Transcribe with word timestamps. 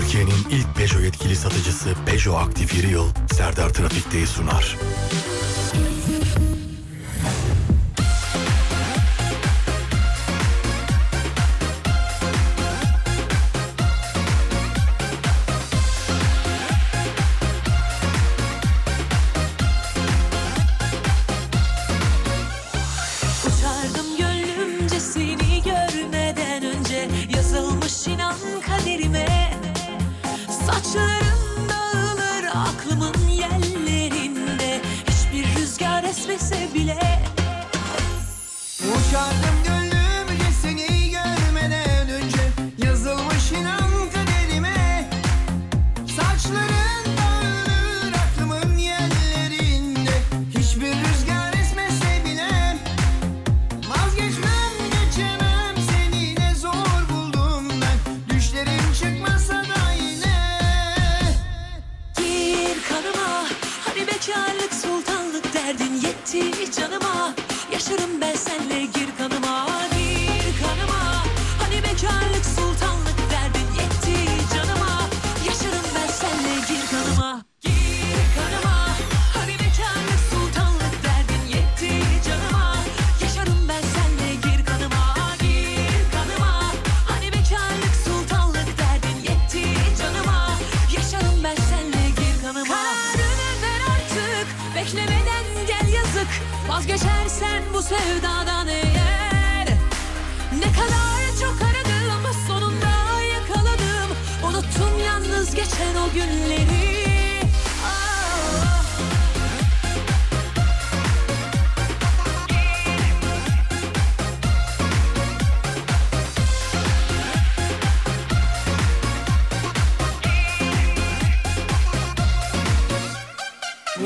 Türkiye'nin 0.00 0.46
ilk 0.50 0.76
Peugeot 0.76 1.04
yetkili 1.04 1.36
satıcısı 1.36 1.94
Peugeot 2.06 2.38
Aktif 2.38 2.84
Yıl 2.84 3.08
Serdar 3.32 3.68
Trafik'teyi 3.68 4.26
sunar. 4.26 4.76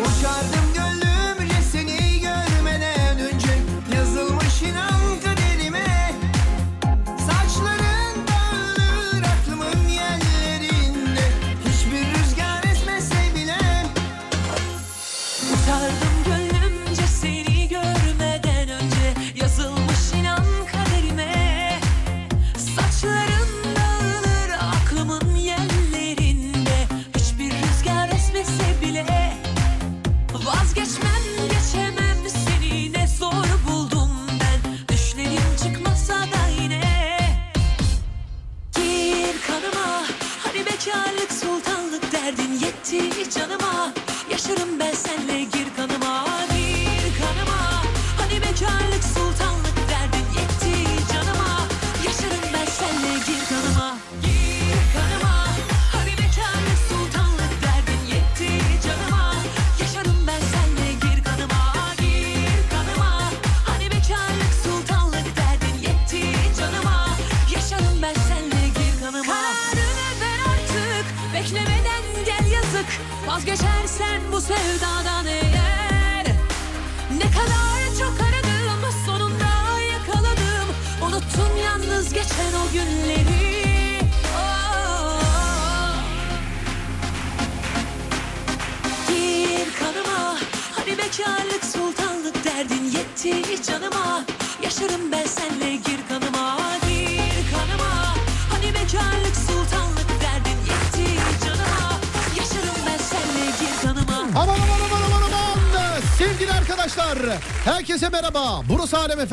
Uçardım 0.02 0.66
gö- 0.74 0.83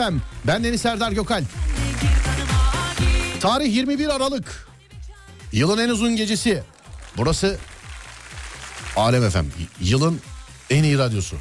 Efem. 0.02 0.22
Ben 0.48 0.64
Deniz 0.64 0.82
Serdar 0.82 1.12
Gökal. 1.12 1.44
Tarih 3.40 3.76
21 3.76 4.16
Aralık. 4.16 4.68
Yılın 5.52 5.78
en 5.78 5.90
uzun 5.90 6.16
gecesi. 6.16 6.64
Burası 7.18 7.58
Alem 8.96 9.24
Efem. 9.24 9.46
Yılın 9.82 10.22
en 10.70 10.84
iyi 10.84 10.98
radyosu. 10.98 11.38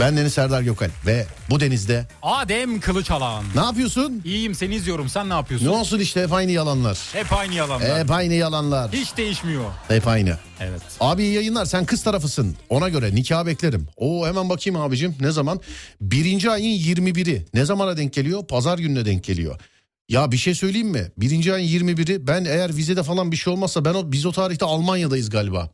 Ben 0.00 0.16
Deniz 0.16 0.32
Serdar 0.34 0.62
Gökal 0.62 0.90
ve 1.06 1.26
bu 1.50 1.60
denizde 1.60 2.06
Adem 2.22 2.80
Kılıçalan. 2.80 3.44
ne 3.54 3.60
yapıyorsun? 3.60 4.22
İyiyim 4.24 4.54
seni 4.54 4.74
izliyorum 4.74 5.08
sen 5.08 5.28
ne 5.28 5.32
yapıyorsun? 5.32 5.66
Ne 5.66 5.70
olsun 5.70 5.98
işte 6.00 6.22
hep 6.22 6.32
aynı 6.32 6.50
yalanlar. 6.52 6.98
Hep 7.12 7.32
aynı 7.32 7.54
yalanlar. 7.54 7.98
Hep 8.00 8.10
aynı 8.10 8.34
yalanlar. 8.34 8.92
Hiç 8.92 9.16
değişmiyor. 9.16 9.64
Hep 9.88 10.06
aynı. 10.08 10.38
Evet. 10.60 10.82
Abi 11.00 11.22
iyi 11.22 11.32
yayınlar 11.34 11.64
sen 11.64 11.84
kız 11.84 12.02
tarafısın 12.02 12.56
ona 12.68 12.88
göre 12.88 13.14
nikah 13.14 13.46
beklerim. 13.46 13.86
Oo 13.96 14.26
hemen 14.26 14.48
bakayım 14.48 14.80
abicim 14.80 15.14
ne 15.20 15.30
zaman? 15.30 15.60
Birinci 16.00 16.50
ayın 16.50 16.78
21'i 16.96 17.46
ne 17.54 17.64
zamana 17.64 17.96
denk 17.96 18.12
geliyor? 18.12 18.46
Pazar 18.46 18.78
gününe 18.78 19.04
denk 19.04 19.24
geliyor. 19.24 19.60
Ya 20.08 20.32
bir 20.32 20.36
şey 20.36 20.54
söyleyeyim 20.54 20.88
mi? 20.88 21.12
Birinci 21.16 21.52
ayın 21.54 21.68
21'i 21.86 22.26
ben 22.26 22.44
eğer 22.44 22.76
vizede 22.76 23.02
falan 23.02 23.32
bir 23.32 23.36
şey 23.36 23.52
olmazsa 23.52 23.84
ben 23.84 23.94
o, 23.94 24.12
biz 24.12 24.26
o 24.26 24.32
tarihte 24.32 24.64
Almanya'dayız 24.64 25.30
galiba. 25.30 25.70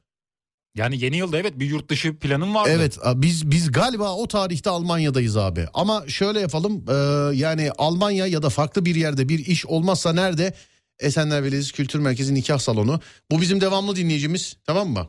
Yani 0.74 1.04
yeni 1.04 1.16
yılda 1.16 1.38
evet 1.38 1.58
bir 1.58 1.66
yurt 1.66 1.88
dışı 1.90 2.16
planım 2.16 2.54
vardı. 2.54 2.70
Evet 2.72 2.98
biz 3.14 3.50
biz 3.50 3.72
galiba 3.72 4.14
o 4.14 4.28
tarihte 4.28 4.70
Almanya'dayız 4.70 5.36
abi. 5.36 5.66
Ama 5.74 6.04
şöyle 6.08 6.40
yapalım 6.40 6.84
e, 6.88 6.94
yani 7.36 7.70
Almanya 7.78 8.26
ya 8.26 8.42
da 8.42 8.48
farklı 8.50 8.84
bir 8.84 8.94
yerde 8.94 9.28
bir 9.28 9.38
iş 9.46 9.66
olmazsa 9.66 10.12
nerede? 10.12 10.54
Esenler 11.00 11.42
Belediyesi 11.42 11.72
Kültür 11.72 11.98
Merkezi 11.98 12.34
Nikah 12.34 12.58
Salonu. 12.58 13.00
Bu 13.30 13.40
bizim 13.40 13.60
devamlı 13.60 13.96
dinleyicimiz 13.96 14.56
tamam 14.66 14.88
mı? 14.88 15.06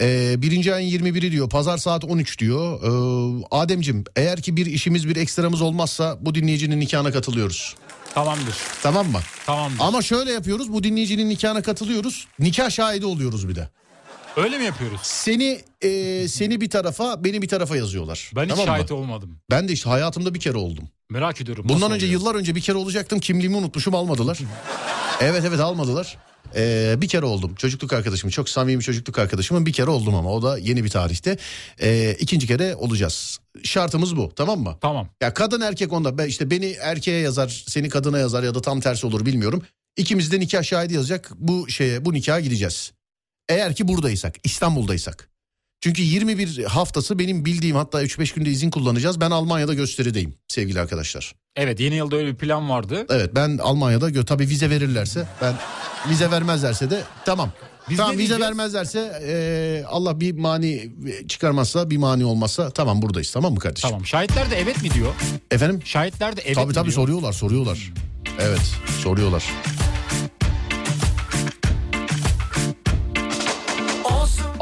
E, 0.00 0.34
birinci 0.42 0.74
ayın 0.74 0.98
21'i 1.04 1.32
diyor 1.32 1.48
pazar 1.48 1.78
saat 1.78 2.04
13 2.04 2.38
diyor. 2.38 2.82
E, 2.82 3.44
Ademcim 3.50 4.04
eğer 4.16 4.42
ki 4.42 4.56
bir 4.56 4.66
işimiz 4.66 5.08
bir 5.08 5.16
ekstramız 5.16 5.62
olmazsa 5.62 6.18
bu 6.20 6.34
dinleyicinin 6.34 6.80
nikahına 6.80 7.12
katılıyoruz. 7.12 7.74
Tamamdır. 8.14 8.56
Tamam 8.82 9.10
mı? 9.10 9.20
Tamamdır. 9.46 9.80
Ama 9.80 10.02
şöyle 10.02 10.32
yapıyoruz. 10.32 10.72
Bu 10.72 10.82
dinleyicinin 10.82 11.28
nikahına 11.28 11.62
katılıyoruz. 11.62 12.26
Nikah 12.38 12.70
şahidi 12.70 13.06
oluyoruz 13.06 13.48
bir 13.48 13.54
de. 13.54 13.68
Öyle 14.36 14.58
mi 14.58 14.64
yapıyoruz? 14.64 15.00
Seni 15.02 15.60
e, 15.82 16.28
seni 16.28 16.60
bir 16.60 16.70
tarafa, 16.70 17.24
beni 17.24 17.42
bir 17.42 17.48
tarafa 17.48 17.76
yazıyorlar. 17.76 18.30
Ben 18.36 18.42
hiç 18.44 18.50
Tamam 18.50 18.66
mı? 18.66 18.76
şahit 18.76 18.92
olmadım. 18.92 19.38
Ben 19.50 19.68
de 19.68 19.72
işte 19.72 19.90
hayatımda 19.90 20.34
bir 20.34 20.40
kere 20.40 20.58
oldum. 20.58 20.88
Merak 21.10 21.40
ediyorum. 21.40 21.64
Bundan 21.68 21.92
önce 21.92 22.06
oluyor? 22.06 22.20
yıllar 22.20 22.34
önce 22.34 22.54
bir 22.54 22.60
kere 22.60 22.76
olacaktım. 22.76 23.20
Kimliğimi 23.20 23.56
unutmuşum 23.56 23.94
almadılar. 23.94 24.38
evet 25.20 25.44
evet 25.48 25.60
almadılar. 25.60 26.18
Ee, 26.56 26.94
bir 26.98 27.08
kere 27.08 27.26
oldum. 27.26 27.54
Çocukluk 27.54 27.92
arkadaşım 27.92 28.30
çok 28.30 28.48
samimi 28.48 28.82
çocukluk 28.82 29.18
arkadaşımın 29.18 29.66
bir 29.66 29.72
kere 29.72 29.90
oldum 29.90 30.14
ama 30.14 30.32
o 30.32 30.42
da 30.42 30.58
yeni 30.58 30.84
bir 30.84 30.88
tarihte. 30.88 31.36
Ee, 31.80 32.16
ikinci 32.20 32.46
kere 32.46 32.74
olacağız. 32.76 33.38
Şartımız 33.62 34.16
bu 34.16 34.32
tamam 34.36 34.60
mı? 34.60 34.78
Tamam. 34.80 35.08
Ya 35.22 35.34
kadın 35.34 35.60
erkek 35.60 35.92
onda 35.92 36.26
işte 36.26 36.50
beni 36.50 36.66
erkeğe 36.66 37.20
yazar 37.20 37.64
seni 37.66 37.88
kadına 37.88 38.18
yazar 38.18 38.42
ya 38.42 38.54
da 38.54 38.62
tam 38.62 38.80
tersi 38.80 39.06
olur 39.06 39.26
bilmiyorum. 39.26 39.62
İkimiz 39.96 40.32
de 40.32 40.40
nikah 40.40 40.62
şahidi 40.62 40.94
yazacak 40.94 41.32
bu 41.36 41.68
şeye 41.68 42.04
bu 42.04 42.12
nikaha 42.12 42.40
gideceğiz. 42.40 42.92
Eğer 43.48 43.74
ki 43.74 43.88
buradaysak 43.88 44.34
İstanbul'daysak. 44.44 45.28
Çünkü 45.80 46.02
21 46.02 46.64
haftası 46.64 47.18
benim 47.18 47.44
bildiğim 47.44 47.76
hatta 47.76 48.04
3-5 48.04 48.34
günde 48.34 48.50
izin 48.50 48.70
kullanacağız. 48.70 49.20
Ben 49.20 49.30
Almanya'da 49.30 49.74
gösterideyim 49.74 50.34
sevgili 50.48 50.80
arkadaşlar. 50.80 51.34
Evet 51.56 51.80
yeni 51.80 51.94
yılda 51.94 52.16
öyle 52.16 52.28
bir 52.28 52.36
plan 52.36 52.70
vardı. 52.70 53.06
Evet 53.10 53.30
ben 53.34 53.58
Almanya'da 53.58 54.10
gö 54.10 54.24
tabii 54.24 54.48
vize 54.48 54.70
verirlerse 54.70 55.26
ben 55.42 55.54
vize 56.10 56.30
vermezlerse 56.30 56.90
de 56.90 57.02
tamam. 57.24 57.52
Biz 57.90 57.96
tamam 57.96 58.18
vize 58.18 58.40
vermezlerse 58.40 59.20
eee, 59.26 59.84
Allah 59.88 60.20
bir 60.20 60.32
mani 60.38 60.92
çıkarmazsa 61.28 61.90
bir 61.90 61.96
mani 61.96 62.24
olmazsa 62.24 62.70
tamam 62.70 63.02
buradayız 63.02 63.32
tamam 63.32 63.52
mı 63.52 63.58
kardeşim? 63.58 63.90
Tamam. 63.90 64.06
Şahitler 64.06 64.50
de 64.50 64.56
evet 64.60 64.82
mi 64.82 64.90
diyor? 64.90 65.14
Efendim? 65.50 65.80
Şahitler 65.84 66.36
de 66.36 66.40
evet 66.44 66.54
tabii 66.56 66.72
tabii 66.72 66.84
diyor? 66.84 66.94
soruyorlar 66.94 67.32
soruyorlar. 67.32 67.92
Evet 68.40 68.72
soruyorlar. 69.02 69.44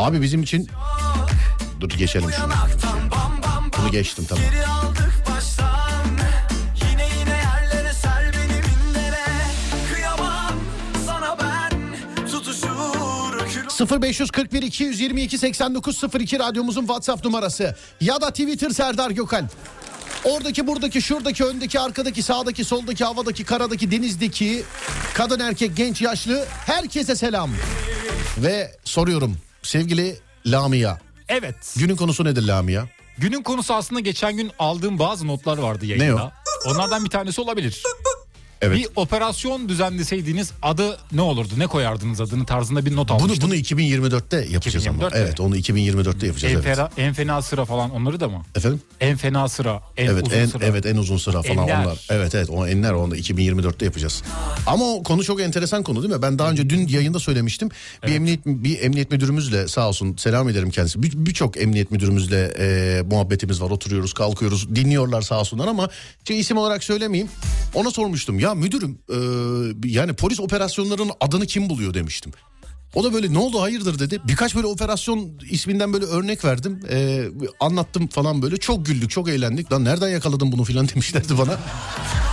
Abi 0.01 0.23
bizim 0.23 0.43
için 0.43 0.69
dur 1.81 1.89
geçelim 1.91 2.31
şunu. 2.33 2.53
Bunu 3.79 3.91
geçtim 3.91 4.27
tamam. 4.29 4.45
Geri 4.51 4.67
aldık 4.67 5.23
baştan 5.31 6.07
Yine 6.91 7.09
yine 7.19 7.37
yerlere 7.37 7.93
ser 7.93 8.33
beni 8.33 8.53
minlere 8.53 9.25
Kıyamam 9.95 10.55
sana 11.07 11.37
ben 11.39 11.73
Tutuşur 12.27 13.39
kül 13.89 14.03
0541 14.03 14.63
222 14.63 15.39
8902 15.39 16.39
radyomuzun 16.39 16.81
WhatsApp 16.81 17.25
numarası 17.25 17.77
ya 18.01 18.21
da 18.21 18.31
Twitter 18.31 18.71
Serdar 18.71 19.11
Gökalp. 19.11 19.51
Oradaki 20.25 20.67
buradaki 20.67 21.03
şuradaki 21.03 21.45
öndeki 21.45 21.81
arkadaki 21.81 22.23
sağdaki 22.23 22.65
soldaki 22.65 23.05
havadaki 23.05 23.45
karadaki 23.45 23.91
denizdeki 23.91 24.63
kadın 25.15 25.41
erkek 25.41 25.77
genç 25.77 26.03
yaşlı 26.03 26.45
herkese 26.67 27.17
selam. 27.17 27.51
Ve 28.39 28.77
soruyorum 28.85 29.37
sevgili 29.63 30.19
Lamia 30.47 30.99
Evet. 31.29 31.75
günün 31.79 31.97
konusu 31.97 32.25
nedir 32.25 32.43
Lamia? 32.43 32.85
Günün 33.19 33.43
konusu 33.43 33.75
aslında 33.75 34.01
geçen 34.01 34.37
gün 34.37 34.51
aldığım 34.59 34.99
bazı 34.99 35.27
notlar 35.27 35.59
vardı 35.59 35.87
yayında. 35.87 36.07
Ne 36.17 36.23
o? 36.23 36.31
Onlardan 36.71 37.05
bir 37.05 37.11
tanesi 37.11 37.41
olabilir. 37.41 37.83
Evet. 38.63 38.79
Bir 38.79 38.87
operasyon 38.97 39.69
düzenleseydiniz 39.69 40.53
adı 40.63 40.99
ne 41.13 41.21
olurdu? 41.23 41.49
Ne 41.59 41.67
koyardınız 41.67 42.21
adını 42.21 42.47
tarzında 42.47 42.87
bir 42.87 42.97
not 42.97 43.09
Bunu 43.09 43.17
almıştım. 43.23 43.51
bunu 43.51 43.57
2024'te 43.59 44.37
yapacağız 44.51 44.87
2024'te 44.87 45.07
ama. 45.07 45.11
Evet 45.15 45.41
onu 45.41 45.57
2024'te 45.57 46.27
yapacağız 46.27 46.55
en, 46.55 46.57
evet. 46.59 46.65
fena, 46.77 46.91
en 46.97 47.13
fena 47.15 47.43
sıra 47.43 47.65
falan 47.65 47.91
onları 47.91 48.21
da 48.21 48.29
mı? 48.29 48.43
Efendim? 48.57 48.81
En 49.01 49.17
fena 49.17 49.49
sıra, 49.49 49.81
en 49.97 50.07
Evet 50.07 50.27
uzun 50.27 50.37
en 50.37 50.47
sıra. 50.47 50.65
evet 50.65 50.87
en 50.87 50.97
uzun 50.97 51.17
sıra 51.17 51.43
falan 51.43 51.69
Enler. 51.69 51.85
onlar. 51.85 52.07
Evet 52.11 52.35
evet 52.35 52.51
o 52.51 52.67
enler 52.67 52.93
onu 52.93 53.11
da 53.11 53.17
2024'te 53.17 53.85
yapacağız. 53.85 54.23
Ama 54.67 54.85
o 54.85 55.03
konu 55.03 55.25
çok 55.25 55.41
enteresan 55.41 55.83
konu 55.83 56.03
değil 56.03 56.15
mi? 56.15 56.23
Ben 56.23 56.39
daha 56.39 56.51
önce 56.51 56.71
dün 56.71 56.89
yayında 56.89 57.19
söylemiştim. 57.19 57.69
Bir 58.07 58.15
emniyet 58.15 58.47
bir 58.47 58.81
emniyet 58.83 59.11
müdürümüzle 59.11 59.69
sağ 59.69 59.89
olsun 59.89 60.17
selam 60.17 60.49
ederim 60.49 60.71
kendisi. 60.71 61.03
Bir- 61.03 61.11
Birçok 61.27 61.57
emniyet 61.57 61.91
müdürümüzle 61.91 62.53
e, 62.59 63.03
muhabbetimiz 63.11 63.61
var. 63.63 63.71
Oturuyoruz, 63.71 64.13
kalkıyoruz, 64.13 64.75
dinliyorlar 64.77 65.23
sağ 65.23 65.41
olsunlar 65.41 65.69
ama 65.69 65.89
şey, 66.29 66.41
isim 66.41 66.57
olarak 66.57 66.85
söylemeyeyim. 66.85 67.29
Ona 67.75 67.91
sormuştum. 67.91 68.39
Ya 68.39 68.50
müdürüm 68.55 68.99
e, 69.09 69.17
yani 69.89 70.13
polis 70.13 70.41
operasyonlarının 70.41 71.13
adını 71.21 71.47
kim 71.47 71.69
buluyor 71.71 71.95
demiştim. 71.95 72.33
O 72.95 73.05
da 73.05 73.15
böyle 73.15 73.33
ne 73.33 73.39
oldu 73.39 73.61
hayırdır 73.61 73.99
dedi. 73.99 74.21
Birkaç 74.29 74.55
böyle 74.55 74.67
operasyon 74.67 75.31
isminden 75.51 75.93
böyle 75.93 76.05
örnek 76.05 76.45
verdim. 76.45 76.81
Ee, 76.91 77.25
anlattım 77.61 78.07
falan 78.07 78.43
böyle. 78.43 78.57
Çok 78.57 78.87
güldük 78.87 79.11
çok 79.11 79.29
eğlendik. 79.29 79.73
Lan 79.73 79.85
nereden 79.85 80.09
yakaladın 80.09 80.53
bunu 80.53 80.65
falan 80.65 80.89
demişlerdi 80.95 81.39
bana. 81.39 81.59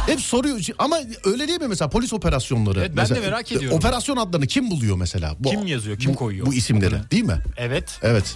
Hep 0.05 0.21
soruyor 0.21 0.59
ama 0.79 0.97
öyle 1.23 1.47
değil 1.47 1.59
mi 1.59 1.67
mesela 1.67 1.89
polis 1.89 2.13
operasyonları? 2.13 2.79
Evet, 2.79 2.89
ben 2.89 2.97
de 2.97 3.01
mesela, 3.01 3.21
merak 3.21 3.51
ediyorum. 3.51 3.77
Operasyon 3.77 4.17
adlarını 4.17 4.47
kim 4.47 4.71
buluyor 4.71 4.97
mesela? 4.97 5.35
Bu, 5.39 5.49
Kim 5.49 5.67
yazıyor, 5.67 5.97
kim 5.99 6.13
bu- 6.13 6.15
koyuyor? 6.17 6.45
Bu 6.45 6.53
isimleri 6.53 6.95
değil 7.11 7.23
mi? 7.23 7.37
Evet. 7.57 7.99
Evet. 8.01 8.35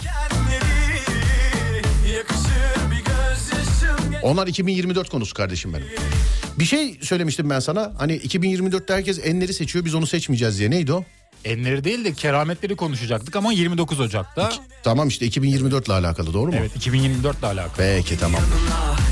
Onlar 4.23 4.47
2024 4.47 5.09
konusu 5.09 5.33
kardeşim 5.33 5.73
benim. 5.73 5.85
Bir 6.59 6.65
şey 6.65 6.99
söylemiştim 7.01 7.49
ben 7.49 7.59
sana. 7.59 7.91
Hani 7.97 8.13
2024'te 8.17 8.93
herkes 8.93 9.19
enleri 9.23 9.53
seçiyor 9.53 9.85
biz 9.85 9.95
onu 9.95 10.07
seçmeyeceğiz 10.07 10.59
diye. 10.59 10.69
Neydi 10.71 10.93
o? 10.93 11.03
Enleri 11.45 11.83
değil 11.83 12.05
de 12.05 12.13
kerametleri 12.13 12.75
konuşacaktık 12.75 13.35
ama 13.35 13.53
29 13.53 13.99
Ocak'ta. 13.99 14.51
Tamam 14.83 15.07
işte 15.07 15.25
2024 15.25 15.85
ile 15.85 15.93
alakalı 15.93 16.33
doğru 16.33 16.51
mu? 16.51 16.57
Evet 16.59 16.75
2024 16.75 17.39
ile 17.39 17.45
alakalı. 17.47 17.71
Peki 17.77 18.17
tamam. 18.19 18.41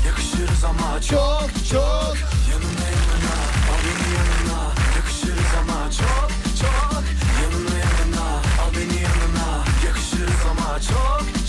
Yakışırız 0.06 0.64
ama 0.64 1.00
çok 1.00 1.10
Çok 1.10 1.68
çok. 1.70 2.16
Yanına 2.50 2.86
yanına 2.90 3.34
Al 3.70 3.80
beni 3.84 4.08
yanına 4.16 4.72
Yakışırız 4.96 5.52
ama 5.62 5.90
çok 5.90 6.30
çok 6.60 7.02
Yanına 7.42 7.78
yanına 7.78 8.30
Al 8.62 8.72
beni 8.76 9.02
yanına 9.02 9.64
Yakışırız 9.86 10.40
ama 10.50 10.80
çok 10.80 11.26
çok 11.34 11.39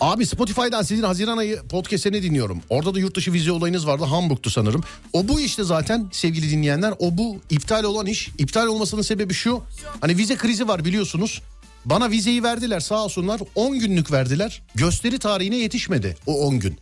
Abi 0.00 0.26
Spotify'dan 0.26 0.82
sizin 0.82 1.02
Haziran 1.02 1.38
ayı 1.38 1.62
podcast'ini 1.62 2.22
dinliyorum. 2.22 2.60
Orada 2.68 2.94
da 2.94 2.98
yurt 2.98 3.16
dışı 3.16 3.32
vize 3.32 3.52
olayınız 3.52 3.86
vardı. 3.86 4.04
Hamburg'tu 4.04 4.50
sanırım. 4.50 4.84
O 5.12 5.28
bu 5.28 5.40
işte 5.40 5.64
zaten 5.64 6.08
sevgili 6.12 6.50
dinleyenler. 6.50 6.94
O 6.98 7.18
bu 7.18 7.36
iptal 7.50 7.84
olan 7.84 8.06
iş. 8.06 8.28
İptal 8.38 8.66
olmasının 8.66 9.02
sebebi 9.02 9.34
şu. 9.34 9.62
Hani 10.00 10.16
vize 10.16 10.36
krizi 10.36 10.68
var 10.68 10.84
biliyorsunuz. 10.84 11.42
Bana 11.84 12.10
vizeyi 12.10 12.42
verdiler 12.42 12.80
sağ 12.80 13.04
olsunlar. 13.04 13.40
10 13.54 13.78
günlük 13.78 14.12
verdiler. 14.12 14.62
Gösteri 14.74 15.18
tarihine 15.18 15.56
yetişmedi 15.56 16.16
o 16.26 16.34
10 16.46 16.60
gün. 16.60 16.78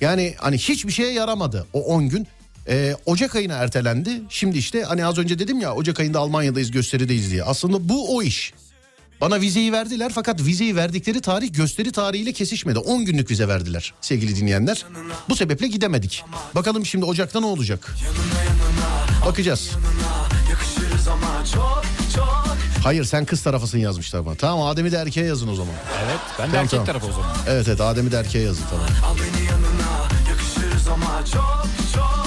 Yani 0.00 0.34
hani 0.38 0.58
hiçbir 0.58 0.92
şeye 0.92 1.12
yaramadı 1.12 1.66
o 1.72 1.80
10 1.80 2.08
gün. 2.08 2.26
Ee, 2.68 2.94
Ocak 3.06 3.36
ayına 3.36 3.54
ertelendi. 3.54 4.22
Şimdi 4.28 4.58
işte 4.58 4.82
hani 4.82 5.06
az 5.06 5.18
önce 5.18 5.38
dedim 5.38 5.60
ya 5.60 5.74
Ocak 5.74 6.00
ayında 6.00 6.18
Almanya'dayız 6.18 6.70
gösterideyiz 6.70 7.30
diye. 7.30 7.42
Aslında 7.44 7.88
bu 7.88 8.16
o 8.16 8.22
iş. 8.22 8.52
Bana 9.20 9.40
vizeyi 9.40 9.72
verdiler 9.72 10.12
fakat 10.14 10.40
vizeyi 10.40 10.76
verdikleri 10.76 11.20
tarih 11.20 11.52
gösteri 11.52 11.92
tarihiyle 11.92 12.32
kesişmedi. 12.32 12.78
10 12.78 13.04
günlük 13.04 13.30
vize 13.30 13.48
verdiler 13.48 13.94
sevgili 14.00 14.36
dinleyenler. 14.36 14.84
Bu 15.28 15.36
sebeple 15.36 15.66
gidemedik. 15.66 16.24
Bakalım 16.54 16.86
şimdi 16.86 17.04
Ocak'ta 17.04 17.40
ne 17.40 17.46
olacak? 17.46 17.94
Bakacağız. 19.26 19.70
Hayır 22.84 23.04
sen 23.04 23.24
kız 23.24 23.42
tarafısın 23.42 23.78
yazmışlar 23.78 24.26
bana. 24.26 24.34
Tamam 24.34 24.66
Adem'i 24.66 24.92
de 24.92 24.96
erkeğe 24.96 25.26
yazın 25.26 25.48
o 25.48 25.54
zaman. 25.54 25.74
Evet 26.06 26.18
ben 26.38 26.46
de 26.46 26.50
Tamam, 26.50 26.64
erkek 26.64 26.70
tamam. 26.70 26.86
tarafı 26.86 27.06
o 27.06 27.12
zaman. 27.12 27.36
Evet 27.48 27.68
evet 27.68 27.80
Adem'i 27.80 28.12
de 28.12 28.16
erkeğe 28.16 28.44
yazın 28.44 28.64
tamam. 28.70 28.86
Al 29.04 29.16
beni 29.16 29.44
yanına 29.46 30.08
Yakışırız 30.28 30.88
ama 30.88 31.24
çok 31.32 31.66
Çok 31.94 32.26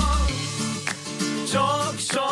çok 1.54 2.14
Çok 2.14 2.29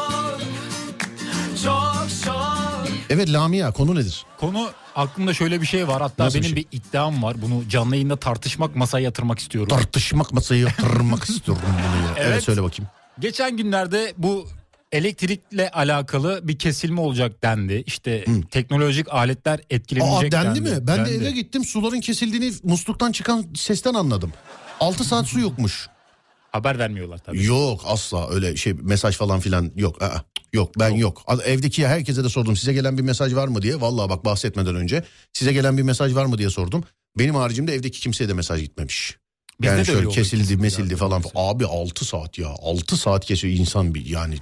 Evet 3.09 3.33
Lamia 3.33 3.71
konu 3.71 3.95
nedir? 3.95 4.25
Konu 4.39 4.69
aklımda 4.95 5.33
şöyle 5.33 5.61
bir 5.61 5.65
şey 5.65 5.87
var. 5.87 6.01
Hatta 6.01 6.25
Nasıl 6.25 6.39
bir 6.39 6.43
benim 6.43 6.55
şey? 6.55 6.65
bir 6.71 6.77
iddiam 6.77 7.23
var. 7.23 7.41
Bunu 7.41 7.69
canlı 7.69 7.95
yayında 7.95 8.15
tartışmak, 8.17 8.75
masaya 8.75 9.03
yatırmak 9.03 9.39
istiyorum. 9.39 9.69
Tartışmak 9.69 10.33
masayı 10.33 10.61
yatırmak 10.61 11.23
istiyorum 11.29 11.63
bunu 11.67 12.07
ya. 12.07 12.13
Evet. 12.17 12.27
Evet. 12.31 12.43
söyle 12.43 12.63
bakayım. 12.63 12.89
Geçen 13.19 13.57
günlerde 13.57 14.13
bu 14.17 14.47
elektrikle 14.91 15.71
alakalı 15.71 16.39
bir 16.43 16.57
kesilme 16.59 17.01
olacak 17.01 17.43
dendi. 17.43 17.83
İşte 17.85 18.25
teknolojik 18.51 19.13
aletler 19.13 19.59
Aa 19.59 19.63
etkilenecek 19.69 20.31
dendi 20.31 20.61
mi? 20.61 20.69
Ben 20.81 21.05
de 21.05 21.11
Dendi. 21.11 21.23
eve 21.23 21.31
gittim 21.31 21.63
suların 21.65 21.99
kesildiğini 21.99 22.53
musluktan 22.63 23.11
çıkan 23.11 23.45
sesten 23.55 23.93
anladım. 23.93 24.31
6 24.79 25.03
saat 25.03 25.25
su 25.27 25.39
yokmuş. 25.39 25.87
Haber 26.51 26.79
vermiyorlar 26.79 27.17
tabii. 27.17 27.45
Yok 27.45 27.81
asla 27.85 28.29
öyle 28.29 28.55
şey 28.55 28.73
mesaj 28.73 29.15
falan 29.17 29.39
filan 29.39 29.71
yok. 29.75 30.01
Aa, 30.01 30.17
yok 30.57 30.79
ben 30.79 30.89
yok. 30.89 31.23
A- 31.27 31.43
Evdeki 31.43 31.87
herkese 31.87 32.23
de 32.23 32.29
sordum 32.29 32.55
size 32.57 32.73
gelen 32.73 32.97
bir 32.97 33.03
mesaj 33.03 33.35
var 33.35 33.47
mı 33.47 33.61
diye. 33.61 33.81
Vallahi 33.81 34.09
bak 34.09 34.25
bahsetmeden 34.25 34.75
önce 34.75 35.03
size 35.33 35.53
gelen 35.53 35.77
bir 35.77 35.83
mesaj 35.83 36.15
var 36.15 36.25
mı 36.25 36.37
diye 36.37 36.49
sordum. 36.49 36.83
Benim 37.17 37.35
haricimde 37.35 37.73
evdeki 37.73 37.99
kimseye 37.99 38.29
de 38.29 38.33
mesaj 38.33 38.61
gitmemiş. 38.61 39.17
Bizde 39.61 39.71
yani 39.71 39.79
de 39.81 39.85
şöyle 39.85 40.07
kesildi 40.09 40.57
mesildi 40.57 40.89
biraz 40.89 40.99
falan. 40.99 41.21
mesela. 41.25 41.47
Abi 41.49 41.65
6 41.65 42.05
saat 42.05 42.37
ya 42.37 42.47
6 42.47 42.97
saat 42.97 43.25
kesiyor 43.25 43.53
insan 43.53 43.95
bir 43.95 44.05
yani. 44.05 44.35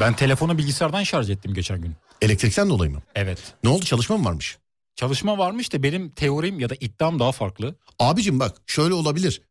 Ben 0.00 0.16
telefonu 0.16 0.58
bilgisayardan 0.58 1.02
şarj 1.02 1.30
ettim 1.30 1.54
geçen 1.54 1.80
gün. 1.82 1.94
Elektrikten 2.22 2.70
dolayı 2.70 2.90
mı? 2.90 3.02
Evet. 3.14 3.38
Ne 3.64 3.70
oldu 3.70 3.84
çalışma 3.84 4.16
mı 4.16 4.24
varmış? 4.24 4.58
Çalışma 4.96 5.38
varmış 5.38 5.72
da 5.72 5.82
benim 5.82 6.10
teorim 6.10 6.60
ya 6.60 6.70
da 6.70 6.74
iddiam 6.80 7.18
daha 7.18 7.32
farklı. 7.32 7.74
Abicim 7.98 8.40
bak 8.40 8.56
şöyle 8.66 8.94
olabilir. 8.94 9.42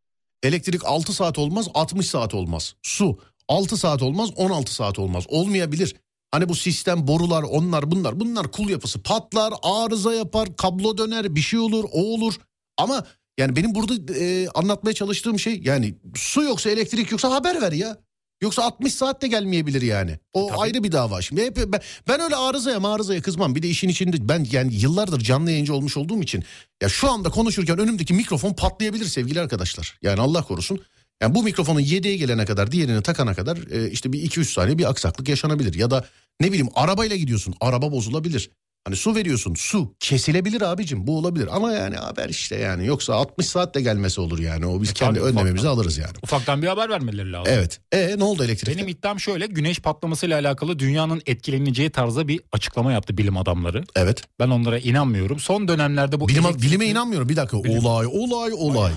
Elektrik 0.44 0.86
6 0.86 1.14
saat 1.14 1.38
olmaz 1.40 1.68
60 1.74 2.06
saat 2.10 2.34
olmaz. 2.34 2.76
Su 2.82 3.20
6 3.50 3.78
saat 3.78 4.02
olmaz 4.02 4.30
16 4.36 4.74
saat 4.74 5.00
olmaz. 5.00 5.26
Olmayabilir. 5.28 5.96
Hani 6.32 6.50
bu 6.50 6.56
sistem 6.56 7.08
borular 7.08 7.44
onlar 7.44 7.92
bunlar 7.92 8.20
bunlar 8.20 8.52
kul 8.52 8.70
yapısı 8.70 9.04
patlar 9.04 9.54
arıza 9.64 10.14
yapar 10.14 10.56
kablo 10.56 10.98
döner 10.98 11.36
bir 11.36 11.42
şey 11.42 11.60
olur 11.60 11.86
o 11.92 12.04
olur. 12.04 12.34
Ama 12.78 13.06
yani 13.38 13.56
benim 13.56 13.76
burada 13.76 14.14
e, 14.14 14.48
anlatmaya 14.50 14.94
çalıştığım 14.94 15.40
şey 15.40 15.62
yani 15.64 15.96
su 16.16 16.44
yoksa 16.44 16.70
elektrik 16.70 17.12
yoksa 17.12 17.32
haber 17.32 17.62
ver 17.62 17.72
ya. 17.72 17.98
Yoksa 18.42 18.64
60 18.64 18.94
saat 18.94 19.22
de 19.22 19.28
gelmeyebilir 19.28 19.82
yani. 19.82 20.20
O 20.34 20.48
Tabii. 20.48 20.58
ayrı 20.58 20.84
bir 20.84 20.92
dava. 20.92 21.22
Şimdi 21.22 21.46
hep 21.46 21.58
ben, 21.58 21.82
ben 22.08 22.20
öyle 22.20 22.36
arızaya 22.36 22.80
arızaya 22.84 23.22
kızmam. 23.22 23.56
Bir 23.56 23.64
de 23.64 23.68
işin 23.68 23.90
içinde 23.90 24.30
ben 24.30 24.48
yani 24.52 24.76
yıllardır 24.76 25.20
canlı 25.20 25.52
yayıncı 25.52 25.74
olmuş 25.74 25.98
olduğum 25.98 26.22
için 26.22 26.44
ya 26.82 26.90
şu 26.90 27.12
anda 27.12 27.30
konuşurken 27.30 27.80
önümdeki 27.80 28.14
mikrofon 28.14 28.54
patlayabilir 28.54 29.06
sevgili 29.06 29.42
arkadaşlar. 29.42 29.98
Yani 30.02 30.22
Allah 30.22 30.44
korusun. 30.44 30.82
Yani 31.22 31.36
bu 31.36 31.44
mikrofonun 31.44 31.80
7'ye 31.80 32.18
gelene 32.18 32.46
kadar 32.46 32.72
diğerini 32.72 33.02
takana 33.02 33.34
kadar 33.34 33.58
e, 33.72 33.92
işte 33.92 34.14
bir 34.14 34.30
2-3 34.30 34.44
saniye 34.44 34.78
bir 34.78 34.90
aksaklık 34.90 35.30
yaşanabilir. 35.30 35.74
Ya 35.74 35.92
da 35.92 36.06
ne 36.42 36.48
bileyim 36.48 36.70
arabayla 36.76 37.16
gidiyorsun 37.16 37.56
araba 37.62 37.92
bozulabilir. 37.92 38.52
Hani 38.86 38.96
su 38.96 39.16
veriyorsun 39.16 39.54
su 39.56 39.94
kesilebilir 40.00 40.62
abicim 40.62 41.08
bu 41.08 41.18
olabilir. 41.18 41.50
Ama 41.52 41.72
yani 41.72 41.96
haber 41.96 42.30
işte 42.30 42.56
yani 42.56 42.86
yoksa 42.86 43.14
60 43.16 43.46
saat 43.48 43.76
de 43.76 43.82
gelmesi 43.82 44.22
olur 44.22 44.40
yani. 44.40 44.66
O 44.66 44.82
biz 44.82 44.90
E 44.90 44.94
kendi 44.94 45.20
önlememizi 45.20 45.54
ufaktan. 45.54 45.70
alırız 45.70 45.98
yani. 45.98 46.12
Ufaktan 46.24 46.62
bir 46.62 46.68
haber 46.68 46.90
vermeleri 46.90 47.32
lazım. 47.32 47.54
Evet. 47.58 47.80
E 47.92 48.16
ne 48.18 48.24
oldu 48.24 48.44
elektrikte? 48.44 48.76
Benim 48.78 48.88
iddiam 48.88 49.20
şöyle 49.20 49.48
güneş 49.48 49.80
patlamasıyla 49.80 50.40
alakalı 50.40 50.80
dünyanın 50.80 51.22
etkileneceği 51.26 51.90
tarzda 51.90 52.28
bir 52.28 52.40
açıklama 52.52 52.92
yaptı 52.92 53.18
bilim 53.18 53.38
adamları. 53.38 53.84
Evet. 53.96 54.24
Ben 54.40 54.50
onlara 54.50 54.80
inanmıyorum. 54.80 55.40
Son 55.40 55.68
dönemlerde 55.68 56.20
bu 56.20 56.28
Bilim, 56.28 56.44
elektrik- 56.44 56.62
bilime 56.62 56.86
inanmıyorum. 56.86 57.30
Bir 57.30 57.36
dakika. 57.36 57.64
Bilim. 57.64 57.86
Olay, 57.86 58.08
olay, 58.12 58.52
olay. 58.54 58.92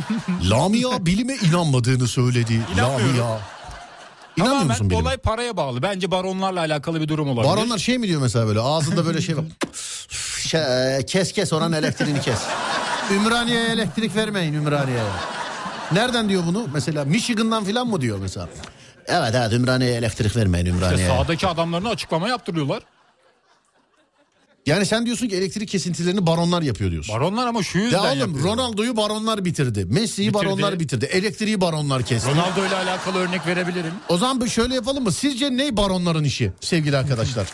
Lamia 0.50 1.06
bilime 1.06 1.36
inanmadığını 1.48 2.08
söyledi. 2.08 2.60
İnanmıyorum. 2.74 3.18
Lamia. 3.18 3.38
İnanmıyor 4.38 4.62
musun 4.62 4.68
Tamamen 4.74 4.90
bilime? 4.90 5.02
olay 5.02 5.16
paraya 5.16 5.56
bağlı. 5.56 5.82
Bence 5.82 6.10
baronlarla 6.10 6.60
alakalı 6.60 7.00
bir 7.00 7.08
durum 7.08 7.28
olabilir. 7.28 7.52
Baronlar 7.52 7.78
şey 7.78 7.98
mi 7.98 8.08
diyor 8.08 8.20
mesela 8.20 8.46
böyle 8.46 8.60
ağzında 8.60 9.06
böyle 9.06 9.20
şey 9.20 9.36
var. 9.36 9.44
Şey, 10.48 10.60
e, 10.96 11.06
kes 11.06 11.32
kes 11.32 11.52
oranın 11.52 11.72
elektriğini 11.72 12.20
kes. 12.20 12.38
Ümraniye'ye 13.12 13.68
elektrik 13.68 14.16
vermeyin 14.16 14.54
Ümraniye'ye. 14.54 15.02
Nereden 15.92 16.28
diyor 16.28 16.42
bunu? 16.46 16.66
Mesela 16.74 17.04
Michigan'dan 17.04 17.64
falan 17.64 17.86
mı 17.86 18.00
diyor 18.00 18.18
mesela? 18.18 18.48
Evet 19.06 19.34
evet 19.34 19.52
Ümraniye'ye 19.52 19.96
elektrik 19.96 20.36
vermeyin 20.36 20.66
İşte 20.66 20.76
Ümraniye'ye. 20.78 21.08
sağdaki 21.16 21.46
adamlarına 21.46 21.88
açıklama 21.88 22.28
yaptırıyorlar. 22.28 22.82
Yani 24.68 24.86
sen 24.86 25.06
diyorsun 25.06 25.28
ki 25.28 25.36
elektrik 25.36 25.68
kesintilerini 25.68 26.26
baronlar 26.26 26.62
yapıyor 26.62 26.90
diyorsun. 26.90 27.14
Baronlar 27.14 27.46
ama 27.46 27.62
şu 27.62 27.78
yüzden 27.78 28.04
ya 28.04 28.10
oğlum 28.10 28.18
yapıyor. 28.18 28.44
Ronaldo'yu 28.44 28.96
baronlar 28.96 29.44
bitirdi. 29.44 29.84
Messi'yi 29.84 30.28
Bitirdi. 30.28 30.46
baronlar 30.46 30.80
bitirdi. 30.80 31.04
Elektriği 31.04 31.60
baronlar 31.60 32.02
kesti. 32.02 32.30
Ronaldo 32.30 32.66
ile 32.66 32.74
alakalı 32.76 33.18
örnek 33.18 33.46
verebilirim. 33.46 33.92
O 34.08 34.16
zaman 34.18 34.46
şöyle 34.46 34.74
yapalım 34.74 35.04
mı? 35.04 35.12
Sizce 35.12 35.56
ne 35.56 35.76
baronların 35.76 36.24
işi 36.24 36.52
sevgili 36.60 36.96
arkadaşlar? 36.96 37.46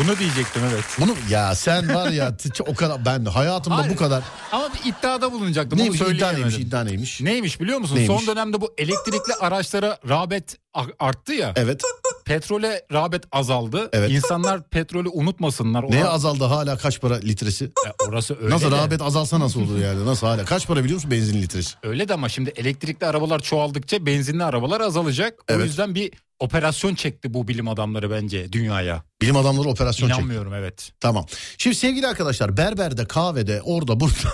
Bunu 0.00 0.18
diyecektim 0.18 0.62
evet. 0.72 0.84
Bunu 1.00 1.14
ya 1.30 1.54
sen 1.54 1.94
var 1.94 2.10
ya 2.10 2.36
o 2.66 2.74
kadar 2.74 3.04
ben 3.04 3.24
hayatımda 3.24 3.76
Hayır. 3.78 3.90
bu 3.92 3.96
kadar. 3.96 4.22
Ama 4.52 4.68
bir 4.74 4.90
iddiada 4.90 5.32
bulunacaktım. 5.32 5.78
Neymiş 5.78 6.00
iddia 6.00 6.32
neymiş 6.32 6.58
iddia 6.58 6.84
neymiş? 6.84 7.20
Neymiş 7.20 7.60
biliyor 7.60 7.78
musun? 7.78 7.96
Neymiş? 7.96 8.16
Son 8.24 8.26
dönemde 8.34 8.60
bu 8.60 8.74
elektrikli 8.78 9.32
araçlara 9.40 9.98
rağbet 10.08 10.56
arttı 10.98 11.32
ya. 11.32 11.52
Evet. 11.56 11.82
Petrole 12.24 12.86
rağbet 12.92 13.24
azaldı. 13.32 13.88
Evet. 13.92 14.10
İnsanlar 14.10 14.62
petrolü 14.68 15.08
unutmasınlar. 15.08 15.82
Ona- 15.82 15.90
Neye 15.94 16.04
azaldı 16.04 16.44
hala 16.44 16.76
kaç 16.76 17.00
para 17.00 17.14
litresi? 17.14 17.64
E, 17.64 18.04
orası 18.08 18.36
öyle 18.42 18.54
Nasıl 18.54 18.72
de. 18.72 18.76
rağbet 18.76 19.02
azalsa 19.02 19.40
nasıl 19.40 19.60
olur 19.62 19.78
yani? 19.78 20.06
Nasıl 20.06 20.26
hala? 20.26 20.44
Kaç 20.44 20.66
para 20.66 20.80
biliyor 20.84 20.94
musun 20.94 21.10
benzin 21.10 21.42
litresi? 21.42 21.74
Öyle 21.82 22.08
de 22.08 22.14
ama 22.14 22.28
şimdi 22.28 22.50
elektrikli 22.56 23.04
arabalar 23.06 23.38
çoğaldıkça 23.40 24.06
benzinli 24.06 24.44
arabalar 24.44 24.80
azalacak. 24.80 25.34
O 25.40 25.44
Evet. 25.52 25.66
yüzden 25.66 25.94
bir 25.94 26.12
operasyon 26.40 26.94
çekti 26.94 27.34
bu 27.34 27.48
bilim 27.48 27.68
adamları 27.68 28.10
bence 28.10 28.52
dünyaya. 28.52 29.02
Bilim 29.22 29.36
adamları 29.36 29.68
operasyon 29.68 30.08
çekti. 30.08 30.20
İnanmıyorum 30.20 30.54
evet. 30.54 30.92
Tamam. 31.00 31.26
Şimdi 31.58 31.76
sevgili 31.76 32.06
arkadaşlar 32.06 32.56
berberde, 32.56 33.04
kahvede, 33.04 33.62
orada, 33.62 34.00
burada. 34.00 34.32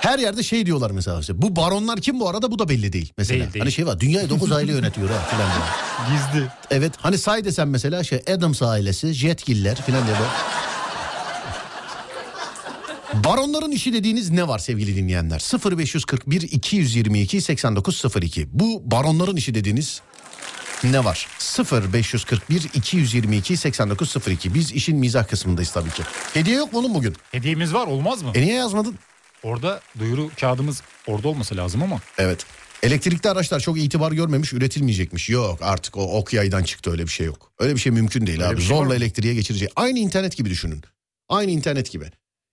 Her 0.00 0.18
yerde 0.18 0.42
şey 0.42 0.66
diyorlar 0.66 0.90
mesela 0.90 1.20
işte. 1.20 1.42
Bu 1.42 1.56
baronlar 1.56 2.00
kim 2.00 2.20
bu 2.20 2.28
arada 2.28 2.50
bu 2.50 2.58
da 2.58 2.68
belli 2.68 2.92
değil 2.92 3.12
mesela. 3.18 3.40
Değil, 3.40 3.52
değil. 3.52 3.64
Hani 3.64 3.72
şey 3.72 3.86
var 3.86 4.00
dünyayı 4.00 4.30
9 4.30 4.52
aile 4.52 4.72
yönetiyor 4.72 5.10
ha 5.10 5.18
filan 5.30 5.50
diyor. 5.54 5.66
Gizli. 6.10 6.48
Evet 6.70 6.92
hani 6.98 7.18
say 7.18 7.44
desem 7.44 7.70
mesela 7.70 8.04
şey 8.04 8.22
Adams 8.28 8.62
ailesi, 8.62 9.12
Jetgiller 9.12 9.82
filan 9.82 10.06
diye 10.06 10.16
böyle. 10.16 10.28
Baronların 13.14 13.70
işi 13.70 13.92
dediğiniz 13.92 14.30
ne 14.30 14.48
var 14.48 14.58
sevgili 14.58 14.96
dinleyenler? 14.96 15.40
0541 15.78 16.42
222 16.42 17.40
8902. 17.40 18.48
Bu 18.52 18.90
baronların 18.90 19.36
işi 19.36 19.54
dediğiniz 19.54 20.00
ne 20.84 21.04
var? 21.04 21.28
0541 21.92 22.62
222 22.74 23.56
8902. 23.56 24.54
Biz 24.54 24.72
işin 24.72 24.96
mizah 24.96 25.28
kısmındayız 25.28 25.70
tabii 25.72 25.90
ki. 25.90 26.02
Hediye 26.34 26.56
yok 26.56 26.72
mu 26.72 26.78
oğlum 26.78 26.94
bugün? 26.94 27.16
Hediyemiz 27.32 27.74
var 27.74 27.86
olmaz 27.86 28.22
mı? 28.22 28.30
E 28.34 28.42
niye 28.42 28.54
yazmadın? 28.54 28.94
Orada 29.42 29.80
duyuru 29.98 30.30
kağıdımız 30.40 30.82
orada 31.06 31.28
olması 31.28 31.56
lazım 31.56 31.82
ama. 31.82 32.00
Evet. 32.18 32.46
Elektrikli 32.82 33.28
araçlar 33.28 33.60
çok 33.60 33.78
itibar 33.78 34.12
görmemiş 34.12 34.52
üretilmeyecekmiş. 34.52 35.28
Yok 35.30 35.58
artık 35.62 35.96
o 35.96 36.18
ok 36.18 36.32
yaydan 36.32 36.62
çıktı 36.62 36.90
öyle 36.90 37.02
bir 37.02 37.10
şey 37.10 37.26
yok. 37.26 37.52
Öyle 37.58 37.74
bir 37.74 37.80
şey 37.80 37.92
mümkün 37.92 38.26
değil 38.26 38.38
Öyle 38.42 38.48
abi. 38.54 38.60
şey 38.62 38.70
var 38.70 38.76
Zorla 38.76 38.88
mı? 38.88 38.94
elektriğe 38.94 39.34
geçirecek. 39.34 39.70
Aynı 39.76 39.98
internet 39.98 40.36
gibi 40.36 40.50
düşünün. 40.50 40.82
Aynı 41.28 41.50
internet 41.50 41.90
gibi. 41.90 42.04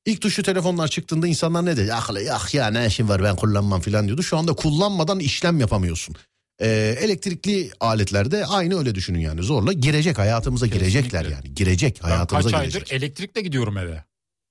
İlk 0.05 0.22
tuşlu 0.22 0.43
telefonlar 0.43 0.88
çıktığında 0.88 1.27
insanlar 1.27 1.65
ne 1.65 1.77
dedi? 1.77 1.93
Ah, 1.93 2.10
ah 2.31 2.53
ya 2.53 2.67
ne 2.67 2.88
işim 2.88 3.10
var 3.10 3.24
ben 3.24 3.36
kullanmam 3.36 3.81
falan 3.81 4.05
diyordu. 4.08 4.24
Şu 4.24 4.38
anda 4.38 4.53
kullanmadan 4.53 5.20
işlem 5.20 5.60
yapamıyorsun. 5.60 6.15
Ee, 6.62 6.96
elektrikli 7.01 7.72
aletlerde 7.79 8.46
aynı 8.46 8.77
öyle 8.79 8.96
düşünün 8.96 9.20
yani. 9.20 9.43
Zorla 9.43 9.74
girecek 9.74 10.17
hayatımıza 10.17 10.65
Kesinlikle. 10.67 10.89
girecekler 10.91 11.25
yani. 11.25 11.53
Girecek 11.53 12.00
Ben 12.03 12.10
hayatımıza 12.10 12.50
kaç 12.51 12.62
girecek. 12.62 12.81
aydır 12.91 12.96
elektrikle 12.96 13.41
gidiyorum 13.41 13.77
eve. 13.77 14.03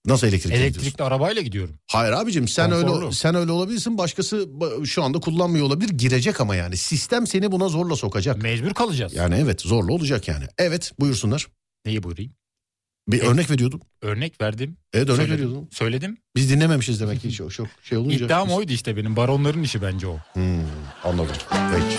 Nasıl 0.07 0.27
elektrikli 0.27 0.55
gidiyorsun? 0.55 0.81
Elektrikli 0.81 1.03
arabayla 1.03 1.43
gidiyorum. 1.43 1.75
Hayır 1.91 2.13
abicim 2.13 2.49
sen 2.49 2.73
öyle 2.73 2.87
Konforlu. 2.87 3.13
sen 3.13 3.35
öyle 3.35 3.53
olabilirsin. 3.53 3.99
Başkası 3.99 4.37
ba- 4.37 4.87
şu 4.87 5.03
anda 5.03 5.21
kullanmıyor 5.21 5.67
olabilir. 5.67 5.89
Girecek 5.91 6.41
ama 6.41 6.57
yani. 6.57 6.77
Sistem 6.77 7.27
seni 7.27 7.53
buna 7.53 7.69
zorla 7.69 7.97
sokacak. 7.97 8.43
Mecbur 8.43 8.75
kalacağız. 8.75 9.15
Yani 9.15 9.35
evet 9.35 9.61
zorla 9.61 9.93
olacak 9.93 10.29
yani. 10.29 10.45
Evet 10.59 10.93
buyursunlar. 11.01 11.47
Neyi 11.87 12.03
buyurayım? 12.03 12.33
Bir 13.13 13.23
örnek 13.23 13.51
veriyordum. 13.51 13.81
Örnek 14.03 14.41
verdim. 14.41 14.77
Evet 14.93 15.09
örnek 15.09 15.17
Söyledim. 15.17 15.45
veriyordum. 15.47 15.69
Söyledim. 15.73 16.19
Biz 16.37 16.51
dinlememişiz 16.51 17.01
demek 17.01 17.21
ki 17.21 17.33
çok, 17.33 17.53
çok 17.53 17.67
şey 17.83 17.99
olunca. 17.99 18.25
İddiam 18.27 18.49
Biz- 18.49 18.55
oydu 18.55 18.73
işte 18.73 18.97
benim. 18.97 19.17
Baronların 19.17 19.63
işi 19.63 19.83
bence 19.83 20.07
o. 20.07 20.19
Hmm, 20.33 20.61
anladım. 21.05 21.37
Peki. 21.51 21.97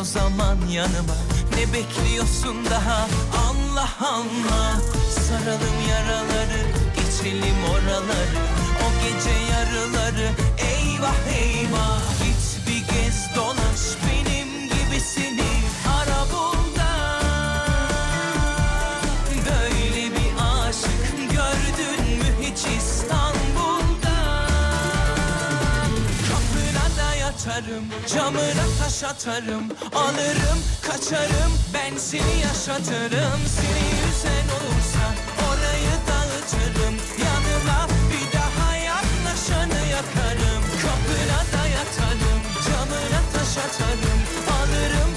O 0.00 0.04
zaman 0.04 0.56
yanıma. 0.70 1.16
Ne 1.56 1.72
bekliyorsun 1.72 2.56
daha? 2.70 3.08
Allah 3.48 3.90
Allah. 4.00 4.80
Saralım 5.28 5.78
yaraları 5.90 6.62
geçelim 6.96 7.58
oraları. 7.70 8.40
O 8.84 8.88
gece 9.02 9.36
yarıları 9.52 10.30
eyvah 10.58 11.20
eyvah 11.36 12.00
camına 28.14 28.66
taş 28.82 29.02
atarım 29.04 29.64
Alırım, 29.94 30.58
kaçarım, 30.82 31.52
ben 31.74 31.96
seni 31.96 32.40
yaşatırım. 32.42 33.40
Seni 33.56 33.84
yüzen 34.00 34.46
olursa 34.56 35.04
orayı 35.48 35.94
dağıtırım. 36.08 36.94
Yanıma 37.24 37.88
bir 38.10 38.26
daha 38.38 38.76
yaklaşanı 38.76 39.80
yakarım. 39.96 40.62
Kapına 40.82 41.40
da 41.52 41.64
yatarım, 41.76 42.40
camına 42.66 43.20
taş 43.32 43.56
atarım 43.64 44.20
Alırım, 44.58 45.09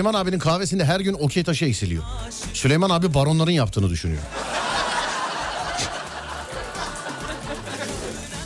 Süleyman 0.00 0.20
abinin 0.20 0.38
kahvesinde 0.38 0.84
her 0.84 1.00
gün 1.00 1.12
okey 1.12 1.44
taşı 1.44 1.64
eksiliyor. 1.64 2.02
Süleyman 2.54 2.90
abi 2.90 3.14
baronların 3.14 3.50
yaptığını 3.50 3.90
düşünüyor. 3.90 4.22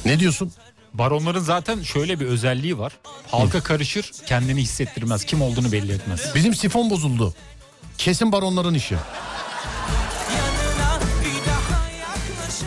ne 0.04 0.20
diyorsun? 0.20 0.52
Baronların 0.94 1.40
zaten 1.40 1.82
şöyle 1.82 2.20
bir 2.20 2.26
özelliği 2.26 2.78
var. 2.78 2.92
Halka 3.30 3.60
karışır, 3.60 4.10
kendini 4.26 4.62
hissettirmez. 4.62 5.24
Kim 5.24 5.42
olduğunu 5.42 5.72
belli 5.72 5.92
etmez. 5.92 6.20
Bizim 6.34 6.54
sifon 6.54 6.90
bozuldu. 6.90 7.34
Kesin 7.98 8.32
baronların 8.32 8.74
işi. 8.74 8.96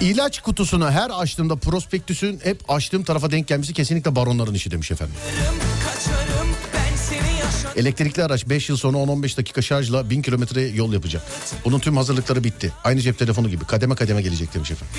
İlaç 0.02 0.42
kutusunu 0.42 0.92
her 0.92 1.10
açtığımda 1.10 1.56
prospektüsün 1.56 2.40
hep 2.44 2.72
açtığım 2.72 3.04
tarafa 3.04 3.32
denk 3.32 3.48
gelmesi 3.48 3.74
kesinlikle 3.74 4.16
baronların 4.16 4.54
işi 4.54 4.72
demiş 4.72 4.92
efendim. 4.92 5.16
Kaçarım 5.86 6.27
Elektrikli 7.78 8.24
araç 8.24 8.50
5 8.50 8.70
yıl 8.70 8.78
sonra 8.78 8.98
10-15 8.98 9.38
dakika 9.38 9.62
şarjla 9.62 10.10
1000 10.10 10.22
kilometre 10.22 10.62
yol 10.62 10.94
yapacak. 10.94 11.22
Bunun 11.66 11.80
tüm 11.80 11.98
hazırlıkları 11.98 12.44
bitti. 12.44 12.74
Aynı 12.84 13.02
cep 13.02 13.20
telefonu 13.20 13.50
gibi 13.50 13.66
kademe 13.66 13.96
kademe 13.96 14.22
gelecek 14.22 14.54
demiş 14.54 14.72
efendim. 14.72 14.96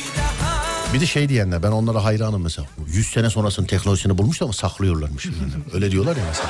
Bir 0.94 1.00
de 1.00 1.06
şey 1.06 1.28
diyenler 1.28 1.62
ben 1.62 1.70
onlara 1.70 2.04
hayranım 2.04 2.42
mesela. 2.42 2.68
100 2.86 3.06
sene 3.10 3.30
sonrasının 3.30 3.66
teknolojisini 3.66 4.18
bulmuş 4.18 4.42
ama 4.42 4.52
saklıyorlarmış. 4.52 5.26
Öyle 5.74 5.90
diyorlar 5.90 6.16
ya 6.16 6.22
mesela. 6.28 6.48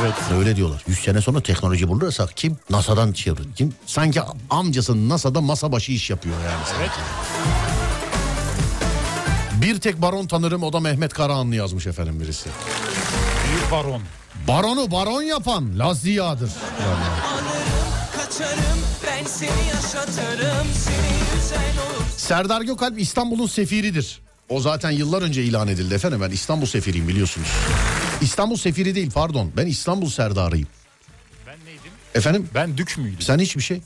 Evet. 0.00 0.14
Öyle 0.38 0.56
diyorlar. 0.56 0.84
100 0.88 0.98
sene 0.98 1.20
sonra 1.20 1.40
teknoloji 1.40 1.88
bulursa 1.88 2.26
kim? 2.36 2.56
NASA'dan 2.70 3.12
çevir. 3.12 3.44
Kim? 3.56 3.72
Sanki 3.86 4.20
amcası 4.50 5.08
NASA'da 5.08 5.40
masa 5.40 5.72
başı 5.72 5.92
iş 5.92 6.10
yapıyor 6.10 6.36
yani. 6.44 6.78
Evet. 6.80 6.90
Bir 9.62 9.80
tek 9.80 10.02
baron 10.02 10.26
tanırım 10.26 10.62
o 10.62 10.72
da 10.72 10.80
Mehmet 10.80 11.12
Karahanlı 11.12 11.54
yazmış 11.54 11.86
efendim 11.86 12.20
birisi. 12.20 12.48
Baron. 13.72 14.02
Baronu 14.48 14.90
baron 14.90 15.22
yapan 15.22 15.78
Laz 15.78 16.00
Ziya'dır. 16.00 16.50
Yani. 16.82 17.04
Kaçarım 18.16 18.78
ben 19.06 19.24
seni 19.26 19.68
yaşatırım 19.74 20.66
Seni 20.74 21.36
yüzen 21.42 21.56
olur 21.58 22.04
Serdar 22.16 22.60
Gökalp 22.60 23.00
İstanbul'un 23.00 23.46
sefiridir. 23.46 24.20
O 24.48 24.60
zaten 24.60 24.90
yıllar 24.90 25.22
önce 25.22 25.42
ilan 25.44 25.68
edildi 25.68 25.94
efendim. 25.94 26.20
Ben 26.22 26.30
İstanbul 26.30 26.66
sefiriyim 26.66 27.08
biliyorsunuz. 27.08 27.48
İstanbul 28.20 28.56
sefiri 28.56 28.94
değil 28.94 29.10
pardon. 29.14 29.52
Ben 29.56 29.66
İstanbul 29.66 30.10
Serdarıyım. 30.10 30.68
Ben 31.46 31.56
neydim? 31.66 31.92
Efendim 32.14 32.48
Ben 32.54 32.78
dük 32.78 32.98
müydüm? 32.98 33.20
sen 33.20 33.38
hiçbir 33.38 33.62
şey. 33.62 33.80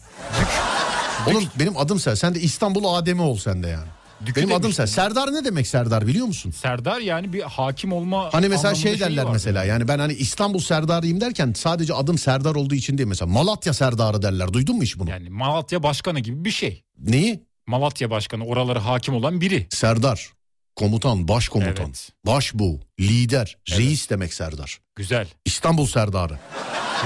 Oğlum 1.27 1.45
benim 1.59 1.77
adım 1.77 2.01
Ser. 2.01 2.15
Sen 2.17 2.35
de 2.35 2.41
İstanbul 2.41 2.95
Adem'i 2.95 3.23
ol 3.23 3.39
sen 3.39 3.63
de 3.63 3.69
yani. 3.69 3.89
Dükü 4.27 4.37
benim 4.41 4.53
adım 4.53 4.63
demiştim. 4.63 4.87
Ser. 4.87 5.03
Serdar 5.03 5.33
ne 5.35 5.45
demek 5.45 5.67
Serdar 5.67 6.07
biliyor 6.07 6.27
musun? 6.27 6.51
Serdar 6.51 7.01
yani 7.01 7.33
bir 7.33 7.43
hakim 7.43 7.93
olma 7.93 8.29
Hani 8.33 8.49
mesela 8.49 8.69
anlamında 8.69 8.91
şey 8.91 9.01
derler 9.01 9.23
var. 9.25 9.33
mesela 9.33 9.65
yani 9.65 9.89
ben 9.89 9.99
hani 9.99 10.13
İstanbul 10.13 10.59
Serdarıyım 10.61 11.21
derken 11.21 11.53
sadece 11.57 11.95
adım 11.95 12.19
Serdar 12.19 12.55
olduğu 12.55 12.75
için 12.75 12.99
değil 12.99 13.09
mesela 13.09 13.27
Malatya 13.33 13.75
Serdarı 13.75 14.23
derler. 14.23 14.53
Duydun 14.53 14.77
mu 14.77 14.83
hiç 14.83 14.99
bunu? 14.99 15.11
Yani 15.11 15.31
Malatya 15.31 15.83
başkanı 15.83 16.21
gibi 16.21 16.45
bir 16.45 16.51
şey. 16.51 16.83
Neyi? 16.99 17.43
Malatya 17.67 18.11
başkanı 18.11 18.45
oralara 18.47 18.85
hakim 18.85 19.15
olan 19.15 19.41
biri. 19.41 19.67
Serdar. 19.71 20.31
Komutan, 20.77 21.29
başkomutan, 21.29 21.87
Evet. 21.87 22.13
başbu, 22.27 22.81
lider, 23.01 23.57
reis 23.71 24.11
demek 24.11 24.35
Serdar. 24.35 24.79
Güzel. 24.97 25.29
İstanbul 25.45 25.87
Serdarı. 25.87 26.39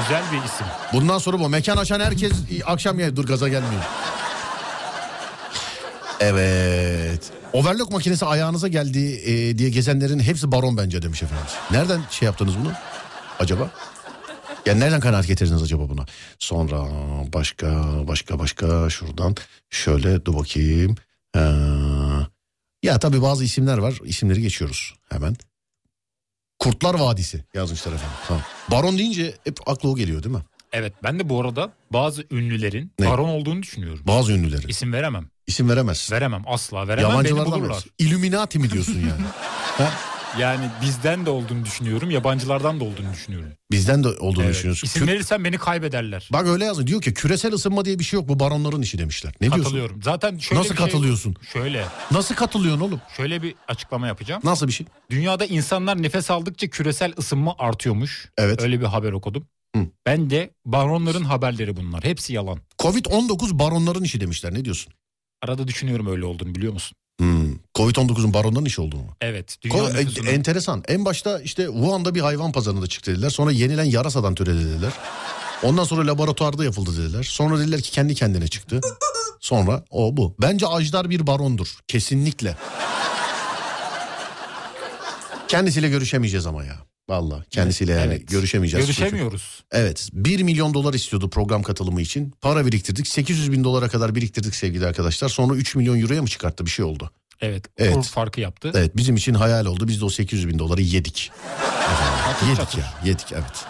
Güzel 0.02 0.22
bir 0.32 0.36
isim. 0.46 0.66
Bundan 0.92 1.18
sonra 1.18 1.38
bu 1.40 1.48
mekan 1.48 1.76
açan 1.76 2.00
herkes 2.00 2.32
akşam 2.64 2.98
ya 3.00 3.16
dur 3.16 3.24
gaza 3.26 3.48
gelmeyin. 3.48 3.82
Evet. 6.20 7.30
Overlock 7.52 7.90
makinesi 7.92 8.26
ayağınıza 8.26 8.68
geldi 8.68 9.20
e, 9.24 9.58
diye 9.58 9.70
gezenlerin 9.70 10.18
hepsi 10.20 10.52
baron 10.52 10.76
bence 10.76 11.02
demiş 11.02 11.22
efendim. 11.22 11.46
Nereden 11.70 12.00
şey 12.10 12.26
yaptınız 12.26 12.54
bunu 12.58 12.72
acaba? 13.38 13.70
Yani 14.66 14.80
nereden 14.80 15.00
kanaat 15.00 15.26
getirdiniz 15.26 15.62
acaba 15.62 15.88
buna? 15.88 16.04
Sonra 16.38 16.86
başka 17.32 17.68
başka 18.08 18.38
başka 18.38 18.90
şuradan 18.90 19.36
şöyle 19.70 20.24
dur 20.24 20.34
bakayım. 20.36 20.94
Ee, 21.36 21.40
ya 22.82 22.98
tabii 22.98 23.22
bazı 23.22 23.44
isimler 23.44 23.78
var. 23.78 23.98
İsimleri 24.04 24.42
geçiyoruz 24.42 24.94
hemen. 25.08 25.36
Kurtlar 26.58 26.94
Vadisi 26.94 27.44
yazmışlar 27.54 27.92
efendim. 27.92 28.16
Tamam. 28.28 28.42
Baron 28.70 28.98
deyince 28.98 29.34
hep 29.44 29.68
akla 29.68 29.88
o 29.88 29.96
geliyor 29.96 30.22
değil 30.22 30.34
mi? 30.34 30.42
Evet 30.72 30.92
ben 31.02 31.18
de 31.18 31.28
bu 31.28 31.40
arada 31.40 31.72
bazı 31.92 32.24
ünlülerin 32.30 32.92
Ne? 32.98 33.06
baron 33.10 33.28
olduğunu 33.28 33.62
düşünüyorum. 33.62 34.02
Bazı 34.06 34.32
ünlülerin. 34.32 34.68
İsim 34.68 34.92
veremem. 34.92 35.28
İsim 35.50 35.68
veremez. 35.68 36.08
Veremem 36.12 36.42
asla 36.46 36.88
veremem 36.88 36.96
beni 37.04 37.12
Yabancılardan 37.12 37.46
bulurlar. 37.52 37.68
vermez. 37.68 37.84
Illuminati 37.98 38.58
mi 38.58 38.70
diyorsun 38.70 38.92
yani? 38.94 39.12
Ha? 39.78 39.90
Yani 40.38 40.64
bizden 40.82 41.26
de 41.26 41.30
olduğunu 41.30 41.64
düşünüyorum 41.64 42.10
yabancılardan 42.10 42.80
da 42.80 42.84
olduğunu 42.84 43.12
düşünüyorum. 43.12 43.48
Bizden 43.70 44.04
de 44.04 44.08
olduğunu 44.08 44.44
Evet. 44.44 44.54
düşünüyorsun. 44.54 44.86
İsim 44.86 45.02
Kü- 45.02 45.06
verirsen 45.06 45.44
beni 45.44 45.58
kaybederler. 45.58 46.28
Bak 46.32 46.46
öyle 46.46 46.64
yazıyor. 46.64 46.86
Diyor 46.86 47.02
ki 47.02 47.14
küresel 47.14 47.52
ısınma 47.52 47.84
diye 47.84 47.98
bir 47.98 48.04
şey 48.04 48.20
yok. 48.20 48.28
Bu 48.28 48.40
baronların 48.40 48.82
işi 48.82 48.98
demişler. 48.98 49.32
Ne 49.40 49.46
diyorsun? 49.46 49.62
Katılıyorum. 49.62 50.02
Zaten 50.02 50.38
şöyle 50.38 50.60
Nasıl 50.60 50.76
şey- 50.76 50.86
katılıyorsun? 50.86 51.36
Şöyle. 51.52 51.84
Nasıl 52.10 52.34
katılıyorsun 52.34 52.80
oğlum? 52.80 53.00
Şöyle 53.16 53.42
bir 53.42 53.54
açıklama 53.68 54.06
yapacağım. 54.06 54.40
Nasıl 54.44 54.66
bir 54.68 54.72
şey? 54.72 54.86
Dünyada 55.10 55.46
insanlar 55.46 56.02
nefes 56.02 56.30
aldıkça 56.30 56.66
küresel 56.68 57.12
ısınma 57.18 57.54
artıyormuş. 57.58 58.28
Evet. 58.38 58.62
Öyle 58.62 58.80
bir 58.80 58.86
haber 58.86 59.12
okudum. 59.12 59.46
Hı. 59.76 59.82
Ben 60.06 60.30
de 60.30 60.50
baronların 60.64 61.24
haberleri 61.24 61.76
bunlar. 61.76 62.04
Hepsi 62.04 62.32
yalan. 62.32 62.58
Covid-19 62.78 63.58
baronların 63.58 64.02
işi 64.04 64.20
demişler. 64.20 64.54
Ne 64.54 64.64
diyorsun? 64.64 64.92
Arada 65.42 65.68
düşünüyorum 65.68 66.06
öyle 66.06 66.24
olduğunu 66.24 66.54
biliyor 66.54 66.72
musun? 66.72 66.96
Hmm. 67.20 67.54
Covid-19'un 67.74 68.34
baronların 68.34 68.64
işi 68.64 68.80
olduğunu. 68.80 69.06
Evet. 69.20 69.56
Dünya 69.62 69.74
Ko- 69.76 69.98
e- 70.00 70.04
nüfusunun- 70.04 70.26
enteresan. 70.28 70.82
En 70.88 71.04
başta 71.04 71.40
işte 71.40 71.66
Wuhan'da 71.66 72.14
bir 72.14 72.20
hayvan 72.20 72.52
pazarında 72.52 72.86
çıktı 72.86 73.12
dediler. 73.12 73.30
Sonra 73.30 73.52
yenilen 73.52 73.84
yarasadan 73.84 74.34
türedi 74.34 74.66
dediler. 74.66 74.92
Ondan 75.62 75.84
sonra 75.84 76.06
laboratuvarda 76.06 76.64
yapıldı 76.64 76.90
dediler. 77.04 77.22
Sonra 77.22 77.58
dediler 77.58 77.80
ki 77.80 77.90
kendi 77.90 78.14
kendine 78.14 78.48
çıktı. 78.48 78.80
Sonra 79.40 79.84
o 79.90 80.16
bu. 80.16 80.34
Bence 80.40 80.66
Ajdar 80.66 81.10
bir 81.10 81.26
barondur. 81.26 81.76
Kesinlikle. 81.88 82.56
Kendisiyle 85.48 85.88
görüşemeyeceğiz 85.88 86.46
ama 86.46 86.64
ya. 86.64 86.76
Vallahi 87.10 87.44
kendisiyle 87.50 87.92
yani 87.92 88.04
Evet. 88.12 88.28
görüşemeyeceğiz. 88.28 88.86
Görüşemiyoruz. 88.86 89.64
Evet 89.72 90.08
1 90.12 90.42
milyon 90.42 90.74
dolar 90.74 90.94
istiyordu 90.94 91.30
program 91.30 91.62
katılımı 91.62 92.00
için. 92.00 92.34
Para 92.40 92.66
biriktirdik 92.66 93.08
800 93.08 93.52
bin 93.52 93.64
dolara 93.64 93.88
kadar 93.88 94.14
biriktirdik 94.14 94.54
sevgili 94.54 94.86
arkadaşlar. 94.86 95.28
Sonra 95.28 95.54
3 95.54 95.74
milyon 95.76 96.00
euroya 96.00 96.22
mı 96.22 96.28
çıkarttı 96.28 96.66
bir 96.66 96.70
şey 96.70 96.84
oldu. 96.84 97.10
Evet. 97.40 97.64
Evet. 97.78 97.94
Kur 97.94 98.02
farkı 98.04 98.40
yaptı. 98.40 98.72
Evet 98.74 98.96
bizim 98.96 99.16
için 99.16 99.34
hayal 99.34 99.66
oldu. 99.66 99.88
Biz 99.88 100.00
de 100.00 100.04
o 100.04 100.10
800 100.10 100.48
bin 100.48 100.58
doları 100.58 100.82
yedik. 100.82 101.30
Çatır 102.24 102.46
Yedik 102.46 102.56
çatır. 102.56 102.78
ya 102.78 102.94
yedik 103.04 103.32
evet. 103.32 103.64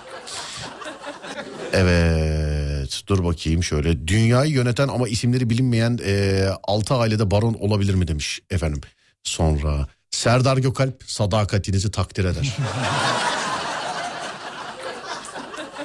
Evet 1.72 3.02
dur 3.06 3.24
bakayım 3.24 3.62
şöyle. 3.64 4.08
Dünyayı 4.08 4.52
yöneten 4.52 4.88
ama 4.88 5.08
isimleri 5.08 5.50
bilinmeyen 5.50 5.98
e, 6.04 6.44
6 6.62 6.94
ailede 6.94 7.30
baron 7.30 7.54
olabilir 7.54 7.94
mi 7.94 8.08
demiş 8.08 8.40
efendim. 8.50 8.80
Sonra 9.22 9.86
Serdar 10.20 10.56
Gökalp 10.56 11.02
sadakatinizi 11.06 11.90
takdir 11.90 12.24
eder. 12.24 12.56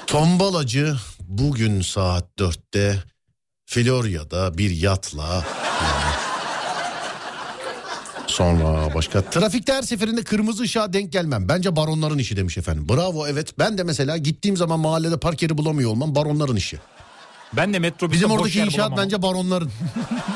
Tombalacı 0.08 0.96
bugün 1.20 1.82
saat 1.82 2.26
4'te 2.40 3.04
Florya'da 3.66 4.58
bir 4.58 4.70
yatla 4.70 5.46
Sonra 8.28 8.96
başka 8.96 9.22
trafikte 9.22 9.74
her 9.74 9.82
seferinde 9.82 10.24
kırmızı 10.24 10.64
ışığa 10.64 10.94
denk 10.94 11.12
gelmem. 11.12 11.50
Bence 11.50 11.76
baronların 11.76 12.18
işi 12.18 12.38
demiş 12.38 12.58
efendim. 12.58 12.90
Bravo 12.90 13.28
evet 13.28 13.60
ben 13.60 13.78
de 13.78 13.84
mesela 13.84 14.18
gittiğim 14.18 14.58
zaman 14.58 14.80
mahallede 14.80 15.18
park 15.18 15.42
yeri 15.42 15.58
bulamıyor 15.58 15.90
olmam 15.90 16.16
baronların 16.16 16.56
işi. 16.56 16.80
Ben 17.54 17.74
de 17.74 17.80
metrobüste 17.80 18.26
Bizim 18.26 18.32
oradaki 18.38 18.60
inşaat 18.60 18.92
bulamam. 18.92 19.06
bence 19.06 19.22
baronların. 19.22 19.72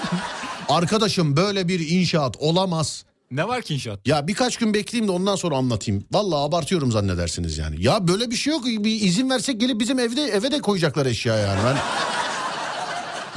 Arkadaşım 0.69 1.35
böyle 1.35 1.67
bir 1.67 1.89
inşaat 1.89 2.37
olamaz. 2.37 3.05
Ne 3.31 3.47
var 3.47 3.61
ki 3.61 3.73
inşaat? 3.73 4.07
Ya 4.07 4.27
birkaç 4.27 4.57
gün 4.57 4.73
bekleyeyim 4.73 5.07
de 5.07 5.11
ondan 5.11 5.35
sonra 5.35 5.55
anlatayım. 5.55 6.05
Vallahi 6.11 6.39
abartıyorum 6.39 6.91
zannedersiniz 6.91 7.57
yani. 7.57 7.83
Ya 7.83 8.07
böyle 8.07 8.31
bir 8.31 8.35
şey 8.35 8.53
yok. 8.53 8.65
Bir 8.65 9.01
izin 9.01 9.29
versek 9.29 9.59
gelip 9.59 9.79
bizim 9.79 9.99
evde 9.99 10.23
eve 10.23 10.51
de 10.51 10.61
koyacaklar 10.61 11.05
eşya 11.05 11.35
yani. 11.37 11.59
Ben... 11.65 11.77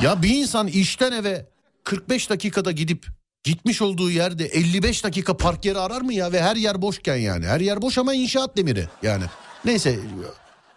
ya 0.05 0.23
bir 0.23 0.37
insan 0.37 0.67
işten 0.67 1.13
eve 1.13 1.47
45 1.85 2.31
dakikada 2.31 2.73
gidip 2.73 3.07
gitmiş 3.45 3.83
olduğu 3.83 4.11
yerde 4.11 4.45
55 4.45 5.05
dakika 5.05 5.37
park 5.37 5.65
yeri 5.65 5.79
arar 5.79 6.01
mı 6.01 6.15
ya? 6.15 6.33
Ve 6.33 6.43
her 6.43 6.57
yer 6.57 6.83
boşken 6.83 7.17
yani. 7.17 7.47
Her 7.47 7.61
yer 7.61 7.83
boş 7.83 7.99
ama 7.99 8.15
inşaat 8.15 8.57
demiri 8.57 8.89
yani. 9.03 9.25
Neyse 9.65 9.99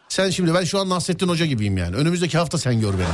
sen 0.09 0.29
şimdi 0.29 0.53
ben 0.53 0.63
şu 0.63 0.79
an 0.79 0.89
Nasrettin 0.89 1.27
Hoca 1.27 1.45
gibiyim 1.45 1.77
yani. 1.77 1.95
Önümüzdeki 1.95 2.37
hafta 2.37 2.57
sen 2.57 2.79
gör 2.79 2.93
beni. 2.93 3.07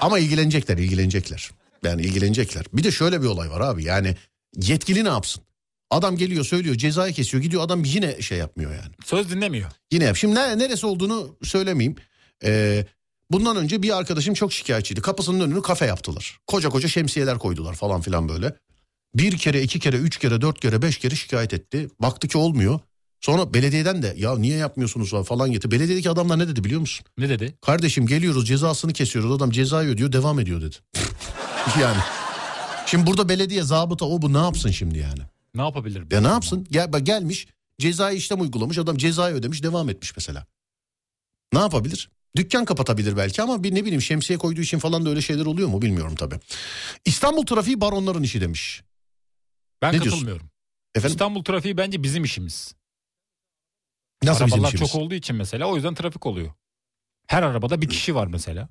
Ama 0.00 0.18
ilgilenecekler 0.18 0.78
ilgilenecekler. 0.78 1.50
Yani 1.84 2.02
ilgilenecekler. 2.02 2.64
Bir 2.72 2.84
de 2.84 2.90
şöyle 2.90 3.22
bir 3.22 3.26
olay 3.26 3.50
var 3.50 3.60
abi 3.60 3.84
yani 3.84 4.16
yetkili 4.56 5.04
ne 5.04 5.08
yapsın? 5.08 5.42
Adam 5.90 6.16
geliyor 6.16 6.44
söylüyor 6.44 6.76
cezayı 6.76 7.12
kesiyor 7.12 7.42
gidiyor 7.42 7.62
adam 7.62 7.84
yine 7.84 8.22
şey 8.22 8.38
yapmıyor 8.38 8.70
yani. 8.70 8.92
Söz 9.04 9.30
dinlemiyor. 9.30 9.70
Yine 9.92 10.04
yap. 10.04 10.16
Şimdi 10.16 10.34
ne- 10.34 10.58
neresi 10.58 10.86
olduğunu 10.86 11.36
söylemeyeyim. 11.42 11.96
Ee, 12.44 12.86
bundan 13.30 13.56
önce 13.56 13.82
bir 13.82 13.96
arkadaşım 13.98 14.34
çok 14.34 14.52
şikayetçiydi. 14.52 15.00
Kapısının 15.00 15.40
önünü 15.40 15.62
kafe 15.62 15.86
yaptılar. 15.86 16.38
Koca 16.46 16.68
koca 16.68 16.88
şemsiyeler 16.88 17.38
koydular 17.38 17.74
falan 17.74 18.00
filan 18.00 18.28
böyle. 18.28 18.54
Bir 19.14 19.38
kere, 19.38 19.62
iki 19.62 19.80
kere, 19.80 19.96
üç 19.96 20.16
kere, 20.18 20.40
dört 20.40 20.60
kere, 20.60 20.82
beş 20.82 20.98
kere 20.98 21.14
şikayet 21.14 21.54
etti. 21.54 21.88
Baktı 22.00 22.28
ki 22.28 22.38
olmuyor. 22.38 22.80
Sonra 23.20 23.54
belediyeden 23.54 24.02
de 24.02 24.14
ya 24.16 24.38
niye 24.38 24.56
yapmıyorsunuz 24.56 25.26
falan 25.26 25.52
gitti. 25.52 25.70
Belediyedeki 25.70 26.10
adamlar 26.10 26.38
ne 26.38 26.48
dedi 26.48 26.64
biliyor 26.64 26.80
musun? 26.80 27.06
Ne 27.18 27.28
dedi? 27.28 27.54
Kardeşim 27.62 28.06
geliyoruz 28.06 28.46
cezasını 28.46 28.92
kesiyoruz. 28.92 29.32
Adam 29.32 29.50
cezayı 29.50 29.88
ödüyor 29.88 30.12
devam 30.12 30.40
ediyor 30.40 30.60
dedi. 30.62 30.76
yani. 31.80 31.98
Şimdi 32.90 33.06
burada 33.06 33.28
belediye 33.28 33.62
zabıta 33.62 34.04
o 34.04 34.22
bu 34.22 34.32
ne 34.32 34.38
yapsın 34.38 34.70
şimdi 34.70 34.98
yani? 34.98 35.20
Ne 35.54 35.62
yapabilir? 35.62 36.06
Ya 36.10 36.20
ne 36.20 36.28
yapsın? 36.28 36.66
Gel, 36.70 36.92
bak 36.92 37.06
gelmiş 37.06 37.46
cezai 37.78 38.16
işlem 38.16 38.40
uygulamış 38.40 38.78
adam 38.78 38.96
cezayı 38.96 39.34
ödemiş 39.34 39.62
devam 39.62 39.88
etmiş 39.90 40.16
mesela. 40.16 40.46
Ne 41.52 41.58
yapabilir? 41.58 42.10
Dükkan 42.36 42.64
kapatabilir 42.64 43.16
belki 43.16 43.42
ama 43.42 43.62
bir 43.62 43.74
ne 43.74 43.84
bileyim 43.84 44.02
şemsiye 44.02 44.38
koyduğu 44.38 44.60
için 44.60 44.78
falan 44.78 45.06
da 45.06 45.10
öyle 45.10 45.22
şeyler 45.22 45.46
oluyor 45.46 45.68
mu 45.68 45.82
bilmiyorum 45.82 46.14
tabii. 46.16 46.38
İstanbul 47.04 47.46
trafiği 47.46 47.80
baronların 47.80 48.22
işi 48.22 48.40
demiş. 48.40 48.82
Ben 49.82 49.88
Ne 49.88 49.92
diyorsun? 49.92 50.10
katılmıyorum. 50.10 50.50
Efendim 50.94 51.14
İstanbul 51.14 51.44
trafiği 51.44 51.76
bence 51.76 52.02
bizim 52.02 52.24
işimiz. 52.24 52.74
nasıl 54.22 54.46
bizim 54.46 54.54
Arabalar 54.58 54.74
işimiz? 54.74 54.92
çok 54.92 55.02
olduğu 55.02 55.14
için 55.14 55.36
mesela 55.36 55.66
o 55.66 55.74
yüzden 55.76 55.94
trafik 55.94 56.26
oluyor. 56.26 56.52
Her 57.26 57.42
arabada 57.42 57.82
bir 57.82 57.88
kişi 57.88 58.14
var 58.14 58.26
mesela. 58.26 58.68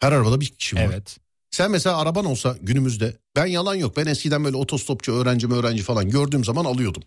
Her 0.00 0.12
arabada 0.12 0.40
bir 0.40 0.46
kişi 0.46 0.76
var. 0.76 0.82
Evet. 0.82 1.18
Sen 1.52 1.70
mesela 1.70 1.98
araban 1.98 2.24
olsa 2.24 2.56
günümüzde 2.62 3.16
ben 3.36 3.46
yalan 3.46 3.74
yok 3.74 3.96
ben 3.96 4.06
eskiden 4.06 4.44
böyle 4.44 4.56
otostopçu 4.56 5.12
öğrenci 5.12 5.46
mi 5.46 5.54
öğrenci 5.54 5.82
falan 5.82 6.10
gördüğüm 6.10 6.44
zaman 6.44 6.64
alıyordum. 6.64 7.02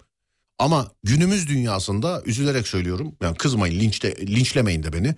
Ama 0.60 0.92
günümüz 1.04 1.48
dünyasında 1.48 2.22
üzülerek 2.26 2.68
söylüyorum 2.68 3.16
yani 3.22 3.38
kızmayın 3.38 3.80
linçte, 3.80 4.28
linçlemeyin 4.28 4.84
de 4.84 4.94
beni. 4.94 5.16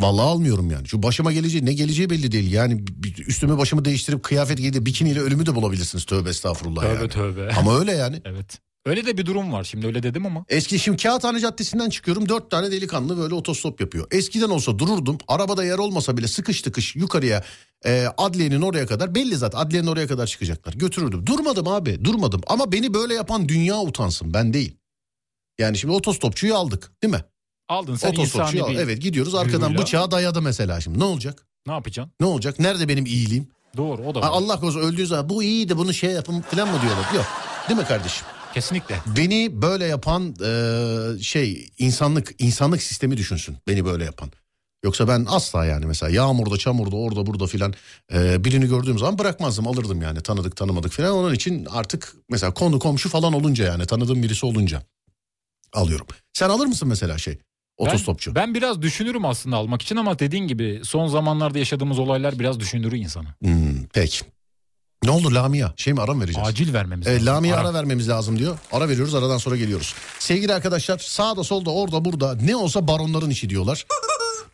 Vallahi 0.00 0.24
almıyorum 0.26 0.70
yani. 0.70 0.88
Şu 0.88 1.02
başıma 1.02 1.32
geleceği 1.32 1.66
ne 1.66 1.72
geleceği 1.72 2.10
belli 2.10 2.32
değil. 2.32 2.52
Yani 2.52 2.84
üstümü 3.26 3.58
başımı 3.58 3.84
değiştirip 3.84 4.22
kıyafet 4.22 4.58
giyip 4.58 4.86
bikiniyle 4.86 5.20
ölümü 5.20 5.46
de 5.46 5.54
bulabilirsiniz. 5.54 6.04
Tövbe 6.04 6.28
estağfurullah 6.30 6.82
Tövbe 6.82 7.00
yani. 7.00 7.08
tövbe. 7.08 7.52
Ama 7.58 7.78
öyle 7.78 7.92
yani. 7.92 8.22
evet. 8.24 8.58
Öyle 8.86 9.06
de 9.06 9.18
bir 9.18 9.26
durum 9.26 9.52
var. 9.52 9.64
Şimdi 9.64 9.86
öyle 9.86 10.02
dedim 10.02 10.26
ama. 10.26 10.44
Eski 10.48 10.78
şimdi 10.78 11.02
Kağıthane 11.02 11.40
Caddesi'nden 11.40 11.90
çıkıyorum. 11.90 12.28
Dört 12.28 12.50
tane 12.50 12.70
delikanlı 12.70 13.18
böyle 13.18 13.34
otostop 13.34 13.80
yapıyor. 13.80 14.06
Eskiden 14.10 14.48
olsa 14.48 14.78
dururdum. 14.78 15.18
Arabada 15.28 15.64
yer 15.64 15.78
olmasa 15.78 16.16
bile 16.16 16.28
sıkış 16.28 16.62
tıkış 16.62 16.96
yukarıya 16.96 17.44
e, 17.86 18.06
adliyenin 18.18 18.62
oraya 18.62 18.86
kadar. 18.86 19.14
Belli 19.14 19.36
zaten 19.36 19.58
adliyenin 19.58 19.88
oraya 19.88 20.06
kadar 20.06 20.26
çıkacaklar. 20.26 20.72
Götürürdüm. 20.74 21.26
Durmadım 21.26 21.68
abi 21.68 22.04
durmadım. 22.04 22.40
Ama 22.46 22.72
beni 22.72 22.94
böyle 22.94 23.14
yapan 23.14 23.48
dünya 23.48 23.80
utansın 23.80 24.34
ben 24.34 24.52
değil. 24.52 24.76
Yani 25.58 25.78
şimdi 25.78 25.94
otostopçuyu 25.94 26.54
aldık 26.54 26.92
değil 27.02 27.14
mi? 27.14 27.24
Aldın 27.68 27.96
sen 27.96 28.10
Otostopçuyu 28.10 28.64
al. 28.64 28.74
Evet 28.74 29.02
gidiyoruz 29.02 29.34
arkadan 29.34 29.60
duyguyla. 29.60 29.82
bıçağı 29.82 30.10
dayadı 30.10 30.42
mesela 30.42 30.80
şimdi. 30.80 30.98
Ne 30.98 31.04
olacak? 31.04 31.46
Ne 31.66 31.72
yapacaksın? 31.72 32.12
Ne 32.20 32.26
olacak? 32.26 32.58
Nerede 32.58 32.88
benim 32.88 33.06
iyiliğim? 33.06 33.48
Doğru 33.76 34.02
o 34.02 34.14
da 34.14 34.20
var. 34.20 34.28
Allah 34.30 34.60
korusun 34.60 34.80
öldüğü 34.80 35.06
zaman 35.06 35.28
bu 35.28 35.42
iyiydi 35.42 35.76
bunu 35.76 35.94
şey 35.94 36.10
yapın 36.10 36.40
falan 36.40 36.68
mı 36.68 36.82
diyorlar? 36.82 37.14
Yok. 37.14 37.26
Değil 37.68 37.80
mi 37.80 37.86
kardeşim? 37.86 38.26
Kesinlikle. 38.54 38.96
Beni 39.16 39.62
böyle 39.62 39.84
yapan 39.84 40.34
e, 40.44 41.22
şey 41.22 41.70
insanlık 41.78 42.34
insanlık 42.38 42.82
sistemi 42.82 43.16
düşünsün 43.16 43.56
beni 43.68 43.84
böyle 43.84 44.04
yapan. 44.04 44.30
Yoksa 44.84 45.08
ben 45.08 45.26
asla 45.28 45.64
yani 45.64 45.86
mesela 45.86 46.12
yağmurda 46.12 46.56
çamurda 46.56 46.96
orada 46.96 47.26
burada 47.26 47.46
filan 47.46 47.74
e, 48.12 48.44
birini 48.44 48.68
gördüğüm 48.68 48.98
zaman 48.98 49.18
bırakmazdım 49.18 49.68
alırdım 49.68 50.02
yani 50.02 50.20
tanıdık 50.20 50.56
tanımadık 50.56 50.92
filan. 50.92 51.12
Onun 51.12 51.34
için 51.34 51.66
artık 51.70 52.14
mesela 52.30 52.54
konu 52.54 52.78
komşu 52.78 53.08
falan 53.08 53.32
olunca 53.32 53.64
yani 53.64 53.86
tanıdığım 53.86 54.22
birisi 54.22 54.46
olunca 54.46 54.82
alıyorum. 55.72 56.06
Sen 56.32 56.48
alır 56.48 56.66
mısın 56.66 56.88
mesela 56.88 57.18
şey 57.18 57.38
otostopçu? 57.76 58.34
Ben, 58.34 58.46
ben 58.46 58.54
biraz 58.54 58.82
düşünürüm 58.82 59.24
aslında 59.24 59.56
almak 59.56 59.82
için 59.82 59.96
ama 59.96 60.18
dediğin 60.18 60.46
gibi 60.46 60.80
son 60.84 61.06
zamanlarda 61.06 61.58
yaşadığımız 61.58 61.98
olaylar 61.98 62.38
biraz 62.38 62.60
düşündürür 62.60 62.96
insanı. 62.96 63.28
Hmm, 63.42 63.84
peki. 63.92 64.20
Ne 65.04 65.10
oldu 65.10 65.34
Lamia? 65.34 65.72
Şey 65.76 65.92
mi 65.92 66.00
ara 66.00 66.14
mı 66.14 66.22
vereceğiz? 66.22 66.48
Acil 66.48 66.72
vermemiz 66.74 67.06
E, 67.06 67.10
lazım. 67.12 67.26
Lamia'ya 67.26 67.56
Ara. 67.60 67.68
ara 67.68 67.74
vermemiz 67.74 68.08
lazım 68.08 68.38
diyor. 68.38 68.58
Ara 68.72 68.88
veriyoruz 68.88 69.14
aradan 69.14 69.38
sonra 69.38 69.56
geliyoruz. 69.56 69.94
Sevgili 70.18 70.54
arkadaşlar 70.54 70.98
sağda 70.98 71.44
solda 71.44 71.70
orada 71.70 72.04
burada 72.04 72.34
ne 72.34 72.56
olsa 72.56 72.88
baronların 72.88 73.30
işi 73.30 73.50
diyorlar. 73.50 73.86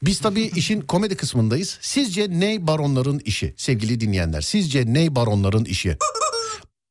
Biz 0.03 0.21
tabii 0.21 0.43
işin 0.57 0.81
komedi 0.81 1.17
kısmındayız. 1.17 1.79
Sizce 1.81 2.27
ne 2.31 2.67
baronların 2.67 3.19
işi 3.25 3.55
sevgili 3.57 4.01
dinleyenler? 4.01 4.41
Sizce 4.41 4.85
ne 4.87 5.17
baronların 5.17 5.65
işi? 5.65 5.97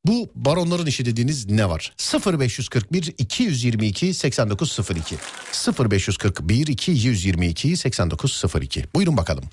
Bu 0.06 0.32
baronların 0.36 0.86
işi 0.86 1.06
dediğiniz 1.06 1.50
ne 1.50 1.70
var? 1.70 1.96
0541 2.40 3.14
222 3.18 4.14
8902 4.14 5.16
0541 5.80 6.68
222 6.68 7.78
8902 7.78 8.86
Buyurun 8.96 9.18
bakalım. 9.18 9.44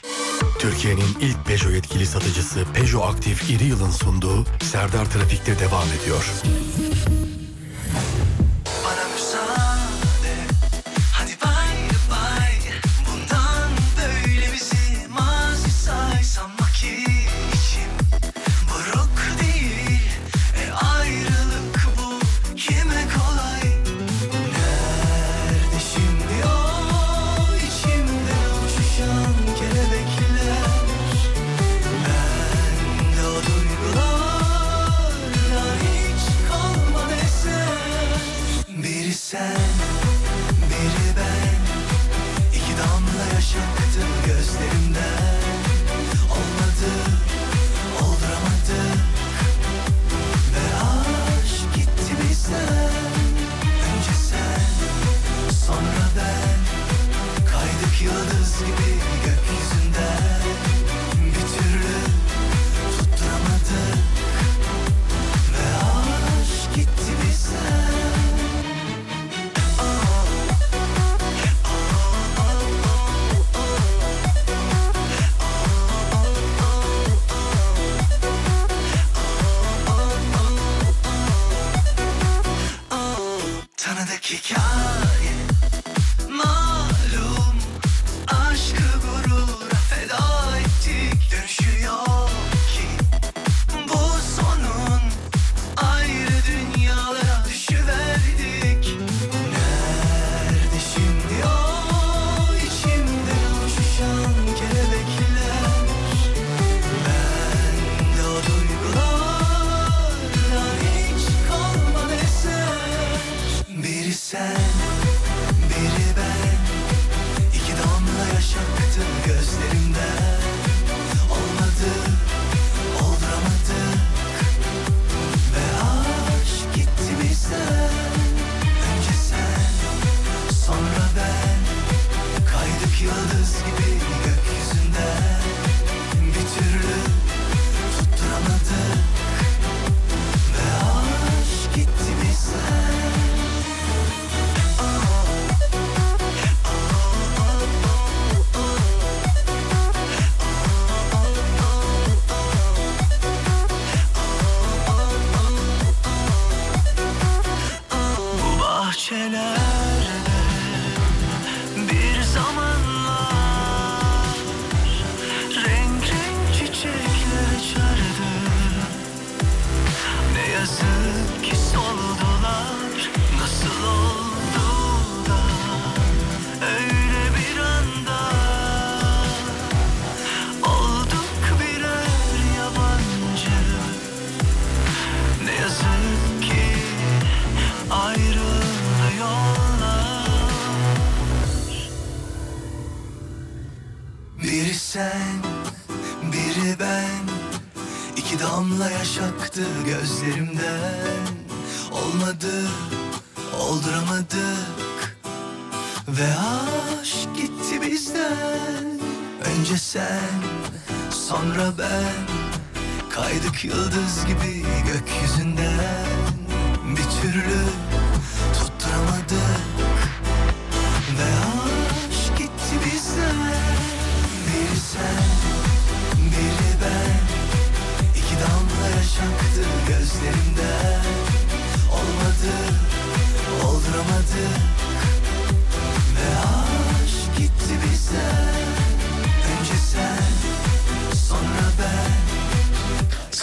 Türkiye'nin 0.58 1.16
ilk 1.20 1.46
Peugeot 1.46 1.74
yetkili 1.74 2.06
satıcısı 2.06 2.64
Peugeot 2.74 3.14
Aktif 3.14 3.50
İri 3.50 3.64
Yıl'ın 3.64 3.90
sunduğu 3.90 4.44
Serdar 4.62 5.10
Trafik'te 5.10 5.58
devam 5.58 5.88
ediyor. 6.02 6.24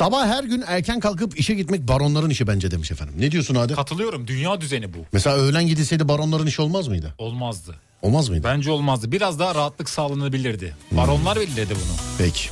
Sabah 0.09 0.27
her 0.27 0.43
gün 0.43 0.63
erken 0.67 0.99
kalkıp 0.99 1.39
işe 1.39 1.53
gitmek 1.53 1.87
baronların 1.87 2.29
işi 2.29 2.47
bence 2.47 2.71
demiş 2.71 2.91
efendim. 2.91 3.15
Ne 3.19 3.31
diyorsun 3.31 3.55
Adem? 3.55 3.75
Katılıyorum. 3.75 4.27
Dünya 4.27 4.61
düzeni 4.61 4.93
bu. 4.93 4.97
Mesela 5.11 5.35
öğlen 5.35 5.67
gidilseydi 5.67 6.07
baronların 6.07 6.47
işi 6.47 6.61
olmaz 6.61 6.87
mıydı? 6.87 7.13
Olmazdı. 7.17 7.75
Olmaz 8.01 8.29
mıydı? 8.29 8.43
Bence 8.43 8.71
olmazdı. 8.71 9.11
Biraz 9.11 9.39
daha 9.39 9.55
rahatlık 9.55 9.89
sağlanabilirdi. 9.89 10.75
Baronlar 10.91 11.39
belirledi 11.39 11.73
bunu. 11.75 11.97
Peki. 12.17 12.49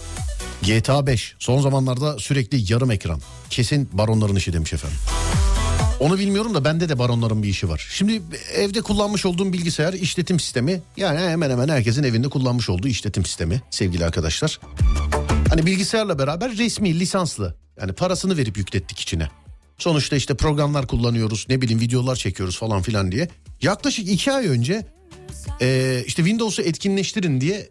GTA 0.62 1.08
5 1.08 1.36
son 1.40 1.62
zamanlarda 1.62 2.20
sürekli 2.20 2.74
yarım 2.74 2.92
ekran. 2.92 3.22
Kesin 3.50 3.90
baronların 3.94 4.36
işi 4.36 4.54
demiş 4.54 4.74
efendim. 4.74 4.98
Onu 6.00 6.20
bilmiyorum 6.20 6.54
da 6.54 6.66
bende 6.66 6.90
de 6.90 7.00
baronların 7.00 7.44
bir 7.44 7.48
işi 7.50 7.70
var. 7.70 7.88
Şimdi 7.92 8.22
evde 8.56 8.82
kullanmış 8.82 9.26
olduğum 9.26 9.54
bilgisayar 9.54 9.94
işletim 9.94 10.40
sistemi 10.40 10.82
yani 10.98 11.20
hemen 11.20 11.50
hemen 11.50 11.70
herkesin 11.70 12.04
evinde 12.04 12.30
kullanmış 12.30 12.70
olduğu 12.70 12.88
işletim 12.88 13.26
sistemi 13.26 13.62
sevgili 13.70 14.06
arkadaşlar. 14.06 14.60
Hani 15.58 15.66
bilgisayarla 15.66 16.20
beraber 16.20 16.58
resmi 16.58 17.00
lisanslı 17.00 17.56
yani 17.82 17.94
parasını 17.94 18.38
verip 18.38 18.58
yüklettik 18.58 19.00
içine. 19.00 19.30
Sonuçta 19.78 20.16
işte 20.16 20.34
programlar 20.34 20.88
kullanıyoruz 20.88 21.46
ne 21.50 21.62
bileyim 21.62 21.82
videolar 21.82 22.16
çekiyoruz 22.16 22.58
falan 22.58 22.82
filan 22.82 23.12
diye. 23.12 23.30
Yaklaşık 23.62 24.10
iki 24.10 24.32
ay 24.32 24.48
önce 24.48 24.86
ee, 25.62 26.04
işte 26.06 26.24
Windows'u 26.24 26.62
etkinleştirin 26.62 27.42
diye 27.42 27.70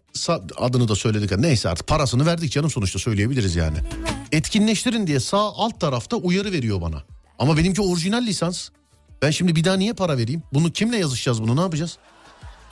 adını 0.57 0.89
da 0.89 0.95
söyledik. 0.95 1.39
Neyse 1.39 1.69
artık 1.69 1.87
parasını 1.87 2.27
verdik 2.27 2.53
canım 2.53 2.71
sonuçta 2.71 2.99
söyleyebiliriz 2.99 3.57
yani. 3.57 3.79
Etkinleştirin 4.33 5.07
diye 5.07 5.21
sağ 5.21 5.53
alt 5.53 5.81
tarafta 5.81 6.17
uyarı 6.17 6.53
veriyor 6.53 6.81
bana. 6.81 7.03
Ama 7.39 7.57
benimki 7.57 7.83
orijinal 7.83 8.23
lisans. 8.23 8.69
Ben 9.23 9.31
şimdi 9.31 9.57
bir 9.57 9.65
daha 9.65 9.77
niye 9.77 9.93
para 9.93 10.19
vereyim? 10.19 10.43
Bunu 10.53 10.73
kimle 10.73 10.97
yazışacağız 10.97 11.43
bunu 11.43 11.57
ne 11.57 11.61
yapacağız? 11.61 11.99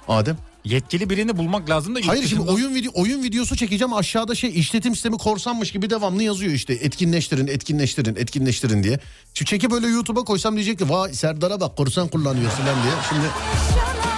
Adem. 0.09 0.37
Yetkili 0.64 1.11
birini 1.11 1.37
bulmak 1.37 1.70
lazım 1.70 1.94
da 1.94 2.00
Hayır 2.07 2.22
şimdi 2.29 2.42
dışında- 2.42 2.53
oyun 2.55 2.74
video 2.74 2.92
oyun 2.94 3.22
videosu 3.22 3.57
çekeceğim 3.57 3.94
aşağıda 3.94 4.35
şey 4.35 4.50
işletim 4.61 4.94
sistemi 4.94 5.18
korsanmış 5.18 5.72
gibi 5.72 5.90
devamlı 5.90 6.22
yazıyor 6.22 6.53
işte 6.53 6.72
etkinleştirin 6.74 7.46
etkinleştirin 7.46 8.16
etkinleştirin 8.16 8.83
diye. 8.85 8.98
Şimdi 9.35 9.50
çekip 9.50 9.70
böyle 9.70 9.87
YouTube'a 9.87 10.24
koysam 10.24 10.55
diyecek 10.55 10.79
ki 10.79 10.88
vay 10.90 11.14
Serdar'a 11.14 11.61
bak 11.61 11.77
korsan 11.77 12.09
kullanıyor 12.09 12.50
falan 12.50 12.83
diye. 12.83 12.92
Şimdi 13.09 13.27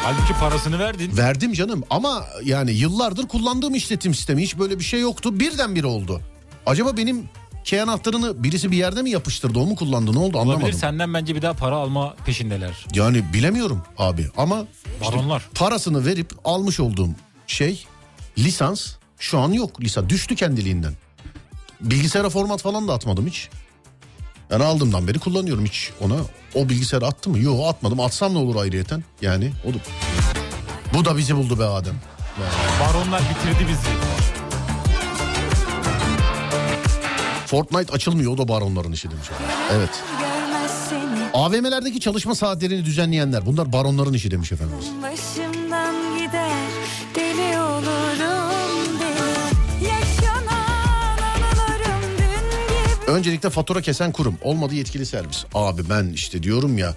Halbuki 0.03 0.33
parasını 0.33 0.79
verdin. 0.79 1.17
Verdim 1.17 1.53
canım 1.53 1.83
ama 1.91 2.25
yani 2.45 2.73
yıllardır 2.73 3.29
kullandığım 3.29 3.75
işletim 3.75 4.15
sistemi 4.15 4.43
hiç 4.43 4.59
böyle 4.59 4.79
bir 4.79 4.85
şey 4.85 5.01
yoktu. 5.01 5.41
Birdenbire 5.41 5.87
oldu. 5.87 6.21
Acaba 6.67 6.97
benim 6.97 7.25
key 7.67 7.81
anahtarını 7.81 8.45
birisi 8.45 8.71
bir 8.71 8.77
yerde 8.77 9.03
mi 9.03 9.11
yapıştırdı 9.11 9.59
o 9.59 9.67
mu 9.67 9.77
kullandı 9.77 10.15
ne 10.15 10.19
oldu 10.19 10.39
anlamadım. 10.39 10.63
Olabilir 10.63 10.79
senden 10.79 11.15
bence 11.15 11.35
bir 11.35 11.43
daha 11.43 11.53
para 11.53 11.77
alma 11.77 12.15
peşindeler. 12.27 12.87
Yani 12.95 13.33
bilemiyorum 13.33 13.83
abi 13.99 14.27
ama 14.37 14.65
Baronlar. 15.05 15.49
parasını 15.55 16.07
verip 16.07 16.33
almış 16.45 16.81
olduğum 16.81 17.11
şey 17.47 17.85
lisans 18.39 18.93
şu 19.19 19.39
an 19.39 19.53
yok 19.53 19.81
lisans 19.81 20.09
düştü 20.09 20.37
kendiliğinden. 20.37 20.93
Bilgisayara 21.81 22.31
format 22.31 22.63
falan 22.63 22.89
da 22.89 22.95
atmadım 22.95 23.27
hiç. 23.27 23.49
Yani 24.51 24.65
aldığımdan 24.65 25.09
beri 25.09 25.19
kullanıyorum 25.19 25.65
hiç 25.65 25.91
ona. 26.01 26.17
O 26.55 26.69
bilgisayara 26.69 27.07
attı 27.07 27.31
mı? 27.31 27.39
Yok 27.39 27.69
atmadım. 27.69 28.01
Atsam 28.01 28.35
ne 28.35 28.39
olur 28.39 28.57
ayrıyeten? 28.57 29.05
Yani 29.23 29.53
o 29.65 29.75
da... 29.75 29.79
Bu 30.95 31.05
da 31.05 31.17
bizi 31.17 31.37
buldu 31.37 31.59
be 31.59 31.65
Adem. 31.65 31.95
Baronlar 32.81 33.23
bitirdi 33.23 33.69
bizi. 33.69 34.36
Fortnite 37.47 37.93
açılmıyor 37.93 38.33
o 38.33 38.39
da 38.39 38.49
baronların 38.49 38.93
işi 38.93 39.11
demiş. 39.11 39.27
Evet. 39.73 39.91
AVM'lerdeki 41.35 42.01
çalışma 42.01 42.35
saatlerini 42.35 42.85
düzenleyenler 42.85 43.47
bunlar 43.47 43.73
baronların 43.73 44.13
işi 44.13 44.31
demiş 44.31 44.53
efendimiz. 44.53 44.87
başımdan 45.03 45.95
gider 46.19 46.51
deli 47.15 47.59
olurum 47.59 49.01
deli 49.01 49.85
yaşanan 49.85 51.19
anılarım 51.19 52.03
dün 52.19 53.07
gibi 53.07 53.11
Öncelikle 53.11 53.51
fatura 53.51 53.81
kesen 53.83 54.13
kurum 54.13 54.39
olmadı 54.43 54.75
yetkili 54.75 55.07
servis. 55.07 55.45
Abi 55.55 55.83
ben 55.91 56.09
işte 56.09 56.43
diyorum 56.43 56.79
ya 56.79 56.95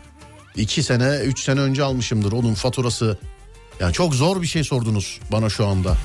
iki 0.55 0.83
sene 0.83 1.17
üç 1.25 1.43
sene 1.43 1.59
önce 1.59 1.83
almışımdır 1.83 2.31
onun 2.31 2.53
faturası. 2.53 3.17
Yani 3.79 3.93
çok 3.93 4.15
zor 4.15 4.41
bir 4.41 4.47
şey 4.47 4.63
sordunuz 4.63 5.19
bana 5.31 5.49
şu 5.49 5.67
anda. 5.67 5.97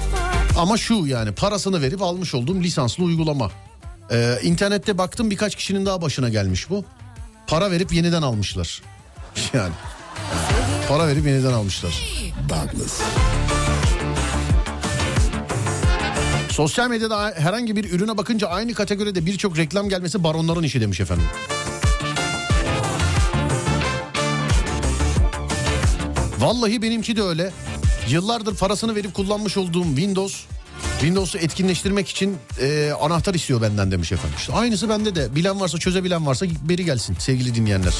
Ama 0.58 0.76
şu 0.76 1.06
yani 1.06 1.32
parasını 1.32 1.82
verip 1.82 2.02
almış 2.02 2.34
olduğum 2.34 2.62
lisanslı 2.62 3.04
uygulama. 3.04 3.50
Ee, 4.10 4.38
internette 4.42 4.98
baktım 4.98 5.30
birkaç 5.30 5.54
kişinin 5.54 5.86
daha 5.86 6.02
başına 6.02 6.28
gelmiş 6.28 6.70
bu. 6.70 6.84
Para 7.46 7.70
verip 7.70 7.92
yeniden 7.92 8.22
almışlar. 8.22 8.82
Yani. 9.52 9.72
Para 10.88 11.06
verip 11.08 11.26
yeniden 11.26 11.52
almışlar. 11.52 12.24
Sosyal 16.50 16.90
medyada 16.90 17.34
herhangi 17.36 17.76
bir 17.76 17.90
ürüne 17.90 18.16
bakınca 18.16 18.48
aynı 18.48 18.74
kategoride 18.74 19.26
birçok 19.26 19.58
reklam 19.58 19.88
gelmesi 19.88 20.24
baronların 20.24 20.62
işi 20.62 20.80
demiş 20.80 21.00
efendim. 21.00 21.26
Vallahi 26.38 26.82
benimki 26.82 27.16
de 27.16 27.22
öyle. 27.22 27.52
Yıllardır 28.08 28.56
parasını 28.56 28.94
verip 28.94 29.14
kullanmış 29.14 29.56
olduğum 29.56 29.84
Windows 29.84 30.44
Windows'u 31.00 31.38
etkinleştirmek 31.38 32.08
için 32.08 32.36
e, 32.60 32.92
anahtar 33.00 33.34
istiyor 33.34 33.62
benden 33.62 33.90
demiş 33.90 34.12
efendim. 34.12 34.36
İşte 34.38 34.52
aynısı 34.52 34.88
bende 34.88 35.14
de. 35.14 35.34
Bilen 35.34 35.60
varsa 35.60 35.78
çözebilen 35.78 36.26
varsa 36.26 36.46
beri 36.68 36.84
gelsin 36.84 37.16
sevgili 37.18 37.54
dinleyenler. 37.54 37.94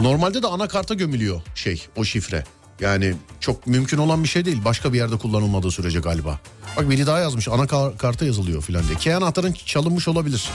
Normalde 0.00 0.42
de 0.42 0.46
anakarta 0.46 0.94
gömülüyor 0.94 1.42
şey 1.54 1.86
o 1.96 2.04
şifre. 2.04 2.44
Yani 2.80 3.14
çok 3.40 3.66
mümkün 3.66 3.98
olan 3.98 4.22
bir 4.22 4.28
şey 4.28 4.44
değil. 4.44 4.64
Başka 4.64 4.92
bir 4.92 4.98
yerde 4.98 5.16
kullanılmadığı 5.16 5.70
sürece 5.70 6.00
galiba. 6.00 6.40
Bak 6.76 6.90
biri 6.90 7.06
daha 7.06 7.20
yazmış 7.20 7.48
anakarta 7.48 8.24
yazılıyor 8.24 8.62
filan 8.62 8.88
diye. 8.88 8.98
Key 8.98 9.14
anahtarın 9.14 9.52
çalınmış 9.52 10.08
olabilir. 10.08 10.50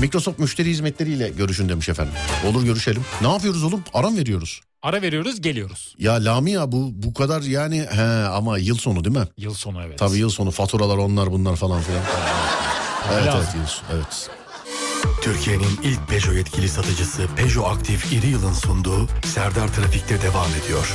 Microsoft 0.00 0.38
müşteri 0.38 0.70
hizmetleriyle 0.70 1.28
görüşün 1.28 1.68
demiş 1.68 1.88
efendim. 1.88 2.14
Olur 2.46 2.64
görüşelim. 2.64 3.02
Ne 3.20 3.32
yapıyoruz 3.32 3.64
oğlum? 3.64 3.84
Aram 3.94 4.16
veriyoruz. 4.16 4.60
Ara 4.82 5.02
veriyoruz 5.02 5.40
geliyoruz. 5.40 5.94
Ya 5.98 6.24
Lamia 6.24 6.72
bu 6.72 6.90
bu 6.92 7.14
kadar 7.14 7.42
yani 7.42 7.86
he 7.90 8.02
ama 8.28 8.58
yıl 8.58 8.76
sonu 8.76 9.04
değil 9.04 9.16
mi? 9.16 9.24
Yıl 9.36 9.54
sonu 9.54 9.82
evet. 9.86 9.98
Tabii 9.98 10.16
yıl 10.18 10.30
sonu 10.30 10.50
faturalar 10.50 10.96
onlar 10.96 11.32
bunlar 11.32 11.56
falan 11.56 11.82
filan. 11.82 12.02
evet 13.12 13.26
lazım. 13.26 13.40
evet 13.44 13.54
yıl 13.54 13.66
sonu, 13.66 13.86
evet. 13.94 14.30
Türkiye'nin 15.22 15.80
ilk 15.82 16.08
Peugeot 16.08 16.36
yetkili 16.36 16.68
satıcısı 16.68 17.26
Peugeot 17.36 17.66
Aktif 17.76 18.12
İri 18.12 18.26
Yıl'ın 18.26 18.52
sunduğu 18.52 19.08
Serdar 19.24 19.68
Trafik'te 19.68 20.22
devam 20.22 20.48
ediyor. 20.64 20.94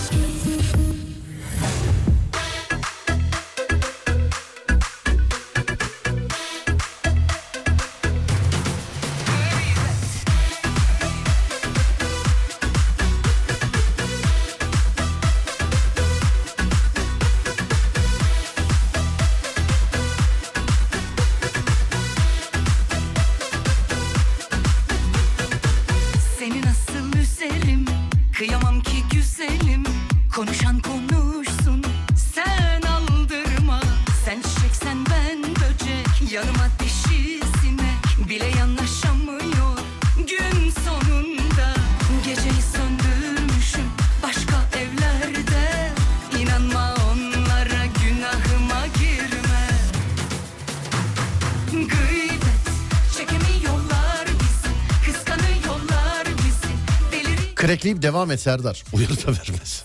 Devam 58.05 58.31
et 58.31 58.41
Serdar. 58.41 58.83
Uyarı 58.93 59.17
da 59.17 59.27
vermez. 59.27 59.83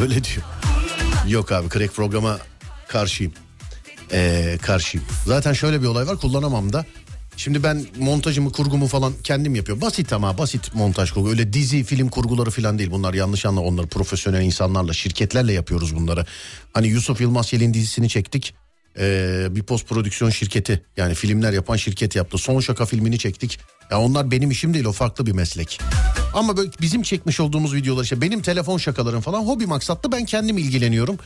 Öyle 0.00 0.24
diyor. 0.24 0.42
Yok 1.28 1.52
abi 1.52 1.68
krek 1.68 1.94
programa 1.94 2.38
karşıyım. 2.88 3.32
Ee, 4.12 4.58
karşıyım. 4.62 5.06
Zaten 5.26 5.52
şöyle 5.52 5.82
bir 5.82 5.86
olay 5.86 6.06
var 6.06 6.16
kullanamam 6.16 6.72
da. 6.72 6.84
Şimdi 7.36 7.62
ben 7.62 7.86
montajımı 7.98 8.52
kurgumu 8.52 8.86
falan 8.86 9.12
kendim 9.24 9.54
yapıyorum. 9.54 9.82
Basit 9.82 10.12
ama 10.12 10.38
basit 10.38 10.74
montaj 10.74 11.10
kurgu. 11.10 11.28
Öyle 11.30 11.52
dizi 11.52 11.84
film 11.84 12.08
kurguları 12.08 12.50
falan 12.50 12.78
değil. 12.78 12.90
Bunlar 12.90 13.14
yanlış 13.14 13.46
anla 13.46 13.60
onları 13.60 13.86
profesyonel 13.86 14.42
insanlarla 14.42 14.92
şirketlerle 14.92 15.52
yapıyoruz 15.52 15.96
bunları. 15.96 16.26
Hani 16.72 16.86
Yusuf 16.88 17.20
Yılmaz 17.20 17.52
Yel'in 17.52 17.74
dizisini 17.74 18.08
çektik. 18.08 18.54
Ee, 18.98 19.46
bir 19.50 19.62
post 19.62 19.88
prodüksiyon 19.88 20.30
şirketi 20.30 20.84
yani 20.96 21.14
filmler 21.14 21.52
yapan 21.52 21.76
şirket 21.76 22.16
yaptı. 22.16 22.38
Son 22.38 22.60
şaka 22.60 22.86
filmini 22.86 23.18
çektik. 23.18 23.58
Ya 23.90 24.00
onlar 24.00 24.30
benim 24.30 24.50
işim 24.50 24.74
değil 24.74 24.84
o 24.84 24.92
farklı 24.92 25.26
bir 25.26 25.32
meslek. 25.32 25.80
Ama 26.34 26.56
böyle 26.56 26.70
bizim 26.80 27.02
çekmiş 27.02 27.40
olduğumuz 27.40 27.74
videolar 27.74 28.02
işte 28.02 28.20
benim 28.20 28.42
telefon 28.42 28.78
şakalarım 28.78 29.20
falan 29.20 29.40
hobi 29.40 29.66
maksatlı 29.66 30.12
ben 30.12 30.24
kendim 30.24 30.58
ilgileniyorum. 30.58 31.18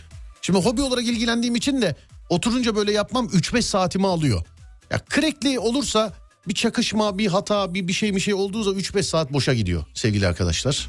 Şimdi 0.43 0.59
hobi 0.59 0.83
olarak 0.83 1.05
ilgilendiğim 1.05 1.57
için 1.57 1.83
de 1.83 1.97
oturunca 2.29 2.77
böyle 2.77 2.93
yapmam 2.93 3.27
3-5 3.27 3.63
saatimi 3.63 4.07
alıyor. 4.07 4.43
Ya 4.91 5.01
crackli 5.15 5.59
olursa 5.59 6.13
bir 6.49 6.55
çakışma, 6.55 7.19
bir 7.19 7.27
hata, 7.27 7.75
bir 7.75 7.89
bir 7.89 7.93
şey 7.93 8.15
bir 8.15 8.21
şey 8.21 8.35
olduğu 8.35 8.63
zaman 8.63 8.81
3-5 8.81 9.03
saat 9.03 9.33
boşa 9.33 9.55
gidiyor 9.55 9.85
sevgili 9.95 10.27
arkadaşlar. 10.27 10.89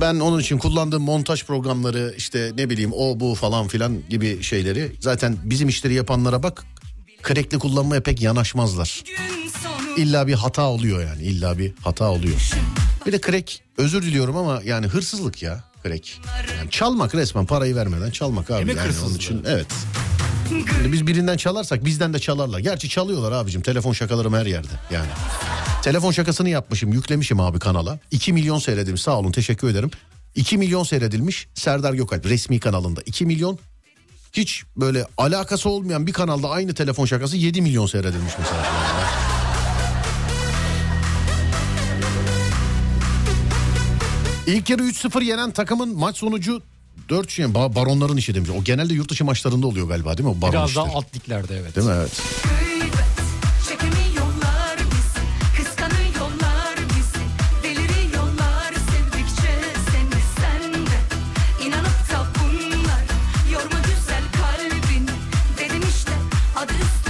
Ben 0.00 0.20
onun 0.20 0.40
için 0.40 0.58
kullandığım 0.58 1.02
montaj 1.02 1.44
programları 1.44 2.14
işte 2.16 2.52
ne 2.56 2.70
bileyim 2.70 2.92
o 2.92 3.20
bu 3.20 3.34
falan 3.34 3.68
filan 3.68 3.98
gibi 4.10 4.42
şeyleri 4.42 4.92
zaten 5.00 5.36
bizim 5.44 5.68
işleri 5.68 5.94
yapanlara 5.94 6.42
bak 6.42 6.64
crackli 7.28 7.58
kullanmaya 7.58 8.02
pek 8.02 8.22
yanaşmazlar. 8.22 9.04
İlla 9.96 10.26
bir 10.26 10.34
hata 10.34 10.62
oluyor 10.62 11.02
yani 11.04 11.22
illa 11.22 11.58
bir 11.58 11.72
hata 11.84 12.10
oluyor. 12.10 12.50
Bir 13.06 13.12
de 13.12 13.20
crack 13.20 13.60
özür 13.78 14.02
diliyorum 14.02 14.36
ama 14.36 14.60
yani 14.64 14.86
hırsızlık 14.86 15.42
ya 15.42 15.64
crack. 15.84 16.20
Yani 16.58 16.70
çalmak 16.70 17.14
resmen 17.14 17.46
parayı 17.46 17.76
vermeden 17.76 18.10
çalmak 18.10 18.50
abi. 18.50 18.60
Emek 18.60 18.76
yani 18.76 18.92
onun 19.06 19.14
için 19.14 19.42
evet. 19.46 19.66
Şimdi 20.48 20.92
biz 20.92 21.06
birinden 21.06 21.36
çalarsak 21.36 21.84
bizden 21.84 22.14
de 22.14 22.18
çalarlar. 22.18 22.58
Gerçi 22.58 22.88
çalıyorlar 22.88 23.32
abicim 23.32 23.62
telefon 23.62 23.92
şakalarım 23.92 24.34
her 24.34 24.46
yerde 24.46 24.72
yani. 24.90 25.08
Telefon 25.82 26.10
şakasını 26.10 26.48
yapmışım 26.48 26.92
yüklemişim 26.92 27.40
abi 27.40 27.58
kanala. 27.58 27.98
2 28.10 28.32
milyon 28.32 28.58
seyredilmiş 28.58 29.02
sağ 29.02 29.18
olun 29.18 29.32
teşekkür 29.32 29.68
ederim. 29.68 29.90
2 30.34 30.58
milyon 30.58 30.84
seyredilmiş 30.84 31.48
Serdar 31.54 31.94
Gökalp 31.94 32.26
resmi 32.26 32.60
kanalında. 32.60 33.00
2 33.06 33.26
milyon 33.26 33.58
hiç 34.32 34.62
böyle 34.76 35.06
alakası 35.18 35.68
olmayan 35.68 36.06
bir 36.06 36.12
kanalda 36.12 36.50
aynı 36.50 36.74
telefon 36.74 37.06
şakası 37.06 37.36
7 37.36 37.62
milyon 37.62 37.86
seyredilmiş 37.86 38.32
mesela. 38.38 38.62
İlk 44.46 44.70
yarı 44.70 44.82
3-0 44.82 45.24
yenen 45.24 45.50
takımın 45.50 45.98
maç 45.98 46.16
sonucu 46.16 46.62
4 47.08 47.38
yani 47.38 47.54
ba- 47.54 47.74
baronların 47.74 48.16
işi 48.16 48.34
demiş. 48.34 48.50
O 48.60 48.64
genelde 48.64 48.94
yurt 48.94 49.10
dışı 49.10 49.24
maçlarında 49.24 49.66
oluyor 49.66 49.88
galiba 49.88 50.18
değil 50.18 50.28
mi? 50.28 50.34
O 50.38 50.40
baron 50.42 50.52
Biraz 50.52 50.70
işleri. 50.70 50.86
daha 50.86 50.94
alt 50.96 51.14
liglerde 51.16 51.56
evet. 51.58 51.76
Değil 51.76 51.86
mi? 51.86 51.92
Evet. 51.96 52.20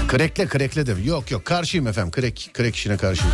Krekle 0.09 0.47
krekle 0.49 0.87
de. 0.87 0.95
Yok 1.05 1.31
yok 1.31 1.45
karşıyım 1.45 1.87
efendim. 1.87 2.11
Krek, 2.11 2.51
krek 2.55 2.77
işine 2.77 2.97
karşıyım. 2.97 3.33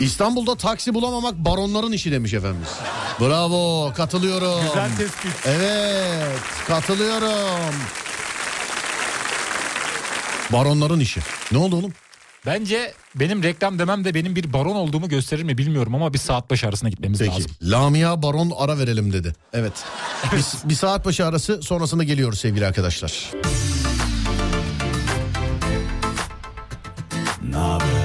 İstanbul'da 0.00 0.54
taksi 0.56 0.94
bulamamak 0.94 1.34
baronların 1.34 1.92
işi 1.92 2.12
demiş 2.12 2.34
efendimiz. 2.34 2.68
Bravo 3.20 3.92
katılıyorum. 3.96 4.62
Güzel 4.62 4.96
tespit. 4.96 5.32
Evet 5.46 6.40
katılıyorum. 6.68 7.74
Baronların 10.52 11.00
işi. 11.00 11.20
Ne 11.52 11.58
oldu 11.58 11.76
oğlum? 11.76 11.92
Bence 12.46 12.92
benim 13.14 13.42
reklam 13.42 13.78
demem 13.78 14.04
de 14.04 14.14
benim 14.14 14.36
bir 14.36 14.52
baron 14.52 14.74
olduğumu 14.74 15.08
gösterir 15.08 15.42
mi 15.42 15.58
bilmiyorum 15.58 15.94
ama 15.94 16.14
bir 16.14 16.18
saat 16.18 16.50
başı 16.50 16.68
arasına 16.68 16.88
gitmemiz 16.88 17.18
Peki. 17.18 17.30
lazım. 17.30 17.50
Lamia 17.62 18.22
Baron 18.22 18.52
ara 18.56 18.78
verelim 18.78 19.12
dedi. 19.12 19.34
Evet. 19.52 19.72
bir, 20.32 20.68
bir 20.68 20.74
saat 20.74 21.04
başı 21.04 21.26
arası 21.26 21.62
sonrasında 21.62 22.04
geliyoruz 22.04 22.40
sevgili 22.40 22.66
arkadaşlar. 22.66 23.30
O 27.54 27.99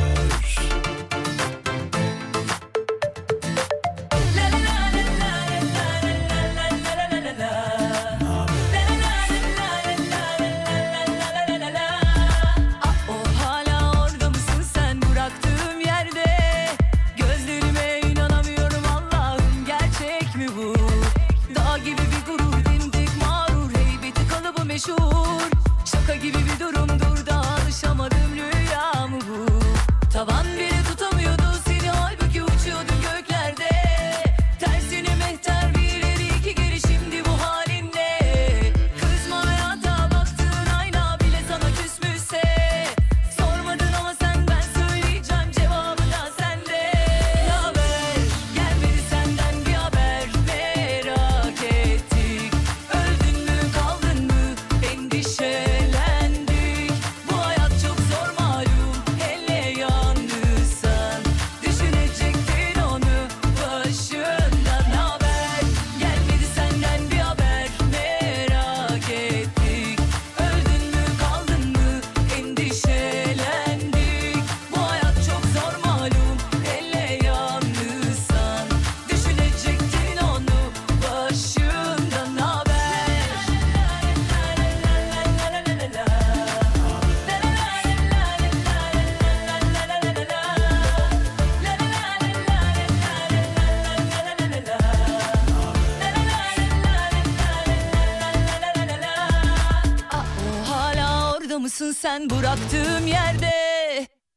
mısın 101.76 101.92
sen 102.02 102.30
bıraktığım 102.30 103.08
yerde. 103.08 103.52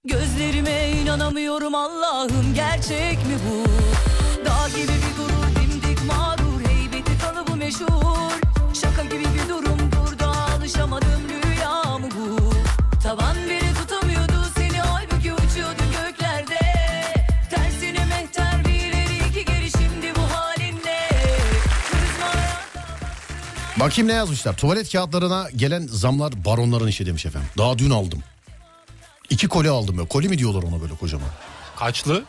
Gözlerime 0.05 0.91
inanamıyorum 0.91 1.75
Allah'ım 1.75 2.55
gerçek 2.55 3.19
mi 3.27 3.35
bu? 3.51 3.65
Dağ 4.45 4.69
gibi 4.69 4.89
bir 4.89 5.17
gurur 5.17 5.47
dimdik 5.57 6.05
mağrur 6.07 6.61
Heybeti 6.69 7.19
kalıbı 7.19 7.57
meşhur. 7.57 8.33
Şaka 8.75 9.05
gibi 9.05 9.25
bir 9.35 9.49
durumdur 9.49 10.19
da 10.19 10.29
alışamadım 10.57 11.23
rüya 11.29 11.48
Bakayım 23.81 24.09
ne 24.09 24.13
yazmışlar. 24.13 24.57
Tuvalet 24.57 24.93
kağıtlarına 24.93 25.51
gelen 25.57 25.87
zamlar 25.87 26.45
baronların 26.45 26.87
işi 26.87 27.07
demiş 27.07 27.27
efendim. 27.27 27.49
Daha 27.59 27.79
dün 27.79 27.91
aldım. 27.91 28.23
İki 29.31 29.49
koli 29.49 29.69
aldım 29.71 29.99
ya. 29.99 30.05
Koli 30.09 30.29
mi 30.29 30.39
diyorlar 30.39 30.63
ona 30.63 30.81
böyle 30.81 30.95
kocaman? 30.95 31.29
Kaçlı? 31.77 32.25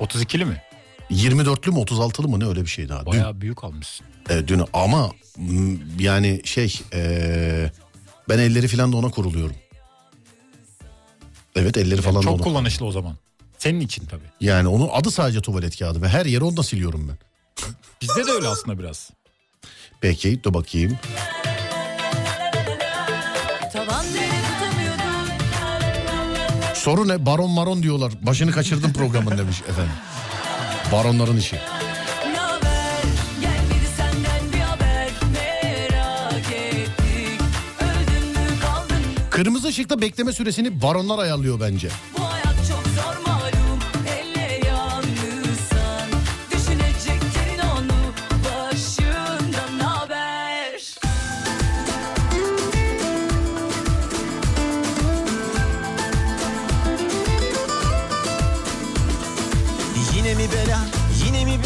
32'li 0.00 0.44
mi? 0.44 0.62
24'lü 1.10 1.70
mü 1.70 1.78
36'lı 1.80 2.28
mı 2.28 2.40
ne 2.40 2.46
öyle 2.46 2.60
bir 2.62 2.66
şey 2.66 2.88
daha. 2.88 3.00
Dün, 3.00 3.06
Bayağı 3.06 3.40
büyük 3.40 3.64
almışsın. 3.64 4.06
e, 4.30 4.48
dün 4.48 4.62
ama 4.72 5.10
yani 5.98 6.40
şey 6.44 6.80
e, 6.94 7.70
ben 8.28 8.38
elleri 8.38 8.68
falan 8.68 8.92
da 8.92 8.96
ona 8.96 9.10
kuruluyorum. 9.10 9.56
Evet 11.56 11.76
elleri 11.76 12.02
falan 12.02 12.16
da 12.16 12.22
Çok 12.22 12.34
ona. 12.34 12.42
kullanışlı 12.42 12.86
o 12.86 12.92
zaman. 12.92 13.16
Senin 13.58 13.80
için 13.80 14.06
tabii. 14.06 14.24
Yani 14.40 14.68
onun 14.68 14.88
adı 14.92 15.10
sadece 15.10 15.40
tuvalet 15.40 15.78
kağıdı 15.78 16.02
ve 16.02 16.08
her 16.08 16.26
yeri 16.26 16.44
onunla 16.44 16.62
siliyorum 16.62 17.08
ben. 17.08 17.18
Bizde 18.02 18.26
de 18.26 18.30
öyle 18.30 18.48
aslında 18.48 18.78
biraz. 18.78 19.10
Peki 20.04 20.44
dur 20.44 20.54
bakayım. 20.54 20.98
Soru 26.74 27.08
ne? 27.08 27.26
Baron 27.26 27.50
maron 27.50 27.82
diyorlar. 27.82 28.12
Başını 28.22 28.50
kaçırdım 28.50 28.92
programın 28.92 29.38
demiş 29.38 29.62
efendim. 29.68 29.92
Baronların 30.92 31.36
işi. 31.36 31.56
Kırmızı 39.30 39.68
ışıkta 39.68 40.00
bekleme 40.00 40.32
süresini 40.32 40.82
baronlar 40.82 41.18
ayarlıyor 41.18 41.60
bence. 41.60 41.88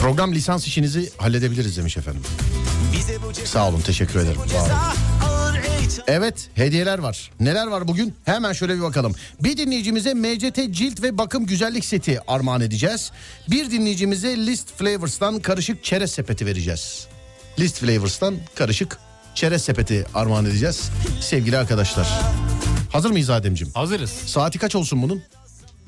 Program 0.08 0.34
lisans 0.34 0.66
işinizi 0.66 1.10
halledebiliriz 1.16 1.76
demiş 1.76 1.96
efendim. 1.96 2.22
Sağ 3.44 3.68
olun 3.68 3.80
teşekkür 3.80 4.20
ederim. 4.20 4.40
Evet 6.06 6.48
hediyeler 6.54 6.98
var. 6.98 7.30
Neler 7.40 7.66
var 7.66 7.88
bugün? 7.88 8.14
Hemen 8.24 8.52
şöyle 8.52 8.76
bir 8.76 8.82
bakalım. 8.82 9.14
Bir 9.42 9.56
dinleyicimize 9.56 10.14
MCT 10.14 10.58
cilt 10.70 11.02
ve 11.02 11.18
bakım 11.18 11.46
güzellik 11.46 11.84
seti 11.84 12.20
armağan 12.30 12.60
edeceğiz. 12.60 13.12
Bir 13.50 13.70
dinleyicimize 13.70 14.36
List 14.36 14.68
Flavors'tan 14.78 15.40
karışık 15.40 15.84
çerez 15.84 16.10
sepeti 16.10 16.46
vereceğiz. 16.46 17.06
List 17.58 17.78
Flavors'tan 17.78 18.36
karışık 18.54 18.98
çerez 19.34 19.64
sepeti 19.64 20.06
armağan 20.14 20.44
edeceğiz. 20.44 20.90
Sevgili 21.20 21.58
arkadaşlar. 21.58 22.08
Hazır 22.92 23.10
mıyız 23.10 23.30
Ademciğim? 23.30 23.74
Hazırız. 23.74 24.10
Saati 24.10 24.58
kaç 24.58 24.74
olsun 24.74 25.02
bunun? 25.02 25.22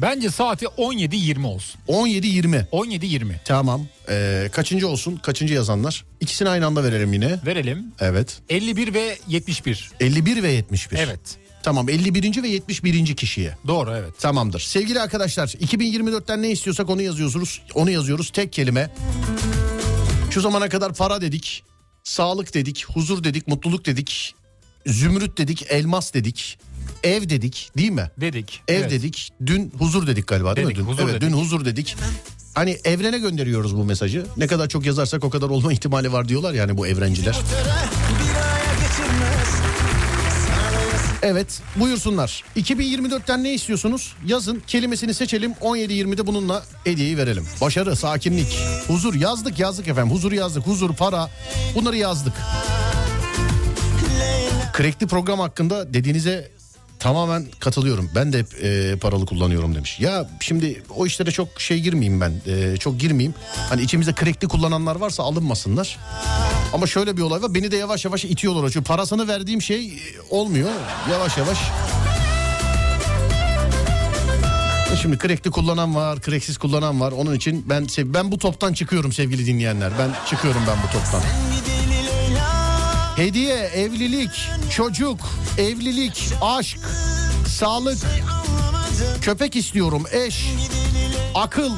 Bence 0.03 0.31
saati 0.31 0.65
17.20 0.67 1.47
olsun. 1.47 1.81
17.20. 1.89 2.67
17.20. 2.73 3.33
Tamam. 3.45 3.87
Ee, 4.09 4.49
kaçıncı 4.53 4.89
olsun? 4.89 5.17
Kaçıncı 5.17 5.55
yazanlar? 5.55 6.05
İkisini 6.21 6.49
aynı 6.49 6.67
anda 6.67 6.85
verelim 6.85 7.13
yine. 7.13 7.39
Verelim. 7.47 7.93
Evet. 8.01 8.39
51 8.49 8.95
ve 8.95 9.19
71. 9.29 9.91
51 10.01 10.43
ve 10.43 10.53
71. 10.53 10.99
Evet. 10.99 11.21
Tamam 11.63 11.89
51. 11.89 12.43
ve 12.43 12.49
71. 12.49 13.17
kişiye. 13.17 13.57
Doğru 13.67 13.95
evet. 13.97 14.19
Tamamdır. 14.19 14.61
Sevgili 14.61 15.01
arkadaşlar 15.01 15.49
2024'ten 15.49 16.43
ne 16.43 16.51
istiyorsak 16.51 16.91
onu 16.91 17.03
yazıyoruz. 17.03 17.63
Onu 17.75 17.91
yazıyoruz 17.91 18.31
tek 18.31 18.53
kelime. 18.53 18.91
Şu 20.31 20.41
zamana 20.41 20.69
kadar 20.69 20.95
para 20.95 21.21
dedik, 21.21 21.63
sağlık 22.05 22.55
dedik, 22.55 22.85
huzur 22.85 23.25
dedik, 23.25 23.49
mutluluk 23.49 23.87
dedik, 23.87 24.35
zümrüt 24.87 25.39
dedik, 25.39 25.67
elmas 25.69 26.15
dedik, 26.15 26.59
ev 27.05 27.29
dedik 27.29 27.71
değil 27.77 27.91
mi? 27.91 28.11
Dedik. 28.21 28.63
Ev 28.69 28.81
Evet. 28.81 28.91
dedik, 28.91 29.31
dün 29.47 29.73
huzur 29.79 30.07
dedik 30.07 30.27
galiba 30.27 30.57
değil 30.57 30.67
Dedik, 30.67 30.79
mi? 30.79 30.85
Dün, 30.85 30.91
huzur 30.93 31.03
evet, 31.03 31.15
dedik. 31.15 31.29
dün 31.29 31.37
huzur 31.37 31.65
dedik. 31.65 31.97
Hani 32.55 32.79
evrene 32.85 33.19
gönderiyoruz 33.19 33.77
bu 33.77 33.85
mesajı. 33.85 34.27
Ne 34.37 34.47
kadar 34.47 34.69
çok 34.69 34.87
yazarsak 34.87 35.25
o 35.25 35.31
kadar 35.31 35.49
olma 35.49 35.73
ihtimali 35.73 36.13
var 36.13 36.29
diyorlar 36.29 36.53
yani 36.55 36.77
bu 36.77 36.87
evrenciler. 36.87 37.37
Evet 41.23 41.61
buyursunlar. 41.77 42.45
2024'ten 42.57 43.45
ne 43.45 43.55
istiyorsunuz? 43.55 44.13
Yazın 44.27 44.63
kelimesini 44.67 45.15
seçelim 45.15 45.53
17-20'de 45.53 46.27
bununla 46.27 46.65
hediyeyi 46.85 47.17
verelim. 47.17 47.47
Başarı, 47.61 47.97
sakinlik, 47.97 48.59
huzur 48.87 49.15
yazdık 49.15 49.59
yazdık 49.59 49.89
efendim. 49.89 50.15
Huzur 50.15 50.33
yazdık, 50.33 50.67
huzur, 50.67 50.95
para 50.95 51.31
bunları 51.75 51.97
yazdık. 51.97 52.33
Crackli 54.77 55.07
program 55.07 55.39
hakkında 55.41 55.95
dediğinize 55.95 56.51
tamamen 57.01 57.47
katılıyorum. 57.61 58.11
Ben 58.15 58.33
de 58.33 58.39
hep 58.39 58.65
e, 58.65 58.97
paralı 58.97 59.27
kullanıyorum 59.27 59.75
demiş. 59.75 60.01
Ya 60.01 60.29
şimdi 60.41 60.83
o 60.97 61.07
işlere 61.07 61.31
çok 61.31 61.61
şey 61.61 61.81
girmeyeyim 61.81 62.21
ben. 62.21 62.33
e, 62.47 62.77
çok 62.77 63.01
girmeyeyim. 63.01 63.35
Hani 63.69 63.83
içimizde 63.83 64.15
crackli 64.21 64.49
kullananlar 64.49 64.97
varsa 64.97 65.23
alınmasınlar. 65.23 65.99
Ama 66.73 66.87
şöyle 66.87 67.17
bir 67.17 67.23
olay 67.23 67.43
var. 67.43 67.55
Beni 67.55 67.71
de 67.71 67.77
yavaş 67.77 68.05
yavaş 68.05 68.25
itiyorlar. 68.25 68.71
Çünkü 68.71 68.85
parasını 68.85 69.29
verdiğim 69.29 69.63
şey 69.63 69.87
e, 69.87 69.99
olmuyor. 70.31 70.71
Yavaş 71.11 71.39
yavaş. 71.39 71.59
E 74.93 74.97
Şimdi 74.97 75.19
crackli 75.19 75.51
kullanan 75.51 75.95
var, 75.95 76.19
cracksіз 76.21 76.59
kullanan 76.59 77.01
var. 77.01 77.13
Onun 77.13 77.35
için 77.35 77.65
ben 77.69 77.87
ben 77.99 78.33
bu 78.33 78.39
toptan 78.39 78.73
çıkıyorum 78.73 79.13
sevgili 79.13 79.47
dinleyenler. 79.47 79.93
Ben 79.99 80.11
çıkıyorum 80.31 80.63
ben 80.69 80.77
bu 80.89 80.93
toptan. 80.93 81.21
Leyla 81.21 81.80
Hediye, 83.21 83.55
evlilik, 83.57 84.31
çocuk, 84.77 85.19
evlilik, 85.59 86.29
aşk, 86.41 86.79
sağlık, 87.47 87.99
köpek 89.23 89.57
istiyorum, 89.57 90.05
eş, 90.13 90.47
akıl. 91.35 91.71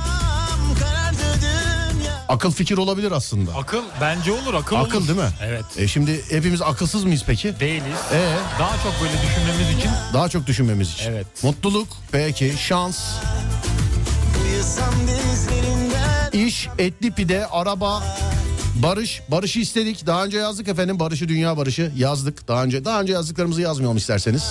Akıl 2.28 2.50
fikir 2.52 2.76
olabilir 2.78 3.12
aslında. 3.12 3.54
Akıl 3.54 3.82
bence 4.00 4.32
olur 4.32 4.54
akıl 4.54 4.76
Akıl 4.76 4.98
olur. 4.98 5.08
değil 5.08 5.18
mi? 5.18 5.28
Evet. 5.42 5.64
E 5.76 5.88
şimdi 5.88 6.24
hepimiz 6.30 6.62
akılsız 6.62 7.04
mıyız 7.04 7.22
peki? 7.26 7.60
Değiliz. 7.60 7.98
Ee, 8.12 8.36
Daha 8.58 8.76
çok 8.82 8.92
böyle 9.02 9.12
düşünmemiz 9.22 9.78
için 9.78 9.90
daha 10.14 10.28
çok 10.28 10.46
düşünmemiz 10.46 10.92
için. 10.92 11.10
Evet. 11.12 11.26
Mutluluk, 11.42 11.88
peki, 12.12 12.54
şans, 12.58 12.98
iş, 16.32 16.68
etli 16.78 17.10
pide, 17.10 17.46
araba, 17.46 18.02
barış. 18.74 19.22
Barışı 19.28 19.58
istedik. 19.60 20.06
Daha 20.06 20.24
önce 20.24 20.38
yazdık 20.38 20.68
efendim. 20.68 21.00
Barışı, 21.00 21.28
dünya 21.28 21.56
barışı 21.56 21.92
yazdık. 21.96 22.48
Daha 22.48 22.64
önce 22.64 22.84
daha 22.84 23.00
önce 23.00 23.12
yazdıklarımızı 23.12 23.60
yazmayalım 23.60 23.96
isterseniz. 23.96 24.44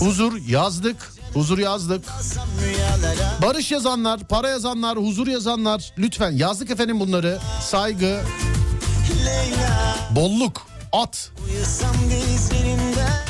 Huzur 0.00 0.32
yazdık. 0.48 0.96
Huzur 1.34 1.58
yazdık. 1.58 2.04
Barış 3.42 3.70
yazanlar, 3.72 4.20
para 4.28 4.48
yazanlar, 4.48 4.98
huzur 4.98 5.26
yazanlar 5.26 5.92
lütfen 5.98 6.30
yazdık 6.30 6.70
efendim 6.70 7.00
bunları. 7.00 7.38
Saygı, 7.60 8.20
bolluk, 10.10 10.66
at, 10.92 11.30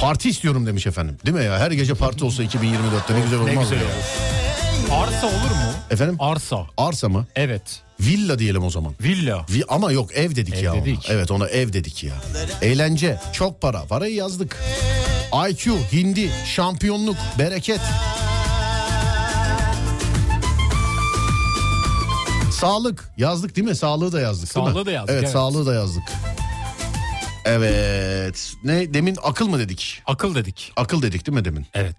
parti 0.01 0.29
istiyorum 0.29 0.67
demiş 0.67 0.87
efendim. 0.87 1.19
Değil 1.27 1.37
mi 1.37 1.45
ya? 1.45 1.59
Her 1.59 1.71
gece 1.71 1.95
parti 1.95 2.25
olsa 2.25 2.43
2024'te 2.43 3.15
ne 3.15 3.21
güzel 3.21 3.39
olmaz 3.39 3.55
ne 3.57 3.63
güzel 3.63 3.77
ya? 3.77 3.85
olur. 3.85 5.05
Arsa 5.05 5.27
olur 5.27 5.51
mu? 5.51 5.70
Efendim? 5.91 6.17
Arsa. 6.19 6.67
Arsa 6.77 7.09
mı? 7.09 7.27
Evet. 7.37 7.81
Villa 8.01 8.39
diyelim 8.39 8.65
o 8.65 8.71
zaman. 8.71 8.95
Villa. 9.01 9.39
Vi- 9.51 9.65
ama 9.69 9.93
yok 9.93 10.15
ev 10.15 10.35
dedik 10.37 10.55
Ev 10.55 10.63
ya. 10.63 10.73
ona. 10.75 10.81
dedik. 10.85 11.07
Evet 11.11 11.31
ona 11.31 11.49
ev 11.49 11.73
dedik 11.73 12.05
ya. 12.05 12.15
Eğlence, 12.63 13.21
çok 13.33 13.61
para. 13.61 13.85
Parayı 13.85 14.15
yazdık. 14.15 14.57
IQ, 15.51 15.77
hindi, 15.93 16.31
şampiyonluk, 16.55 17.17
bereket. 17.39 17.81
Sağlık 22.53 23.11
yazdık 23.17 23.57
değil 23.57 23.69
mi? 23.69 23.77
Sağlığı 23.77 24.13
da 24.13 24.21
yazdık 24.21 24.55
değil 24.55 24.67
mi? 24.67 24.73
Sağlığı 24.73 24.87
da 24.87 24.91
yazdık, 24.93 25.11
Evet, 25.11 25.23
evet. 25.23 25.33
sağlığı 25.33 25.67
da 25.67 25.75
yazdık. 25.75 26.03
Evet. 27.45 28.53
Ne 28.65 28.95
demin 28.95 29.17
akıl 29.23 29.49
mı 29.49 29.59
dedik? 29.59 30.03
Akıl 30.07 30.35
dedik. 30.35 30.73
Akıl 30.77 31.03
dedik 31.03 31.27
değil 31.27 31.39
mi 31.39 31.45
demin? 31.45 31.67
Evet. 31.75 31.97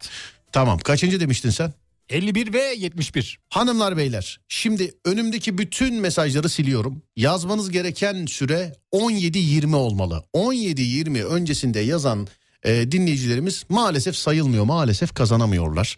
Tamam. 0.52 0.80
Kaçıncı 0.80 1.20
demiştin 1.20 1.50
sen? 1.50 1.74
51 2.12 2.54
ve 2.54 2.76
71. 2.78 3.40
Hanımlar 3.50 3.98
beyler 3.98 4.40
şimdi 4.48 4.94
önümdeki 5.06 5.58
bütün 5.58 5.96
mesajları 5.96 6.50
siliyorum. 6.50 7.02
Yazmanız 7.16 7.72
gereken 7.72 8.26
süre 8.26 8.74
17-20 8.94 9.76
olmalı. 9.76 10.24
17-20 10.34 11.24
öncesinde 11.24 11.80
yazan 11.80 12.28
e, 12.64 12.92
dinleyicilerimiz 12.92 13.64
maalesef 13.70 14.16
sayılmıyor 14.16 14.64
maalesef 14.64 15.14
kazanamıyorlar. 15.14 15.98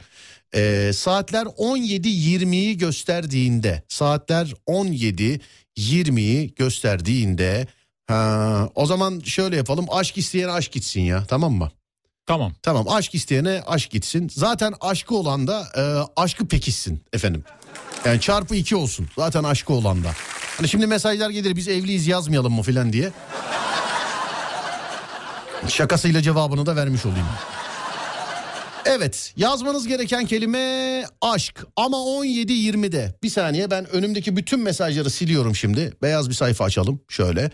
E, 0.55 0.91
saatler 0.93 1.45
17-20'yi 1.45 2.77
gösterdiğinde 2.77 3.83
saatler 3.87 4.53
17-20'yi 4.67 6.53
gösterdiğinde 6.55 7.67
ha, 8.07 8.69
o 8.75 8.85
zaman 8.85 9.19
şöyle 9.19 9.55
yapalım 9.55 9.85
aşk 9.91 10.17
isteyen 10.17 10.49
aşk 10.49 10.71
gitsin 10.71 11.01
ya 11.01 11.25
tamam 11.25 11.53
mı? 11.53 11.71
Tamam. 12.25 12.53
Tamam 12.61 12.89
aşk 12.89 13.15
isteyene 13.15 13.61
aşk 13.67 13.91
gitsin. 13.91 14.31
Zaten 14.35 14.73
aşkı 14.81 15.15
olan 15.15 15.47
da 15.47 15.67
e, 15.77 15.81
aşkı 16.21 16.47
pekişsin 16.47 17.03
efendim. 17.13 17.43
Yani 18.05 18.21
çarpı 18.21 18.55
iki 18.55 18.75
olsun. 18.75 19.07
Zaten 19.15 19.43
aşkı 19.43 19.73
olan 19.73 20.03
da. 20.03 20.11
Hani 20.57 20.67
şimdi 20.67 20.87
mesajlar 20.87 21.29
gelir 21.29 21.55
biz 21.55 21.67
evliyiz 21.67 22.07
yazmayalım 22.07 22.53
mı 22.53 22.63
filan 22.63 22.93
diye. 22.93 23.11
Şakasıyla 25.67 26.21
cevabını 26.21 26.65
da 26.65 26.75
vermiş 26.75 27.05
olayım. 27.05 27.27
Evet 28.85 29.33
yazmanız 29.37 29.87
gereken 29.87 30.25
kelime 30.25 31.05
aşk 31.21 31.65
ama 31.75 31.97
17.20'de. 31.97 33.15
Bir 33.23 33.29
saniye 33.29 33.71
ben 33.71 33.89
önümdeki 33.89 34.35
bütün 34.37 34.59
mesajları 34.59 35.09
siliyorum 35.09 35.55
şimdi. 35.55 35.93
Beyaz 36.01 36.29
bir 36.29 36.33
sayfa 36.33 36.65
açalım 36.65 37.01
şöyle. 37.09 37.51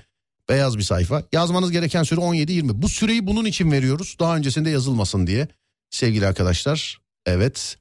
Beyaz 0.49 0.77
bir 0.77 0.83
sayfa. 0.83 1.23
Yazmanız 1.31 1.71
gereken 1.71 2.03
süre 2.03 2.21
17.20. 2.21 2.81
Bu 2.81 2.89
süreyi 2.89 3.27
bunun 3.27 3.45
için 3.45 3.71
veriyoruz. 3.71 4.15
Daha 4.19 4.35
öncesinde 4.37 4.69
yazılmasın 4.69 5.27
diye. 5.27 5.47
Sevgili 5.89 6.27
arkadaşlar. 6.27 7.01
Evet. 7.25 7.77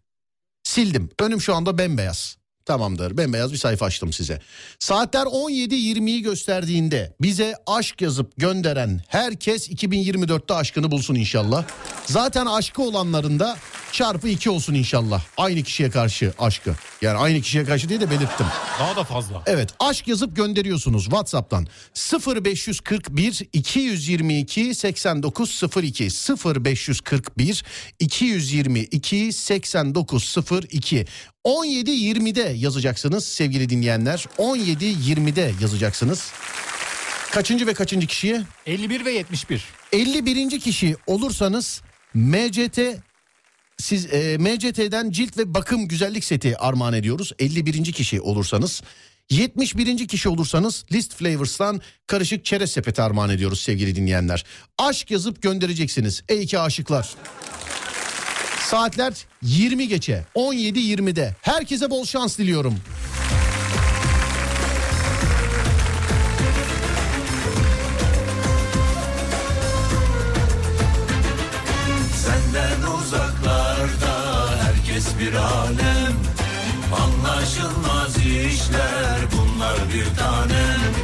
Sildim. 0.63 1.11
Önüm 1.21 1.41
şu 1.41 1.55
anda 1.55 1.79
bembeyaz. 1.79 2.38
Tamamdır. 2.69 3.17
Bembeyaz 3.17 3.53
bir 3.53 3.59
sayfa 3.59 3.87
açtım 3.87 4.13
size. 4.13 4.41
Saatler 4.79 5.27
17.20'yi 5.27 6.23
gösterdiğinde 6.23 7.15
bize 7.21 7.55
aşk 7.67 8.01
yazıp 8.01 8.33
gönderen 8.37 9.01
herkes 9.09 9.71
2024'te 9.71 10.55
aşkını 10.55 10.91
bulsun 10.91 11.15
inşallah. 11.15 11.65
Zaten 12.07 12.47
aşkı 12.47 12.83
olanların 12.83 13.41
da 13.41 13.57
çarpı 13.93 14.29
2 14.29 14.51
olsun 14.51 14.75
inşallah. 14.75 15.23
Aynı 15.37 15.63
kişiye 15.63 15.91
karşı 15.91 16.33
aşkı. 16.39 16.75
Yani 17.03 17.19
aynı 17.19 17.41
kişiye 17.41 17.65
karşı 17.65 17.89
diye 17.89 18.01
de 18.01 18.11
belirttim. 18.11 18.47
Daha 18.79 18.97
da 18.97 19.05
fazla. 19.05 19.43
Evet 19.47 19.71
aşk 19.81 20.09
yazıp 20.09 20.37
gönderiyorsunuz 20.37 21.05
WhatsApp'tan 21.05 21.67
0541 22.45 23.49
222 23.53 24.75
8902 24.75 26.05
0541 26.05 27.65
222 28.01 29.33
8902 29.33 31.07
17.20'de 31.49 32.53
yazacaksınız 32.57 33.25
sevgili 33.25 33.69
dinleyenler 33.69 34.27
17.20'de 34.39 35.53
yazacaksınız. 35.61 36.33
Kaçıncı 37.31 37.67
ve 37.67 37.75
kaçıncı 37.75 38.07
kişiye? 38.07 38.43
51 38.67 39.05
ve 39.05 39.13
71. 39.13 39.65
51. 39.93 40.61
kişi 40.61 40.97
olursanız 41.07 41.83
MCT 42.15 42.81
siz 43.79 44.07
e, 44.13 44.39
MCT'den 44.39 45.11
cilt 45.11 45.39
ve 45.39 45.55
bakım 45.55 45.89
güzellik 45.89 46.25
seti 46.25 46.59
armağan 46.59 46.95
ediyoruz. 46.95 47.33
51. 47.39 47.93
kişi 47.93 48.21
olursanız 48.21 48.83
71. 49.31 50.09
kişi 50.09 50.29
olursanız 50.29 50.85
List 50.93 51.15
Flavors'tan 51.15 51.81
karışık 52.07 52.45
çerez 52.45 52.71
sepeti 52.71 53.03
armağan 53.03 53.31
ediyoruz 53.31 53.61
sevgili 53.61 53.97
dinleyenler. 53.97 54.45
Aşk 54.79 55.11
yazıp 55.11 55.43
göndereceksiniz. 55.43 56.23
Ey 56.29 56.47
ki 56.47 56.59
aşıklar. 56.59 57.09
Saatler 58.69 59.13
20 59.43 59.89
geçe 59.89 60.25
17.20'de. 60.35 61.37
Herkese 61.43 61.91
bol 61.91 62.05
şans 62.05 62.39
diliyorum. 62.39 62.75
Senden 72.15 72.93
uzaklarda 72.99 74.51
herkes 74.63 75.07
bir 75.19 75.35
alem 75.35 76.15
Anlaşılmaz 76.93 78.17
işler 78.17 79.19
bunlar 79.33 79.77
bir 79.95 80.17
tanem 80.19 80.95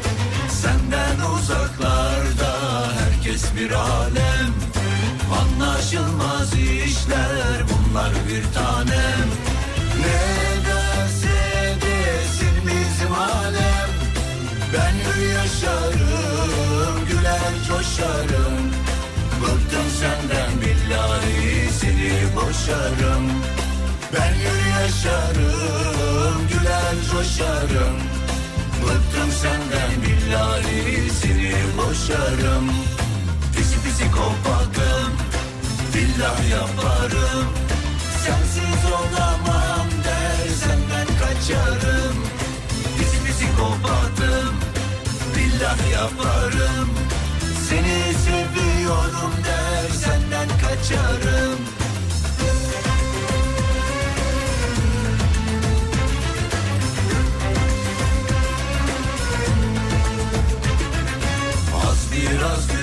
Senden 0.49 1.31
uzaklarda 1.35 2.59
herkes 2.99 3.45
bir 3.57 3.71
alem 3.71 4.34
Anlaşılmaz 5.85 6.55
işler 6.55 7.63
bunlar 7.69 8.13
bir 8.29 8.55
tanem. 8.55 9.29
Ne 10.01 10.67
derse 10.67 11.77
desin 11.81 12.57
bizim 12.67 13.13
alem. 13.15 13.91
Ben 14.73 14.95
yaşarım 15.29 17.07
güler 17.09 17.53
coşarım. 17.69 18.57
Bıktım 19.43 19.87
senden 20.01 20.51
billahi 20.61 21.71
seni 21.81 22.37
boşarım. 22.37 23.31
Ben 24.13 24.35
yaşarım 24.81 26.49
güler 26.49 26.95
coşarım. 27.13 27.97
Bıktım 28.83 29.31
senden 29.43 30.03
billahi 30.03 31.11
seni 31.11 31.53
boşarım. 31.79 32.71
Pisi 33.57 33.83
pisi 33.83 34.11
kopatım 34.11 34.94
billah 36.05 36.51
yaparım. 36.51 37.47
Sensiz 38.25 38.85
olamam 38.93 39.89
dersen 40.05 40.79
ben 40.91 41.07
kaçarım. 41.07 42.17
Pisi 42.99 43.25
pisi 43.25 43.57
kopatım 43.57 44.55
billah 45.37 45.93
yaparım. 45.93 46.91
Seni 47.69 48.15
seviyorum 48.25 49.33
der 49.45 49.91
senden 49.91 50.49
kaçarım. 50.49 51.59
Az 61.89 62.13
biraz 62.13 62.74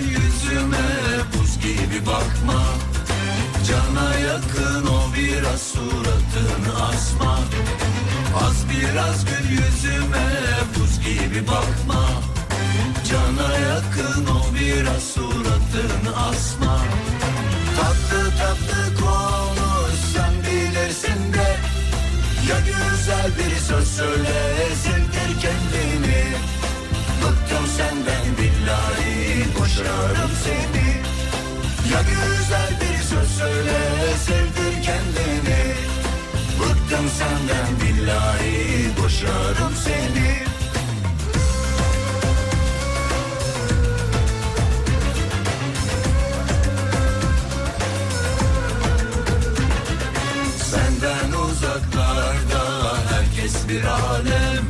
biraz 8.82 9.26
gül 9.26 9.50
yüzüme 9.50 10.28
buz 10.76 11.00
gibi 11.00 11.48
bakma. 11.48 12.06
Cana 13.10 13.58
yakın 13.58 14.26
o 14.26 14.56
biraz 14.56 15.04
suratını 15.04 16.18
asma. 16.30 16.78
Tatlı 17.78 18.30
tatlı 18.38 18.96
konuş 19.02 20.00
sen 20.14 20.34
bilirsin 20.44 21.34
de. 21.34 21.58
Ya 22.50 22.58
güzel 22.60 23.32
bir 23.38 23.56
söz 23.56 23.88
söyle 23.88 24.76
sevdir 24.84 25.42
kendini. 25.42 26.24
Bıktım 27.22 27.68
senden 27.78 28.26
billahi 28.38 29.46
boşarım 29.60 30.32
seni. 30.44 30.92
Ya 31.94 32.02
güzel 32.02 32.72
bir 32.82 33.04
söz 33.04 33.38
söyle 33.38 33.80
sevdir 34.26 34.84
kendini 34.84 35.81
Bıktım 36.92 37.10
senden 37.10 37.68
billahi 37.82 39.04
boşarım 39.04 39.76
seni. 39.84 40.44
Senden 50.58 51.32
uzaklarda 51.32 52.98
herkes 53.10 53.70
bir 53.70 53.84
alem. 53.84 54.66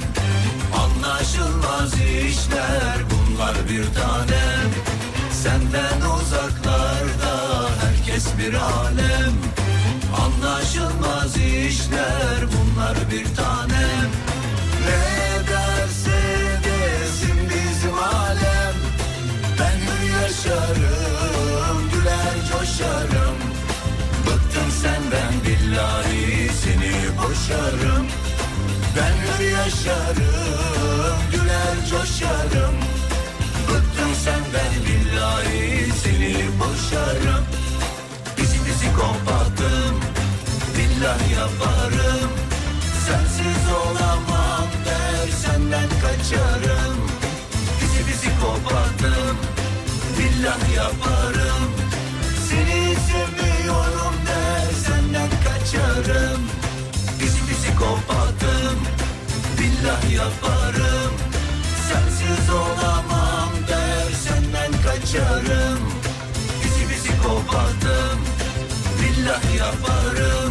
Anlaşılmaz 0.78 1.94
işler 1.94 2.98
bunlar 3.12 3.56
bir 3.70 3.84
tanem. 3.94 4.70
Senden 5.32 6.02
uzaklarda 6.02 7.70
herkes 7.82 8.28
bir 8.38 8.54
alem 8.54 9.51
Anlaşılmaz 10.72 11.38
işler 11.38 12.40
bunlar 12.42 12.98
bir 13.12 13.36
tanem 13.36 14.10
Ne 14.86 15.50
derse 15.50 16.22
desin 16.64 17.50
bizim 17.50 17.94
alem. 17.94 18.76
Ben 19.60 19.78
hür 19.78 20.22
yaşarım 20.22 21.90
güler 21.94 22.36
coşarım. 22.52 23.38
Bıktım 24.28 24.72
senden 24.82 25.34
billahi 25.46 26.50
seni 26.64 27.18
boşarım. 27.18 28.08
Ben 28.98 29.14
hür 29.22 29.52
yaşarım 29.52 31.18
güler 31.32 31.90
coşarım. 31.90 32.76
Bıktım 33.68 34.16
senden 34.24 34.74
billahi 34.88 35.92
seni 36.04 36.46
boşarım. 36.60 37.46
Bizi 38.38 38.58
bizi 38.66 38.96
kompattım 38.96 40.01
billah 41.02 41.32
yaparım 41.32 42.32
Sensiz 43.06 43.64
olamam 43.86 44.68
der 44.86 45.32
senden 45.32 45.90
kaçarım. 46.02 46.98
Bizi 47.82 48.08
bizi 48.08 48.40
koparttım 48.40 49.38
billah 50.18 50.76
yaparım. 50.76 51.72
Seni 52.50 52.96
sevmiyorum 52.96 54.16
der 54.28 54.74
senden 54.86 55.30
kaçarım. 55.46 56.42
Bizi 57.20 57.40
bizi 57.50 57.76
koparttım 57.76 58.80
billah 59.60 60.14
yaparım. 60.14 61.14
Sensiz 61.90 62.50
olamam 62.50 63.50
der 63.68 64.12
senden 64.24 64.72
kaçarım. 64.72 65.80
Bizi 66.64 66.90
bizi 66.90 67.22
koparttım 67.24 68.20
billah 69.02 69.56
yaparım 69.58 70.51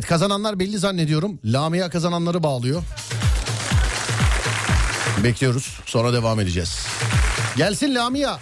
Evet 0.00 0.08
kazananlar 0.08 0.58
belli 0.58 0.78
zannediyorum. 0.78 1.38
Lamia 1.44 1.90
kazananları 1.90 2.42
bağlıyor. 2.42 2.82
Bekliyoruz. 5.24 5.78
Sonra 5.86 6.12
devam 6.12 6.40
edeceğiz. 6.40 6.86
Gelsin 7.56 7.94
Lamia. 7.94 8.38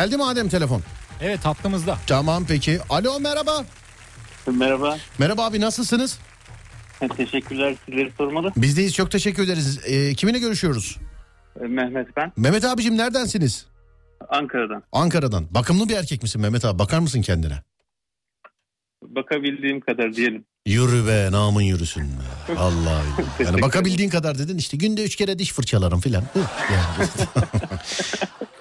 Geldi 0.00 0.16
mi 0.16 0.24
Adem 0.24 0.48
telefon? 0.48 0.82
Evet 1.20 1.44
hattımızda. 1.44 1.98
Tamam 2.06 2.44
peki. 2.48 2.80
Alo 2.90 3.20
merhaba. 3.20 3.64
Merhaba. 4.46 4.98
Merhaba 5.18 5.44
abi 5.44 5.60
nasılsınız? 5.60 6.18
Teşekkürler. 7.16 7.74
Sizleri 7.86 8.12
sormalı. 8.18 8.52
Bizdeyiz 8.56 8.94
çok 8.94 9.10
teşekkür 9.10 9.42
ederiz. 9.42 9.80
Ee, 9.86 10.14
kiminle 10.14 10.38
görüşüyoruz? 10.38 10.98
Ee, 11.60 11.66
Mehmet 11.66 12.16
ben. 12.16 12.32
Mehmet 12.36 12.64
abicim 12.64 12.96
neredensiniz? 12.96 13.66
Ankara'dan. 14.28 14.82
Ankara'dan. 14.92 15.46
Bakımlı 15.50 15.88
bir 15.88 15.96
erkek 15.96 16.22
misin 16.22 16.42
Mehmet 16.42 16.64
abi? 16.64 16.78
Bakar 16.78 16.98
mısın 16.98 17.22
kendine? 17.22 17.62
Bakabildiğim 19.02 19.80
kadar 19.80 20.14
diyelim. 20.14 20.44
Yürü 20.66 21.06
be 21.06 21.28
namın 21.32 21.62
yürüsün 21.62 22.02
be. 22.02 22.58
Allah. 22.58 23.02
Yani 23.44 23.62
bakabildiğin 23.62 24.10
kadar 24.10 24.38
dedin 24.38 24.58
işte 24.58 24.76
günde 24.76 25.04
üç 25.04 25.16
kere 25.16 25.38
diş 25.38 25.52
fırçalarım 25.52 26.00
filan. 26.00 26.24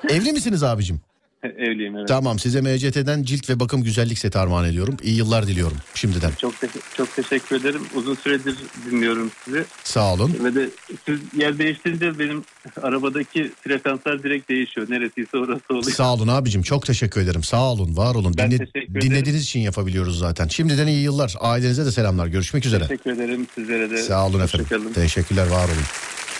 Evli 0.09 0.33
misiniz 0.33 0.63
abicim? 0.63 1.01
Evliyim 1.57 1.97
evet. 1.97 2.07
Tamam 2.07 2.39
size 2.39 2.61
MCT'den 2.61 3.23
cilt 3.23 3.49
ve 3.49 3.59
bakım 3.59 3.83
güzellik 3.83 4.19
seti 4.19 4.37
armağan 4.39 4.65
ediyorum. 4.65 4.97
İyi 5.03 5.15
yıllar 5.15 5.47
diliyorum 5.47 5.77
şimdiden. 5.95 6.31
Çok 6.37 6.59
te- 6.61 6.67
çok 6.97 7.15
teşekkür 7.15 7.55
ederim. 7.61 7.81
Uzun 7.95 8.15
süredir 8.15 8.55
dinliyorum 8.91 9.31
sizi. 9.45 9.65
Sağ 9.83 10.13
olun. 10.13 10.35
Ve 10.43 10.55
de 10.55 10.69
siz 11.05 11.19
yer 11.37 11.59
değiştirince 11.59 12.19
benim 12.19 12.43
arabadaki 12.81 13.51
frekanslar 13.63 14.23
direkt 14.23 14.49
değişiyor. 14.49 14.87
Neresiyse 14.89 15.37
orası 15.37 15.63
oluyor. 15.69 15.83
Sağ 15.95 16.13
olun 16.13 16.27
abicim 16.27 16.61
çok 16.61 16.85
teşekkür 16.85 17.21
ederim. 17.21 17.43
Sağ 17.43 17.71
olun 17.71 17.97
var 17.97 18.15
olun. 18.15 18.33
Ben 18.37 18.51
Dinle- 18.51 18.57
teşekkür 18.57 18.79
ederim. 18.91 19.01
dinlediğiniz 19.01 19.43
için 19.43 19.59
yapabiliyoruz 19.59 20.19
zaten. 20.19 20.47
Şimdiden 20.47 20.87
iyi 20.87 21.01
yıllar. 21.03 21.35
Ailenize 21.39 21.85
de 21.85 21.91
selamlar. 21.91 22.27
Görüşmek 22.27 22.65
üzere. 22.65 22.87
Teşekkür 22.87 23.11
ederim 23.11 23.47
sizlere 23.55 23.89
de. 23.89 23.97
Sağ 24.03 24.27
olun 24.27 24.39
efendim. 24.39 24.65
Hoşçakalın. 24.69 24.93
Teşekkürler 24.93 25.47
var 25.47 25.65
olun. 25.65 25.83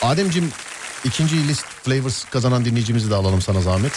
Ademcim 0.01 0.49
ikinci 1.05 1.47
list 1.47 1.65
flavors 1.83 2.25
kazanan 2.25 2.65
dinleyicimizi 2.65 3.09
de 3.11 3.15
alalım 3.15 3.41
sana 3.41 3.61
zahmet. 3.61 3.91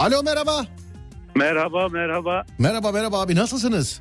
Alo 0.00 0.22
merhaba. 0.22 0.66
Merhaba 1.34 1.88
merhaba. 1.88 2.44
Merhaba 2.58 2.92
merhaba 2.92 3.20
abi 3.20 3.34
nasılsınız? 3.34 4.00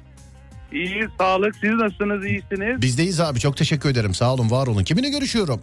İyi 0.71 1.07
sağlık. 1.17 1.55
Siz 1.55 1.69
nasılsınız? 1.71 2.25
İyisiniz? 2.25 2.81
Bizdeyiz 2.81 3.19
abi 3.19 3.39
çok 3.39 3.57
teşekkür 3.57 3.89
ederim. 3.89 4.13
Sağ 4.13 4.33
olun 4.33 4.51
var 4.51 4.67
olun. 4.67 4.83
Kiminle 4.83 5.09
görüşüyorum? 5.09 5.61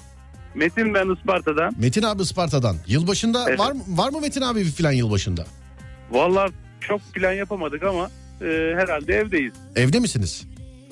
Metin 0.54 0.94
ben 0.94 1.14
Isparta'dan. 1.16 1.74
Metin 1.78 2.02
abi 2.02 2.22
Isparta'dan. 2.22 2.76
Yılbaşında 2.86 3.44
Evet. 3.48 3.58
var 3.58 3.72
mı 3.72 3.82
var 3.88 4.10
mı 4.10 4.20
Metin 4.20 4.40
abi 4.40 4.60
bir 4.60 4.70
filan 4.70 4.92
yılbaşında? 4.92 5.46
Vallahi 6.10 6.52
çok 6.80 7.00
plan 7.14 7.32
yapamadık 7.32 7.82
ama 7.82 8.10
e, 8.40 8.44
herhalde 8.76 9.14
evdeyiz. 9.14 9.52
Evde 9.76 10.00
misiniz? 10.00 10.42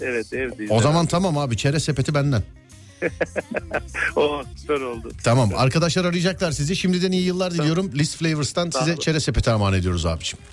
Evet 0.00 0.32
evdeyiz. 0.32 0.70
O 0.72 0.80
zaman 0.80 1.06
tamam 1.06 1.38
abi 1.38 1.56
çerez 1.56 1.84
sepeti 1.84 2.14
benden. 2.14 2.42
O 4.16 4.42
süper 4.56 4.80
oldu. 4.80 5.12
Tamam 5.24 5.50
arkadaşlar 5.56 6.04
arayacaklar 6.04 6.52
sizi. 6.52 6.76
Şimdiden 6.76 7.12
iyi 7.12 7.22
yıllar 7.24 7.54
diliyorum. 7.54 7.90
List 7.94 8.16
Flavors'tan 8.16 8.70
size 8.70 8.96
çerez 8.96 9.24
sepeti 9.24 9.50
armağan 9.50 9.74
ediyoruz 9.74 10.06
abiciğim. 10.06 10.44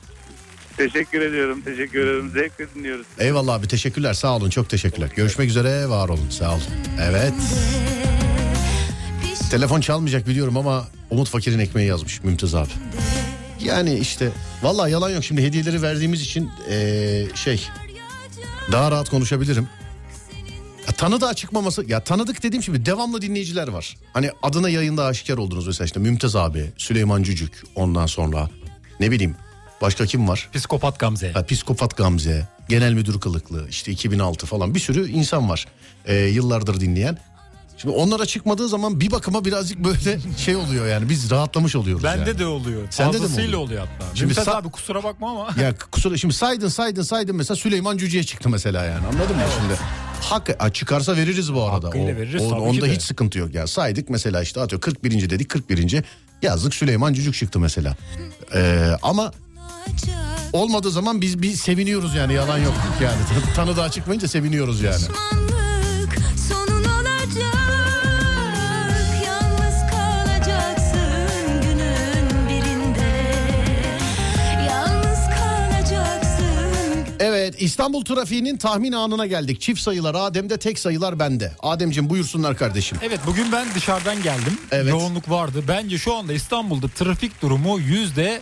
Teşekkür 0.88 1.22
ediyorum. 1.22 1.62
Teşekkür 1.62 2.00
ederim. 2.00 2.32
Zevkle 2.34 2.66
dinliyoruz. 2.76 3.06
Eyvallah 3.20 3.54
abi 3.54 3.68
teşekkürler 3.68 4.14
sağ 4.14 4.36
olun 4.36 4.50
çok 4.50 4.70
teşekkürler. 4.70 5.10
Görüşmek 5.16 5.50
üzere 5.50 5.90
var 5.90 6.10
olun 6.10 6.30
sağ 6.30 6.52
olun. 6.52 6.64
Evet. 7.02 7.34
Telefon 9.52 9.82
çalmayacak 9.82 10.28
biliyorum 10.28 10.58
ama 10.58 10.88
Umut 11.10 11.30
Fakir'in 11.30 11.60
ekmeği 11.60 11.88
yazmış 11.88 12.24
Mümtaz 12.24 12.56
abi. 12.56 12.70
Yani 13.64 14.00
işte 14.00 14.32
vallahi 14.64 14.92
yalan 14.92 15.10
yok 15.10 15.24
şimdi 15.24 15.44
hediyeleri 15.44 15.82
verdiğimiz 15.82 16.22
için 16.22 16.50
eee, 16.70 17.28
şey 17.36 17.68
daha 18.72 18.92
rahat 18.92 19.10
konuşabilirim. 19.10 19.68
Ya, 20.88 20.94
tanıdığa 20.94 21.34
çıkmaması 21.34 21.86
ya 21.88 22.04
tanıdık 22.04 22.44
dediğim 22.44 22.64
şimdi 22.64 22.86
devamlı 22.86 23.22
dinleyiciler 23.22 23.68
var. 23.68 23.98
Hani 24.14 24.32
adına 24.44 24.70
yayında 24.70 25.06
aşikar 25.06 25.38
oldunuz 25.38 25.68
mesela 25.68 25.86
işte 25.86 26.00
Mümtaz 26.00 26.36
abi, 26.36 26.66
Süleyman 26.78 27.24
Cücük 27.24 27.64
ondan 27.76 28.06
sonra 28.06 28.50
ne 29.00 29.12
bileyim 29.12 29.36
başka 29.82 30.06
kim 30.06 30.28
var? 30.28 30.50
Psikopat 30.54 31.00
Gamze. 31.00 31.32
Ha, 31.32 31.46
Psikopat 31.46 31.98
Gamze, 31.98 32.48
Genel 32.70 32.94
Müdür 32.94 33.20
Kılıklı, 33.20 33.70
işte 33.70 33.92
2006 33.92 34.46
falan 34.46 34.76
bir 34.76 34.80
sürü 34.80 35.10
insan 35.10 35.50
var 35.50 35.68
ee, 36.06 36.16
yıllardır 36.16 36.80
dinleyen. 36.80 37.18
Şimdi 37.78 37.96
onlara 37.96 38.26
çıkmadığı 38.26 38.70
zaman 38.70 39.00
bir 39.00 39.12
bakıma 39.12 39.46
birazcık 39.46 39.84
böyle 39.84 40.20
şey 40.38 40.56
oluyor 40.56 40.88
yani 40.88 41.10
biz 41.10 41.32
rahatlamış 41.32 41.76
oluyoruz 41.76 42.04
Bende 42.04 42.30
yani. 42.30 42.40
de 42.40 42.46
oluyor. 42.46 42.88
Sende 42.90 43.22
de 43.22 43.28
mi 43.28 43.34
oluyor? 43.34 43.60
oluyor 43.60 43.80
hatta. 43.80 44.16
Şimdi 44.16 44.34
Şimdi 44.34 44.50
sa- 44.50 44.56
abi 44.56 44.70
kusura 44.70 45.04
bakma 45.04 45.32
ama. 45.32 45.62
Ya 45.64 45.74
kusura 45.92 46.18
şimdi 46.18 46.34
saydın 46.34 46.68
saydın 46.68 47.02
saydın 47.02 47.36
mesela 47.36 47.56
Süleyman 47.56 47.98
Cüce'ye 47.98 48.24
çıktı 48.24 48.50
mesela 48.50 48.86
yani 48.86 49.08
anladın 49.08 49.36
mı 49.36 49.44
şimdi? 49.62 49.80
Hak 50.22 50.62
ha, 50.62 50.74
çıkarsa 50.74 51.16
veririz 51.16 51.54
bu 51.54 51.64
arada. 51.64 51.88
Hakkıyla 51.88 52.16
veririz 52.16 52.42
o, 52.42 52.50
tabii 52.50 52.62
onda 52.62 52.86
hiç 52.86 53.02
sıkıntı 53.02 53.40
yok 53.40 53.54
ya. 53.56 53.68
Saydık 53.68 54.10
mesela 54.10 54.42
işte 54.42 54.62
atıyor 54.62 54.82
41. 54.82 55.30
dedik 55.30 55.50
41. 55.50 56.04
yazdık 56.42 56.74
Süleyman 56.76 57.14
Cücük 57.14 57.36
çıktı 57.36 57.60
mesela. 57.60 57.96
Ee, 58.56 58.92
ama 59.02 59.32
olmadığı 60.54 60.92
zaman 60.92 61.22
biz 61.22 61.42
bir 61.42 61.54
seviniyoruz 61.54 62.16
yani 62.16 62.34
yalan 62.34 62.58
yok 62.58 62.74
yani. 63.04 63.22
Tanı 63.56 63.78
daha 63.78 63.92
çıkmayınca 63.92 64.28
seviniyoruz 64.28 64.82
yani. 64.82 65.04
Evet 77.24 77.56
İstanbul 77.62 78.06
trafiğinin 78.06 78.58
tahmin 78.58 78.92
anına 78.92 79.26
geldik. 79.26 79.62
Çift 79.62 79.82
sayılar 79.82 80.16
Adem'de 80.16 80.58
tek 80.58 80.80
sayılar 80.80 81.20
bende. 81.20 81.52
Ademciğim 81.60 82.10
buyursunlar 82.10 82.58
kardeşim. 82.58 82.98
Evet 83.02 83.20
bugün 83.28 83.52
ben 83.52 83.68
dışarıdan 83.76 84.24
geldim. 84.24 84.58
Evet. 84.72 84.90
Yoğunluk 84.90 85.30
vardı. 85.30 85.64
Bence 85.68 85.98
şu 85.98 86.16
anda 86.16 86.34
İstanbul'da 86.34 86.88
trafik 86.88 87.42
durumu 87.42 87.80
yüzde 87.80 88.42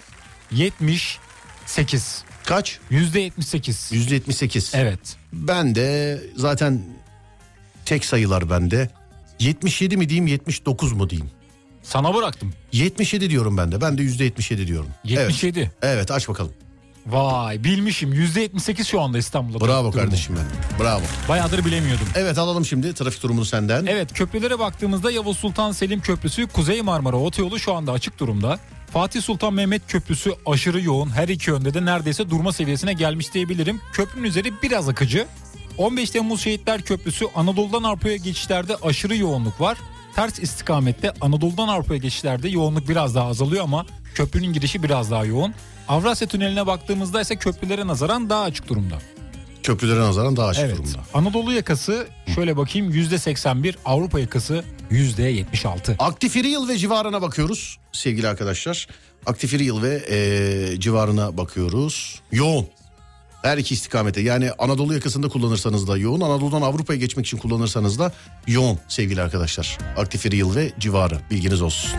78. 1.70 2.24
Kaç? 2.46 2.80
Yüzde 2.90 3.20
78. 3.20 3.90
Yüzde 3.92 4.14
78. 4.14 4.72
Evet. 4.76 5.00
Ben 5.34 5.76
de 5.76 6.22
zaten 6.36 6.82
tek 7.86 8.06
sayılar 8.06 8.50
bende. 8.50 8.90
77 9.40 9.98
mi 9.98 10.10
diyeyim 10.10 10.28
79 10.28 10.94
mu 10.94 11.10
diyeyim? 11.10 11.32
Sana 11.84 12.16
bıraktım. 12.16 12.54
77 12.72 13.30
diyorum 13.30 13.58
ben 13.58 13.72
de. 13.72 13.82
Ben 13.82 13.98
de 13.98 14.02
yüzde 14.02 14.24
77 14.24 14.68
diyorum. 14.68 14.90
77. 15.04 15.60
Evet. 15.60 15.72
evet 15.82 16.12
aç 16.12 16.30
bakalım. 16.30 16.54
Vay 17.08 17.64
bilmişim. 17.64 18.14
Yüzde 18.14 18.42
78 18.42 18.88
şu 18.88 19.02
anda 19.02 19.18
İstanbul'da. 19.18 19.66
Bravo 19.66 19.92
durumu. 19.92 20.04
kardeşim 20.04 20.36
benim. 20.36 20.84
Bravo. 20.84 21.02
Bayağıdır 21.30 21.66
bilemiyordum. 21.66 22.08
Evet 22.16 22.38
alalım 22.38 22.66
şimdi 22.66 22.94
trafik 22.94 23.24
durumunu 23.24 23.46
senden. 23.46 23.86
Evet 23.86 24.14
köprülere 24.14 24.60
baktığımızda 24.60 25.12
Yavuz 25.12 25.38
Sultan 25.38 25.72
Selim 25.72 26.02
Köprüsü 26.02 26.48
Kuzey 26.48 26.82
Marmara 26.82 27.16
Otoyolu 27.16 27.60
şu 27.60 27.74
anda 27.74 27.92
açık 27.92 28.20
durumda. 28.20 28.60
Fatih 28.94 29.22
Sultan 29.22 29.54
Mehmet 29.54 29.82
Köprüsü 29.88 30.32
aşırı 30.46 30.82
yoğun. 30.82 31.10
Her 31.10 31.28
iki 31.28 31.50
yönde 31.50 31.74
de 31.74 31.86
neredeyse 31.86 32.30
durma 32.30 32.52
seviyesine 32.54 32.94
gelmiş 32.94 33.34
diyebilirim. 33.34 33.82
Köprünün 33.94 34.24
üzeri 34.28 34.54
biraz 34.64 34.90
akıcı. 34.90 35.28
15 35.78 36.10
Temmuz 36.10 36.42
Şehitler 36.42 36.82
Köprüsü 36.82 37.26
Anadolu'dan 37.36 37.84
Avrupa'ya 37.84 38.16
geçişlerde 38.16 38.76
aşırı 38.76 39.16
yoğunluk 39.16 39.62
var. 39.62 39.78
Ters 40.16 40.40
istikamette 40.40 41.14
Anadolu'dan 41.22 41.68
Avrupa'ya 41.68 42.00
geçişlerde 42.00 42.50
yoğunluk 42.50 42.90
biraz 42.90 43.16
daha 43.16 43.28
azalıyor 43.28 43.64
ama 43.64 43.86
köprünün 44.16 44.54
girişi 44.54 44.84
biraz 44.84 45.12
daha 45.12 45.26
yoğun. 45.26 45.54
Avrasya 45.88 46.28
Tüneli'ne 46.28 46.68
baktığımızda 46.68 47.22
ise 47.22 47.36
köprülere 47.36 47.88
nazaran 47.88 48.30
daha 48.30 48.44
açık 48.44 48.70
durumda. 48.70 48.96
Köprülere 49.64 50.00
nazaran 50.00 50.38
daha 50.38 50.48
açık 50.48 50.64
Evet. 50.64 50.78
durumda. 50.78 50.98
Anadolu 51.14 51.54
yakası 51.54 52.08
şöyle 52.36 52.58
bakayım 52.58 52.92
%81, 52.92 53.76
Avrupa 53.86 54.20
yakası 54.20 54.64
%76. 54.92 55.96
Aktif 56.00 56.36
yıl 56.36 56.68
ve 56.68 56.78
civarına 56.78 57.22
bakıyoruz 57.22 57.78
sevgili 57.92 58.28
arkadaşlar. 58.28 58.88
Aktif 59.26 59.62
yıl 59.62 59.82
ve 59.82 60.04
e, 60.10 60.80
civarına 60.80 61.38
bakıyoruz. 61.38 62.22
Yoğun. 62.32 62.68
Her 63.42 63.58
iki 63.58 63.74
istikamete 63.74 64.22
yani 64.22 64.52
Anadolu 64.52 64.94
yakasında 64.94 65.30
kullanırsanız 65.30 65.88
da 65.88 65.98
yoğun. 65.98 66.22
Anadolu'dan 66.22 66.62
Avrupa'ya 66.62 67.00
geçmek 67.00 67.26
için 67.26 67.38
kullanırsanız 67.38 68.00
da 68.00 68.14
yoğun 68.48 68.80
sevgili 68.88 69.22
arkadaşlar. 69.22 69.78
Aktif 69.98 70.34
yıl 70.34 70.56
ve 70.56 70.72
civarı 70.80 71.20
bilginiz 71.32 71.62
olsun. 71.62 71.92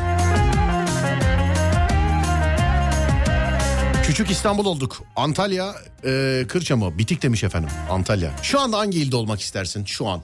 Küçük 4.11 4.31
İstanbul 4.31 4.65
olduk. 4.65 5.03
Antalya, 5.17 5.75
e, 6.05 6.45
Kırçamı, 6.49 6.99
Bitik 6.99 7.23
demiş 7.23 7.45
efendim. 7.45 7.71
Antalya. 7.91 8.33
Şu 8.43 8.61
anda 8.61 8.79
hangi 8.79 8.99
ilde 8.99 9.17
olmak 9.17 9.41
istersin 9.41 9.85
şu 9.85 10.09
an? 10.09 10.23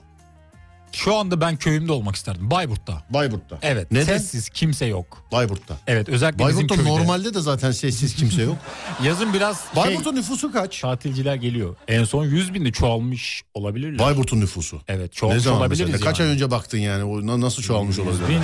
Şu 0.91 1.15
anda 1.15 1.41
ben 1.41 1.55
köyümde 1.57 1.91
olmak 1.91 2.15
isterdim. 2.15 2.51
Bayburt'ta. 2.51 3.03
Bayburt'ta. 3.09 3.57
Evet. 3.61 3.91
Neden? 3.91 4.05
Sessiz 4.05 4.49
kimse 4.49 4.85
yok. 4.85 5.23
Bayburt'ta. 5.31 5.77
Evet 5.87 6.09
özellikle 6.09 6.39
Bayburt'ta 6.43 6.63
bizim 6.75 6.83
köyde. 6.85 6.89
normalde 6.99 7.33
de 7.33 7.39
zaten 7.41 7.71
sessiz 7.71 8.15
kimse 8.15 8.41
yok. 8.41 8.55
Yazın 9.03 9.33
biraz 9.33 9.57
şey, 9.73 9.83
Bayburt'un 9.83 10.15
nüfusu 10.15 10.51
kaç? 10.51 10.79
tatilciler 10.81 11.35
geliyor. 11.35 11.75
En 11.87 12.03
son 12.03 12.25
100 12.25 12.53
binde 12.53 12.71
çoğalmış 12.71 13.43
olabilirler. 13.53 13.99
Bayburt'un 13.99 14.41
nüfusu. 14.41 14.81
Evet 14.87 15.01
Ne 15.11 15.15
çoğalmış 15.15 15.43
zaman 15.43 15.59
olabiliriz 15.59 15.89
mesela? 15.91 16.09
Kaç 16.09 16.19
yani. 16.19 16.27
ay 16.29 16.33
önce 16.33 16.51
baktın 16.51 16.77
yani? 16.77 17.03
O 17.03 17.27
na- 17.27 17.41
nasıl 17.41 17.63
çoğalmış 17.63 17.97
100 17.97 18.07
olabilir? 18.07 18.29
bin 18.29 18.41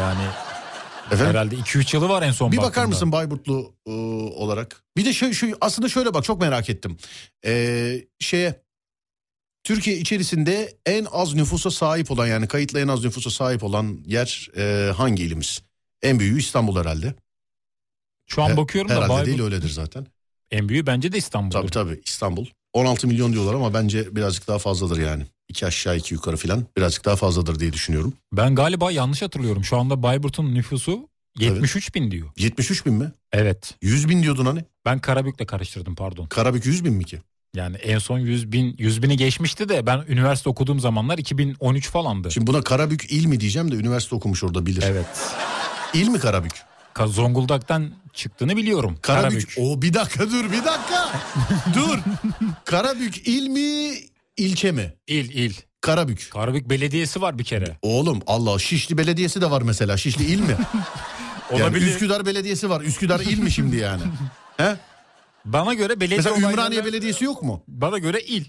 yani 0.00 0.22
Efendim? 1.06 1.26
herhalde 1.26 1.54
2-3 1.56 1.96
yılı 1.96 2.08
var 2.08 2.22
en 2.22 2.30
son 2.32 2.52
Bir 2.52 2.56
bakar 2.58 2.84
mısın 2.84 3.12
Bayburtlu 3.12 3.74
e, 3.86 3.90
olarak? 4.40 4.82
Bir 4.96 5.04
de 5.04 5.12
şu, 5.12 5.34
şu 5.34 5.56
aslında 5.60 5.88
şöyle 5.88 6.14
bak 6.14 6.24
çok 6.24 6.40
merak 6.40 6.70
ettim. 6.70 6.96
Ee, 7.46 8.04
şeye 8.20 8.62
Türkiye 9.70 9.98
içerisinde 9.98 10.78
en 10.86 11.06
az 11.12 11.34
nüfusa 11.34 11.70
sahip 11.70 12.10
olan 12.10 12.26
yani 12.26 12.48
kayıtlı 12.48 12.80
en 12.80 12.88
az 12.88 13.04
nüfusa 13.04 13.30
sahip 13.30 13.64
olan 13.64 13.98
yer 14.06 14.48
e, 14.56 14.92
hangi 14.92 15.22
ilimiz? 15.22 15.62
En 16.02 16.18
büyüğü 16.18 16.38
İstanbul 16.38 16.76
herhalde. 16.80 17.14
Şu 18.26 18.42
an 18.42 18.48
He- 18.50 18.56
bakıyorum 18.56 18.88
da 18.90 18.94
Herhalde 18.94 19.08
Bayburt 19.08 19.26
değil 19.26 19.40
öyledir 19.42 19.68
zaten. 19.68 20.06
en 20.50 20.68
büyüğü 20.68 20.86
bence 20.86 21.12
de 21.12 21.18
İstanbul'dur. 21.18 21.58
Tabii 21.58 21.70
tabii 21.70 22.00
İstanbul. 22.06 22.46
16 22.72 23.06
milyon 23.06 23.32
diyorlar 23.32 23.54
ama 23.54 23.74
bence 23.74 24.16
birazcık 24.16 24.48
daha 24.48 24.58
fazladır 24.58 24.98
yani. 24.98 25.26
İki 25.48 25.66
aşağı 25.66 25.96
iki 25.96 26.14
yukarı 26.14 26.36
filan 26.36 26.66
birazcık 26.76 27.04
daha 27.04 27.16
fazladır 27.16 27.60
diye 27.60 27.72
düşünüyorum. 27.72 28.12
Ben 28.32 28.54
galiba 28.54 28.90
yanlış 28.90 29.22
hatırlıyorum. 29.22 29.64
Şu 29.64 29.76
anda 29.76 30.02
Bayburt'un 30.02 30.54
nüfusu 30.54 31.08
73 31.38 31.94
bin 31.94 32.10
diyor. 32.10 32.28
73 32.36 32.86
bin 32.86 32.94
mi? 32.94 33.12
Evet. 33.32 33.74
100 33.82 34.08
bin 34.08 34.22
diyordun 34.22 34.46
hani. 34.46 34.64
Ben 34.84 34.98
Karabük'le 34.98 35.46
karıştırdım 35.46 35.94
pardon. 35.94 36.26
Karabük 36.26 36.66
100 36.66 36.84
bin 36.84 36.92
mi 36.92 37.04
ki? 37.04 37.22
Yani 37.56 37.76
en 37.76 37.98
son 37.98 38.18
100 38.18 38.52
bin, 38.52 38.74
100 38.78 39.02
bini 39.02 39.16
geçmişti 39.16 39.68
de 39.68 39.86
ben 39.86 40.04
üniversite 40.08 40.50
okuduğum 40.50 40.80
zamanlar 40.80 41.18
2013 41.18 41.88
falandı. 41.88 42.30
Şimdi 42.30 42.46
buna 42.46 42.62
Karabük 42.62 43.12
il 43.12 43.26
mi 43.26 43.40
diyeceğim 43.40 43.72
de 43.72 43.76
üniversite 43.76 44.14
okumuş 44.16 44.44
orada 44.44 44.66
bilir. 44.66 44.82
Evet. 44.86 45.06
İl 45.94 46.08
mi 46.08 46.18
Karabük? 46.18 46.52
Ka- 46.94 47.08
Zonguldak'tan 47.08 47.90
çıktığını 48.12 48.56
biliyorum. 48.56 48.98
Karabük. 49.02 49.54
O 49.58 49.82
bir 49.82 49.94
dakika 49.94 50.30
dur 50.30 50.44
bir 50.52 50.64
dakika. 50.64 51.10
dur. 51.74 51.98
Karabük 52.64 53.28
il 53.28 53.48
mi 53.48 53.94
ilçe 54.36 54.72
mi? 54.72 54.94
İl 55.06 55.30
il. 55.30 55.54
Karabük. 55.80 56.28
Karabük 56.32 56.70
Belediyesi 56.70 57.20
var 57.20 57.38
bir 57.38 57.44
kere. 57.44 57.76
Oğlum 57.82 58.20
Allah 58.26 58.58
Şişli 58.58 58.98
Belediyesi 58.98 59.40
de 59.40 59.50
var 59.50 59.62
mesela. 59.62 59.96
Şişli 59.96 60.24
il 60.24 60.40
mi? 60.40 60.56
Yani 61.50 61.62
Olabilir. 61.62 61.86
Üsküdar 61.86 62.26
Belediyesi 62.26 62.70
var. 62.70 62.80
Üsküdar 62.80 63.20
il 63.20 63.38
mi 63.38 63.50
şimdi 63.50 63.76
yani? 63.76 64.02
He? 64.56 64.76
Bana 65.44 65.74
göre 65.74 66.00
belediye 66.00 66.16
Mesela 66.16 66.34
olan 66.36 66.50
Ümraniye 66.50 66.84
Belediyesi 66.84 67.24
yok 67.24 67.42
mu? 67.42 67.64
Bana 67.68 67.98
göre 67.98 68.20
il. 68.20 68.44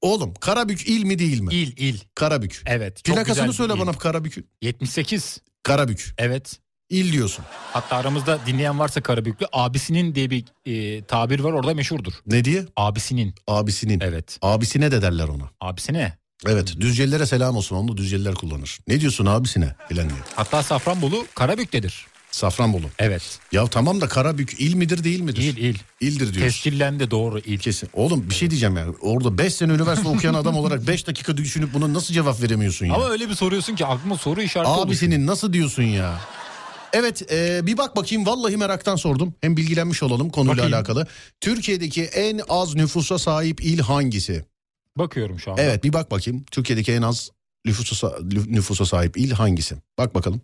Oğlum 0.00 0.34
Karabük 0.34 0.88
il 0.88 1.04
mi 1.04 1.18
değil 1.18 1.40
mi? 1.40 1.54
İl 1.54 1.76
il. 1.76 1.98
Karabük. 2.14 2.62
Evet. 2.66 3.04
Plakasını 3.04 3.52
söyle 3.52 3.72
il. 3.76 3.80
bana 3.80 3.92
Karabük'ün. 3.92 4.46
78. 4.62 5.38
Karabük. 5.62 6.14
Evet. 6.18 6.58
İl 6.90 7.12
diyorsun. 7.12 7.44
Hatta 7.72 7.96
aramızda 7.96 8.38
dinleyen 8.46 8.78
varsa 8.78 9.00
Karabüklü 9.00 9.46
abisinin 9.52 10.14
diye 10.14 10.30
bir 10.30 10.44
e, 10.66 11.04
tabir 11.04 11.40
var 11.40 11.52
orada 11.52 11.74
meşhurdur. 11.74 12.12
Ne 12.26 12.44
diye? 12.44 12.64
Abisinin. 12.76 13.34
Abisinin. 13.46 14.00
Evet. 14.00 14.38
Abisine 14.42 14.90
de 14.92 15.02
derler 15.02 15.28
ona. 15.28 15.50
Abisine. 15.60 16.18
Evet 16.46 16.80
Düzcelilere 16.80 17.26
selam 17.26 17.56
olsun 17.56 17.76
onu 17.76 17.96
Düzceliler 17.96 18.34
kullanır. 18.34 18.78
Ne 18.88 19.00
diyorsun 19.00 19.26
abisine 19.26 19.74
bilen 19.90 20.08
diyor. 20.08 20.20
Hatta 20.36 20.62
Safranbolu 20.62 21.26
Karabük'tedir. 21.34 22.06
Safranbolu. 22.36 22.86
Evet. 22.98 23.38
Ya 23.52 23.66
tamam 23.66 24.00
da 24.00 24.08
Karabük 24.08 24.60
il 24.60 24.74
midir 24.74 25.04
değil 25.04 25.20
midir? 25.20 25.42
İl 25.42 25.56
il. 25.56 25.76
İldir 26.00 26.34
diyorsun. 26.34 26.40
Tescillendi 26.40 27.10
doğru 27.10 27.38
il. 27.38 27.58
Kesin. 27.58 27.88
Oğlum 27.92 28.30
bir 28.30 28.34
şey 28.34 28.50
diyeceğim 28.50 28.76
yani. 28.76 28.94
Orada 29.00 29.38
5 29.38 29.54
sene 29.54 29.72
üniversite 29.72 30.08
okuyan 30.08 30.34
adam 30.34 30.56
olarak 30.56 30.86
5 30.86 31.06
dakika 31.06 31.36
düşünüp 31.36 31.74
buna 31.74 31.94
nasıl 31.94 32.14
cevap 32.14 32.42
veremiyorsun 32.42 32.86
ya? 32.86 32.94
Ama 32.94 33.08
öyle 33.08 33.28
bir 33.28 33.34
soruyorsun 33.34 33.76
ki 33.76 33.86
aklıma 33.86 34.16
soru 34.18 34.42
işareti 34.42 34.70
oluşuyor. 34.70 34.86
Abisinin 34.86 35.26
nasıl 35.26 35.52
diyorsun 35.52 35.82
ya? 35.82 36.20
Evet 36.92 37.32
e, 37.32 37.66
bir 37.66 37.78
bak 37.78 37.96
bakayım 37.96 38.26
vallahi 38.26 38.56
meraktan 38.56 38.96
sordum. 38.96 39.34
Hem 39.40 39.56
bilgilenmiş 39.56 40.02
olalım 40.02 40.30
konuyla 40.30 40.56
Bakayım. 40.56 40.74
alakalı. 40.74 41.06
Türkiye'deki 41.40 42.02
en 42.04 42.40
az 42.48 42.74
nüfusa 42.74 43.18
sahip 43.18 43.64
il 43.64 43.78
hangisi? 43.78 44.44
Bakıyorum 44.96 45.40
şu 45.40 45.50
anda. 45.50 45.62
Evet 45.62 45.84
bir 45.84 45.92
bak 45.92 46.10
bakayım. 46.10 46.44
Türkiye'deki 46.50 46.92
en 46.92 47.02
az 47.02 47.30
nüfusa, 47.64 48.18
nüfusa 48.46 48.86
sahip 48.86 49.16
il 49.16 49.30
hangisi? 49.30 49.76
Bak 49.98 50.14
bakalım. 50.14 50.40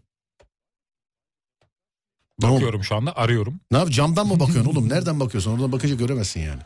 Bakıyorum 2.43 2.85
şu 2.85 2.95
anda 2.97 3.17
arıyorum. 3.17 3.61
Ne 3.71 3.79
yap 3.79 3.91
camdan 3.91 4.27
mı 4.27 4.41
bakıyorsun 4.41 4.71
oğlum? 4.71 4.89
Nereden 4.89 5.21
bakıyorsun? 5.21 5.53
Oradan 5.53 5.73
bakınca 5.73 5.95
göremezsin 5.95 6.41
yani. 6.41 6.61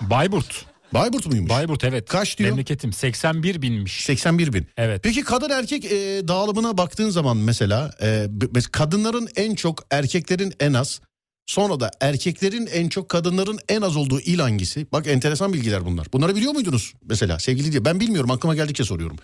Bayburt. 0.00 0.66
Bayburt 0.94 1.26
muymuş? 1.26 1.50
Bayburt 1.50 1.84
evet. 1.84 2.08
Kaç 2.08 2.38
diyor? 2.38 2.50
Memleketim 2.50 2.92
81 2.92 3.62
binmiş. 3.62 4.04
81 4.04 4.52
bin. 4.52 4.66
Evet. 4.76 5.00
Peki 5.02 5.24
kadın 5.24 5.50
erkek 5.50 5.84
e, 5.84 6.28
dağılımına 6.28 6.78
baktığın 6.78 7.10
zaman 7.10 7.36
mesela 7.36 7.90
e, 8.02 8.26
kadınların 8.72 9.28
en 9.36 9.54
çok 9.54 9.86
erkeklerin 9.90 10.52
en 10.60 10.72
az 10.72 11.00
sonra 11.46 11.80
da 11.80 11.90
erkeklerin 12.00 12.66
en 12.66 12.88
çok 12.88 13.08
kadınların 13.08 13.58
en 13.68 13.82
az 13.82 13.96
olduğu 13.96 14.20
il 14.20 14.38
hangisi? 14.38 14.86
Bak 14.92 15.06
enteresan 15.06 15.52
bilgiler 15.52 15.84
bunlar. 15.84 16.06
Bunları 16.12 16.36
biliyor 16.36 16.52
muydunuz 16.52 16.92
mesela 17.02 17.38
sevgili 17.38 17.72
diye? 17.72 17.84
Ben 17.84 18.00
bilmiyorum 18.00 18.30
aklıma 18.30 18.54
geldikçe 18.54 18.84
soruyorum. 18.84 19.16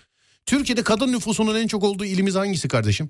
Türkiye'de 0.45 0.83
kadın 0.83 1.11
nüfusunun 1.11 1.55
en 1.55 1.67
çok 1.67 1.83
olduğu 1.83 2.05
ilimiz 2.05 2.35
hangisi 2.35 2.67
kardeşim? 2.67 3.09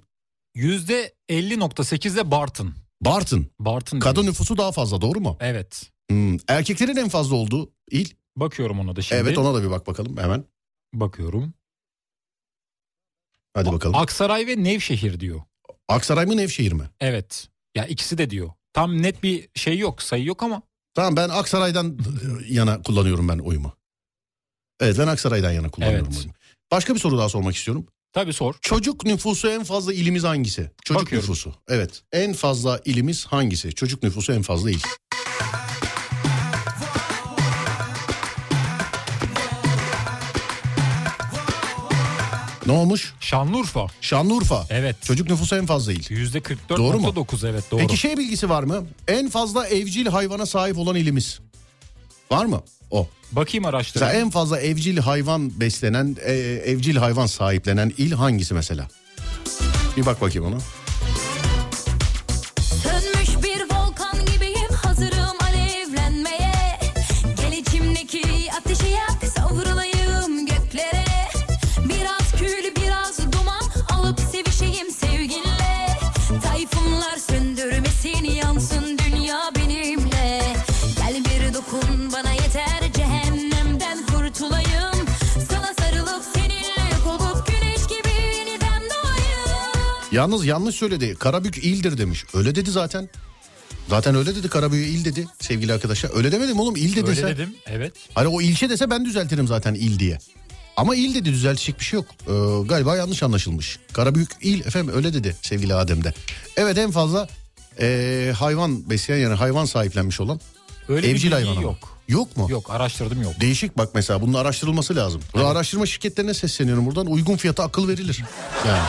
%50.8'de 0.56 2.32
Bartın. 2.32 2.76
Bartın. 3.02 3.48
Bartın 3.60 4.00
Kadın 4.00 4.22
diyor. 4.22 4.32
nüfusu 4.32 4.58
daha 4.58 4.72
fazla 4.72 5.02
doğru 5.02 5.20
mu? 5.20 5.38
Evet. 5.40 5.92
Hmm, 6.10 6.38
Erkeklerin 6.48 6.96
en 6.96 7.10
fazla 7.10 7.36
olduğu 7.36 7.72
il? 7.92 8.10
Bakıyorum 8.36 8.80
ona 8.80 8.96
da 8.96 9.02
şimdi. 9.02 9.22
Evet 9.22 9.38
ona 9.38 9.54
da 9.54 9.64
bir 9.64 9.70
bak 9.72 9.88
bakalım 9.88 10.18
hemen. 10.18 10.44
Bakıyorum. 10.94 11.54
Hadi 13.54 13.72
bakalım. 13.72 13.96
Aksaray 13.96 14.48
ve 14.48 14.64
Nevşehir 14.64 15.20
diyor. 15.20 15.42
Aksaray 15.88 16.26
mı 16.26 16.38
Nevşehir 16.38 16.72
mi? 16.72 16.90
Evet. 17.00 17.48
Ya 17.76 17.86
ikisi 17.86 18.18
de 18.18 18.30
diyor. 18.30 18.52
Tam 18.74 19.02
net 19.02 19.24
bir 19.24 19.50
şey 19.56 19.78
yok, 19.78 20.02
sayı 20.02 20.26
yok 20.26 20.44
ama 20.44 20.62
Tamam 20.94 21.16
ben 21.16 21.30
Aksaray'dan 21.30 21.98
e, 22.00 22.54
yana 22.54 22.82
kullanıyorum 22.82 23.28
ben 23.30 23.38
oyumu. 23.40 23.74
Evet 24.80 24.96
ben 25.00 25.08
Aksaray'dan 25.08 25.52
yana 25.52 25.70
kullanıyorum 25.70 26.08
Evet. 26.08 26.18
oyumu. 26.18 26.34
Başka 26.72 26.94
bir 26.96 27.00
soru 27.00 27.18
daha 27.18 27.30
sormak 27.30 27.56
istiyorum. 27.56 27.88
Tabii 28.14 28.34
sor. 28.34 28.56
Çocuk 28.62 29.06
nüfusu 29.06 29.48
en 29.50 29.64
fazla 29.64 29.94
ilimiz 29.94 30.24
hangisi? 30.24 30.72
Çocuk 30.86 31.02
Bakıyorum. 31.02 31.30
nüfusu. 31.30 31.54
Evet. 31.70 32.02
En 32.12 32.34
fazla 32.34 32.82
ilimiz 32.86 33.26
hangisi? 33.26 33.74
Çocuk 33.76 34.04
nüfusu 34.04 34.34
en 34.34 34.42
fazla 34.42 34.72
il. 34.72 34.80
Ne 42.66 42.72
olmuş? 42.72 43.14
Şanlıurfa. 43.20 43.88
Şanlıurfa. 44.02 44.66
Evet. 44.70 44.96
Çocuk 45.04 45.30
nüfusu 45.30 45.56
en 45.56 45.66
fazla 45.66 45.92
il. 45.94 46.04
Doğru 46.70 47.00
mu? 47.00 47.08
%44.9 47.08 47.50
evet 47.50 47.72
doğru. 47.72 47.80
Peki 47.82 47.98
şey 47.98 48.18
bilgisi 48.18 48.50
var 48.50 48.64
mı? 48.64 48.84
En 49.08 49.30
fazla 49.30 49.68
evcil 49.68 50.06
hayvana 50.06 50.46
sahip 50.46 50.78
olan 50.78 50.96
ilimiz. 50.96 51.40
Var 52.32 52.46
mı? 52.46 52.64
O. 52.94 53.08
Bakayım 53.32 53.64
Mesela 53.64 53.78
araştırayım. 53.78 54.26
en 54.26 54.30
fazla 54.30 54.60
evcil 54.60 54.98
hayvan 54.98 55.60
beslenen, 55.60 56.18
e, 56.26 56.34
evcil 56.66 56.96
hayvan 56.96 57.26
sahiplenen 57.26 57.94
il 57.98 58.12
hangisi 58.12 58.54
mesela? 58.54 58.88
Bir 59.98 60.06
bak 60.06 60.22
bakayım 60.22 60.48
ona. 60.54 60.58
Yalnız 90.14 90.46
yanlış 90.46 90.76
söyledi. 90.76 91.16
Karabük 91.16 91.58
ildir 91.58 91.98
demiş. 91.98 92.26
Öyle 92.34 92.56
dedi 92.56 92.72
zaten. 92.72 93.10
Zaten 93.90 94.16
öyle 94.16 94.36
dedi 94.36 94.50
Karabük 94.50 94.88
il 94.88 95.06
dedi 95.06 95.28
sevgili 95.40 95.74
arkadaşlar. 95.74 96.12
Öyle 96.16 96.32
demedim 96.32 96.60
oğlum 96.60 96.76
il 96.76 96.96
dedi 96.96 97.10
Öyle 97.10 97.28
dedim. 97.28 97.56
Evet. 97.66 97.94
Hani 98.14 98.28
o 98.28 98.42
ilçe 98.42 98.70
dese 98.70 98.90
ben 98.90 99.06
düzeltirim 99.06 99.48
zaten 99.48 99.74
il 99.74 100.00
diye. 100.00 100.20
Ama 100.78 100.96
il 100.96 101.16
dedi 101.16 101.32
düzeltecek 101.32 101.80
bir 101.80 101.86
şey 101.86 101.98
yok. 101.98 102.06
Ee, 102.28 102.68
galiba 102.68 102.98
yanlış 102.98 103.24
anlaşılmış. 103.24 103.80
Karabük 103.94 104.30
il 104.42 104.60
efendim 104.60 104.96
öyle 104.96 105.14
dedi 105.14 105.36
sevgili 105.42 105.74
Adem'de. 105.74 106.14
Evet 106.58 106.78
en 106.78 106.92
fazla 106.92 107.28
ee, 107.80 108.34
hayvan 108.38 108.90
besleyen 108.90 109.20
yani 109.20 109.36
hayvan 109.36 109.66
sahiplenmiş 109.66 110.22
olan 110.22 110.40
Öyle 110.90 111.10
evcil 111.10 111.28
bir 111.28 111.32
hayvan 111.32 111.52
ama. 111.52 111.62
yok. 111.62 111.78
Yok 112.08 112.38
mu? 112.38 112.48
Yok 112.52 112.70
araştırdım 112.70 113.22
yok. 113.22 113.34
Değişik 113.42 113.78
bak 113.78 113.90
mesela 113.96 114.22
bunun 114.22 114.34
araştırılması 114.34 114.96
lazım. 114.96 115.22
Ve 115.36 115.46
araştırma 115.46 115.86
şirketlerine 115.86 116.34
sesleniyorum 116.34 116.86
buradan 116.86 117.08
uygun 117.08 117.38
fiyata 117.38 117.64
akıl 117.64 117.88
verilir. 117.88 118.24
Yani 118.68 118.82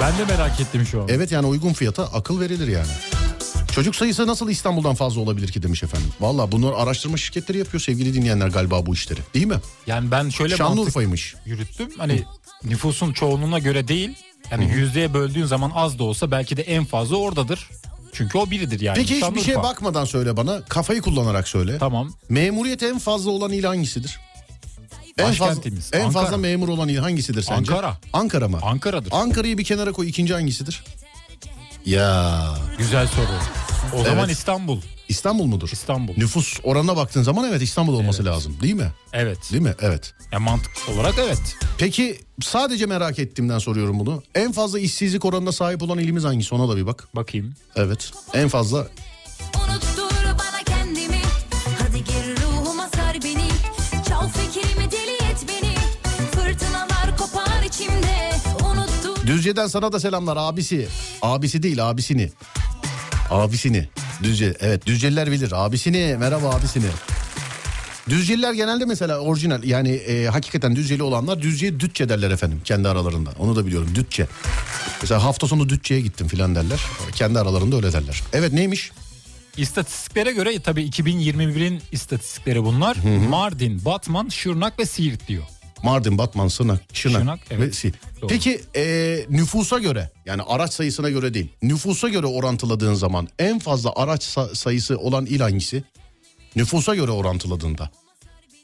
Ben 0.00 0.18
de 0.18 0.24
merak 0.32 0.60
ettim 0.60 0.86
şu 0.86 1.02
an. 1.02 1.08
evet 1.08 1.32
yani 1.32 1.46
uygun 1.46 1.72
fiyata 1.72 2.04
akıl 2.04 2.40
verilir 2.40 2.68
yani. 2.68 2.86
Çocuk 3.74 3.96
sayısı 3.96 4.26
nasıl 4.26 4.48
İstanbul'dan 4.50 4.94
fazla 4.94 5.20
olabilir 5.20 5.52
ki 5.52 5.62
demiş 5.62 5.82
efendim. 5.82 6.08
Valla 6.20 6.52
bunlar 6.52 6.72
araştırma 6.72 7.16
şirketleri 7.16 7.58
yapıyor 7.58 7.80
sevgili 7.80 8.14
dinleyenler 8.14 8.48
galiba 8.48 8.86
bu 8.86 8.94
işleri. 8.94 9.20
Değil 9.34 9.46
mi? 9.46 9.56
Yani 9.86 10.10
ben 10.10 10.28
şöyle 10.28 10.56
Şanlıurfa'ymış. 10.56 11.34
yürüttüm. 11.46 11.88
Hani 11.98 12.22
nüfusun 12.64 13.12
çoğunluğuna 13.12 13.58
göre 13.58 13.88
değil. 13.88 14.14
Yani 14.50 14.70
yüzdeye 14.74 15.14
böldüğün 15.14 15.44
zaman 15.46 15.72
az 15.74 15.98
da 15.98 16.04
olsa 16.04 16.30
belki 16.30 16.56
de 16.56 16.62
en 16.62 16.84
fazla 16.84 17.16
oradadır. 17.16 17.68
Çünkü 18.12 18.38
o 18.38 18.50
biridir 18.50 18.80
yani. 18.80 18.96
Peki 18.96 19.16
hiçbir 19.16 19.40
şeye 19.40 19.62
bakmadan 19.62 20.04
söyle 20.04 20.36
bana. 20.36 20.62
Kafayı 20.64 21.00
kullanarak 21.02 21.48
söyle. 21.48 21.78
Tamam. 21.78 22.12
Memuriyet 22.28 22.82
en 22.82 22.98
fazla 22.98 23.30
olan 23.30 23.52
il 23.52 23.64
hangisidir? 23.64 24.20
En 25.18 25.26
fazla, 25.26 25.46
Başkentimiz, 25.46 25.90
en 25.92 26.00
Ankara. 26.00 26.22
fazla 26.24 26.36
memur 26.36 26.68
olan 26.68 26.88
il 26.88 26.96
hangisidir 26.96 27.42
sence? 27.42 27.72
Ankara. 27.72 27.96
Ankara 28.12 28.48
mı? 28.48 28.58
Ankara'dır. 28.62 29.12
Ankara'yı 29.12 29.58
bir 29.58 29.64
kenara 29.64 29.92
koy. 29.92 30.08
ikinci 30.08 30.34
hangisidir? 30.34 30.84
Ya 31.86 32.44
Güzel 32.78 33.06
soru. 33.06 33.26
O 34.00 34.04
zaman. 34.04 34.28
İstanbul. 34.28 34.80
İstanbul 35.08 35.44
mudur? 35.44 35.68
İstanbul. 35.72 36.14
Nüfus 36.16 36.60
oranına 36.62 36.96
baktığın 36.96 37.22
zaman 37.22 37.48
evet 37.50 37.62
İstanbul 37.62 37.94
olması 37.94 38.22
Evet. 38.22 38.32
lazım 38.32 38.56
değil 38.62 38.74
mi? 38.74 38.92
Evet. 39.12 39.38
Değil 39.52 39.62
mi? 39.62 39.74
Evet. 39.80 40.14
Ya 40.32 40.38
mantık 40.38 40.72
olarak 40.94 41.14
evet. 41.18 41.56
Peki 41.78 42.20
sadece 42.42 42.86
merak 42.86 43.18
ettiğimden 43.18 43.58
soruyorum 43.58 44.00
bunu. 44.00 44.22
En 44.34 44.52
fazla 44.52 44.78
işsizlik 44.78 45.24
oranına 45.24 45.52
sahip 45.52 45.82
olan 45.82 45.98
ilimiz 45.98 46.24
hangisi? 46.24 46.54
Ona 46.54 46.68
da 46.68 46.76
bir 46.76 46.86
bak. 46.86 47.08
Bakayım. 47.14 47.54
Evet. 47.76 48.10
En 48.34 48.48
fazla 48.48 48.88
Düzce'den 59.28 59.66
sana 59.66 59.92
da 59.92 60.00
selamlar 60.00 60.36
abisi. 60.36 60.88
Abisi 61.22 61.62
değil 61.62 61.90
abisini. 61.90 62.30
Abisini. 63.30 63.88
Düzce 64.22 64.54
evet 64.60 64.86
Düzceliler 64.86 65.32
bilir 65.32 65.52
abisini 65.54 66.16
merhaba 66.18 66.50
abisini. 66.50 66.86
Düzceliler 68.08 68.52
genelde 68.52 68.84
mesela 68.84 69.18
orijinal 69.18 69.64
yani 69.64 69.90
e, 69.90 70.26
hakikaten 70.26 70.76
Düzceli 70.76 71.02
olanlar 71.02 71.42
Düzce'ye 71.42 71.80
Dütçe 71.80 72.08
derler 72.08 72.30
efendim 72.30 72.60
kendi 72.64 72.88
aralarında. 72.88 73.30
Onu 73.38 73.56
da 73.56 73.66
biliyorum 73.66 73.88
Dütçe. 73.94 74.26
Mesela 75.02 75.24
hafta 75.24 75.46
sonu 75.46 75.68
Dütçe'ye 75.68 76.00
gittim 76.00 76.28
filan 76.28 76.54
derler. 76.54 76.80
Kendi 77.14 77.38
aralarında 77.38 77.76
öyle 77.76 77.92
derler. 77.92 78.22
Evet 78.32 78.52
neymiş? 78.52 78.90
İstatistiklere 79.56 80.32
göre 80.32 80.60
tabii 80.60 80.82
2021'in 80.82 81.82
istatistikleri 81.92 82.64
bunlar. 82.64 82.96
Mardin, 83.28 83.84
Batman, 83.84 84.28
Şırnak 84.28 84.78
ve 84.78 84.86
Siirt 84.86 85.28
diyor. 85.28 85.44
Mardin, 85.82 86.18
Batman, 86.18 86.48
Sırnak, 86.48 86.80
Şırnak, 86.92 87.20
Şırnak, 87.20 87.40
evet. 87.50 87.84
ve. 87.84 87.92
Doğru. 88.20 88.28
Peki 88.28 88.60
e, 88.76 89.26
nüfusa 89.30 89.78
göre 89.78 90.10
yani 90.26 90.42
araç 90.42 90.72
sayısına 90.72 91.10
göre 91.10 91.34
değil 91.34 91.52
nüfusa 91.62 92.08
göre 92.08 92.26
orantıladığın 92.26 92.94
zaman 92.94 93.28
en 93.38 93.58
fazla 93.58 93.92
araç 93.96 94.24
sa- 94.24 94.54
sayısı 94.54 94.98
olan 94.98 95.26
il 95.26 95.40
hangisi? 95.40 95.84
Nüfusa 96.56 96.94
göre 96.94 97.10
orantıladığında. 97.10 97.90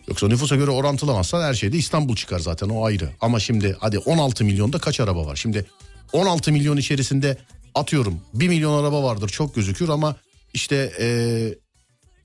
Yoksa 0.08 0.28
nüfusa 0.28 0.56
göre 0.56 0.70
orantılamazsan 0.70 1.42
her 1.42 1.54
şeyde 1.54 1.76
İstanbul 1.76 2.16
çıkar 2.16 2.38
zaten 2.38 2.68
o 2.68 2.84
ayrı. 2.84 3.10
Ama 3.20 3.40
şimdi 3.40 3.76
hadi 3.80 3.98
16 3.98 4.44
milyonda 4.44 4.78
kaç 4.78 5.00
araba 5.00 5.26
var? 5.26 5.36
Şimdi 5.36 5.66
16 6.12 6.52
milyon 6.52 6.76
içerisinde 6.76 7.38
atıyorum 7.74 8.20
1 8.34 8.48
milyon 8.48 8.82
araba 8.84 9.02
vardır 9.02 9.28
çok 9.28 9.54
gözükür 9.54 9.88
ama 9.88 10.16
işte 10.54 10.92
e, 11.00 11.06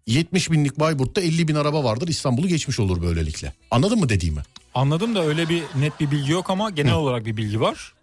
70 0.08 0.52
binlik 0.52 0.80
Bayburt'ta 0.80 1.22
50 1.22 1.48
bin 1.48 1.56
araba 1.56 1.84
vardır 1.84 2.08
İstanbul'u 2.08 2.48
geçmiş 2.48 2.80
olur 2.80 3.02
böylelikle. 3.02 3.54
Anladın 3.72 4.00
mı 4.00 4.10
dediğimi? 4.10 4.42
Anladım 4.74 5.16
da 5.16 5.24
öyle 5.26 5.50
bir 5.50 5.64
net 5.76 6.00
bir 6.00 6.12
bilgi 6.12 6.32
yok 6.32 6.50
ama 6.50 6.70
genel 6.70 6.94
olarak 6.94 7.26
bir 7.26 7.38
bilgi 7.38 7.62
var. 7.62 7.94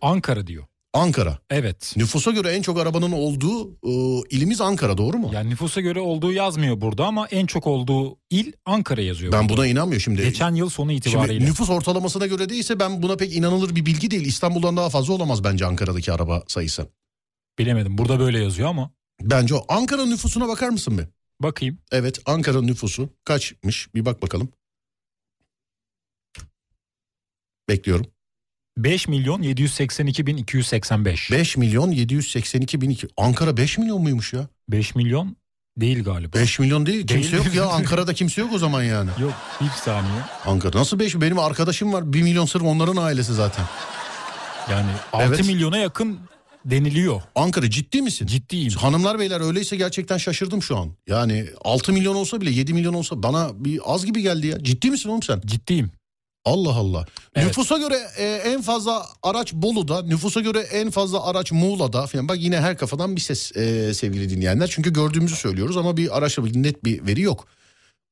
Ankara 0.00 0.46
diyor. 0.46 0.64
Ankara. 0.94 1.38
Evet. 1.50 1.94
Nüfusa 1.96 2.30
göre 2.30 2.50
en 2.52 2.62
çok 2.62 2.78
arabanın 2.78 3.12
olduğu 3.12 3.70
e, 3.72 4.22
ilimiz 4.30 4.60
Ankara 4.60 4.98
doğru 4.98 5.16
mu? 5.18 5.30
Yani 5.34 5.50
nüfusa 5.50 5.80
göre 5.80 6.00
olduğu 6.00 6.32
yazmıyor 6.32 6.80
burada 6.80 7.06
ama 7.06 7.26
en 7.26 7.46
çok 7.46 7.66
olduğu 7.66 8.16
il 8.30 8.52
Ankara 8.66 9.00
yazıyor. 9.02 9.32
ben 9.32 9.48
burada. 9.48 9.56
buna 9.56 9.66
inanmıyorum 9.66 10.00
şimdi. 10.00 10.22
Geçen 10.22 10.54
yıl 10.54 10.68
sonu 10.68 10.92
itibariyle. 10.92 11.32
Şimdi 11.34 11.50
nüfus 11.50 11.70
ortalamasına 11.70 12.26
göre 12.26 12.48
değilse 12.48 12.80
ben 12.80 13.02
buna 13.02 13.16
pek 13.16 13.36
inanılır 13.36 13.76
bir 13.76 13.86
bilgi 13.86 14.10
değil. 14.10 14.26
İstanbul'dan 14.26 14.76
daha 14.76 14.88
fazla 14.90 15.14
olamaz 15.14 15.44
bence 15.44 15.66
Ankara'daki 15.66 16.12
araba 16.12 16.42
sayısı. 16.46 16.86
Bilemedim. 17.58 17.98
Burada 17.98 18.18
böyle 18.20 18.42
yazıyor 18.42 18.68
ama. 18.68 18.90
Bence 19.22 19.54
o. 19.54 19.64
Ankara 19.68 20.06
nüfusuna 20.06 20.48
bakar 20.48 20.68
mısın 20.68 20.98
be? 20.98 21.08
Bakayım. 21.40 21.78
Evet 21.92 22.18
Ankara 22.26 22.62
nüfusu 22.62 23.08
kaçmış? 23.24 23.94
Bir 23.94 24.04
bak 24.04 24.22
bakalım. 24.22 24.48
Bekliyorum. 27.68 28.06
5 28.76 29.08
milyon 29.08 29.42
782 29.42 30.26
bin 30.26 30.36
285. 30.36 31.30
5 31.32 31.56
milyon 31.56 31.90
782 31.90 32.80
bin 32.80 32.90
iki. 32.90 33.08
Ankara 33.16 33.56
5 33.56 33.78
milyon 33.78 34.02
muymuş 34.02 34.32
ya? 34.32 34.48
5 34.68 34.94
milyon 34.94 35.36
değil 35.76 36.04
galiba. 36.04 36.36
5 36.38 36.58
milyon 36.58 36.86
değil. 36.86 37.06
Kimse 37.06 37.32
Değil. 37.32 37.44
yok 37.44 37.54
ya. 37.54 37.66
Ankara'da 37.70 38.14
kimse 38.14 38.40
yok 38.40 38.52
o 38.52 38.58
zaman 38.58 38.82
yani. 38.82 39.10
Yok 39.20 39.32
bir 39.60 39.68
saniye. 39.68 40.20
Ankara 40.46 40.78
nasıl 40.78 40.98
5? 40.98 41.20
Benim 41.20 41.38
arkadaşım 41.38 41.92
var. 41.92 42.12
1 42.12 42.22
milyon 42.22 42.46
sırf 42.46 42.62
onların 42.62 42.96
ailesi 42.96 43.34
zaten. 43.34 43.64
Yani 44.70 44.90
6 45.12 45.24
Evet. 45.24 45.46
milyona 45.46 45.78
yakın 45.78 46.18
deniliyor. 46.64 47.22
Ankara 47.34 47.70
ciddi 47.70 48.02
misin? 48.02 48.26
Ciddiyim. 48.26 48.72
Hanımlar 48.72 49.18
beyler 49.18 49.40
öyleyse 49.40 49.76
gerçekten 49.76 50.18
şaşırdım 50.18 50.62
şu 50.62 50.76
an. 50.76 50.90
Yani 51.06 51.46
6 51.64 51.92
milyon 51.92 52.14
olsa 52.14 52.40
bile 52.40 52.50
7 52.50 52.74
milyon 52.74 52.94
olsa 52.94 53.22
bana 53.22 53.64
bir 53.64 53.80
az 53.84 54.06
gibi 54.06 54.22
geldi 54.22 54.46
ya. 54.46 54.64
Ciddi 54.64 54.90
misin 54.90 55.08
oğlum 55.08 55.22
sen? 55.22 55.40
Ciddiyim. 55.46 55.90
Allah 56.48 56.74
Allah. 56.74 57.06
Evet. 57.34 57.46
Nüfusa 57.46 57.78
göre 57.78 57.98
e, 58.18 58.24
en 58.24 58.62
fazla 58.62 59.06
araç 59.22 59.52
Bolu'da, 59.52 60.02
nüfusa 60.02 60.40
göre 60.40 60.58
en 60.60 60.90
fazla 60.90 61.26
araç 61.26 61.52
Muğla'da 61.52 62.06
falan. 62.06 62.28
Bak 62.28 62.36
yine 62.40 62.60
her 62.60 62.78
kafadan 62.78 63.16
bir 63.16 63.20
ses 63.20 63.56
e, 63.56 63.94
sevgili 63.94 64.30
dinleyenler. 64.30 64.68
Çünkü 64.72 64.92
gördüğümüzü 64.92 65.36
söylüyoruz 65.36 65.76
ama 65.76 65.96
bir 65.96 66.18
araçla 66.18 66.44
bir 66.44 66.62
net 66.62 66.84
bir 66.84 67.06
veri 67.06 67.20
yok. 67.20 67.46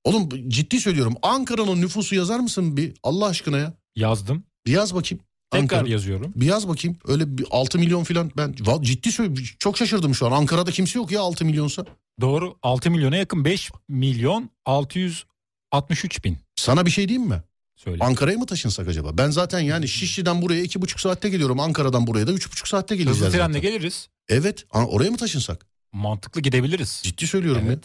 Oğlum 0.05 0.29
ciddi 0.49 0.81
söylüyorum. 0.81 1.15
Ankara'nın 1.23 1.81
nüfusu 1.81 2.15
yazar 2.15 2.41
mısın 2.41 2.77
bir 2.77 2.95
Allah 3.03 3.27
aşkına 3.27 3.59
ya? 3.59 3.73
Yazdım. 3.97 4.45
Bir 4.67 4.73
yaz 4.73 4.95
bakayım. 4.95 5.25
Tekrar 5.51 5.63
Ankara. 5.63 5.89
yazıyorum. 5.89 6.33
Bir 6.37 6.47
yaz 6.47 6.69
bakayım. 6.69 6.97
Öyle 7.07 7.39
bir 7.39 7.47
6 7.51 7.79
milyon 7.79 8.05
falan 8.05 8.31
ben 8.37 8.55
ciddi 8.81 9.13
söylüyorum. 9.13 9.45
Çok 9.59 9.79
şaşırdım 9.79 10.15
şu 10.15 10.27
an. 10.27 10.33
Ankara'da 10.33 10.71
kimse 10.71 10.99
yok 10.99 11.11
ya 11.13 11.21
6 11.21 11.45
milyonsa. 11.45 11.85
Doğru 12.21 12.57
6 12.63 12.91
milyona 12.91 13.17
yakın 13.17 13.45
5 13.45 13.71
milyon 13.89 14.51
663 14.65 16.25
bin. 16.25 16.39
Sana 16.57 16.87
bir 16.87 16.91
şey 16.91 17.09
diyeyim 17.09 17.29
mi? 17.29 17.43
Söyle. 17.77 18.05
Ankara'ya 18.05 18.39
mı 18.39 18.47
taşınsak 18.47 18.89
acaba? 18.89 19.19
Ben 19.19 19.31
zaten 19.31 19.61
yani 19.61 19.89
Şişli'den 19.89 20.43
buraya 20.43 20.63
iki 20.63 20.83
buçuk 20.83 21.01
saatte 21.01 21.29
geliyorum. 21.29 21.61
Ankara'dan 21.61 22.07
buraya 22.07 22.27
da 22.27 22.33
üç 22.33 22.51
buçuk 22.53 22.69
saatte 22.69 22.97
geleceğiz 22.97 23.19
Hızlı 23.19 23.31
zaten. 23.31 23.47
trenle 23.53 23.59
geliriz. 23.59 24.09
Evet. 24.29 24.65
Oraya 24.73 25.11
mı 25.11 25.17
taşınsak? 25.17 25.67
Mantıklı 25.93 26.41
gidebiliriz. 26.41 27.01
Ciddi 27.03 27.27
söylüyorum 27.27 27.63
Evet. 27.67 27.85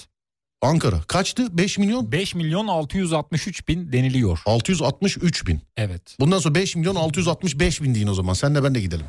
ya. 0.63 0.69
Ankara. 0.69 1.01
Kaçtı? 1.01 1.57
5 1.57 1.77
milyon 1.77 2.11
5 2.11 2.35
milyon 2.35 2.67
663 2.67 3.67
bin 3.67 3.91
deniliyor. 3.93 4.39
663 4.45 5.47
bin. 5.47 5.61
Evet. 5.77 6.01
Bundan 6.19 6.39
sonra 6.39 6.55
5 6.55 6.75
milyon 6.75 6.95
665 6.95 7.81
bin 7.81 7.95
deyin 7.95 8.07
o 8.07 8.13
zaman. 8.13 8.33
Senle 8.33 8.63
ben 8.63 8.75
de 8.75 8.81
gidelim. 8.81 9.05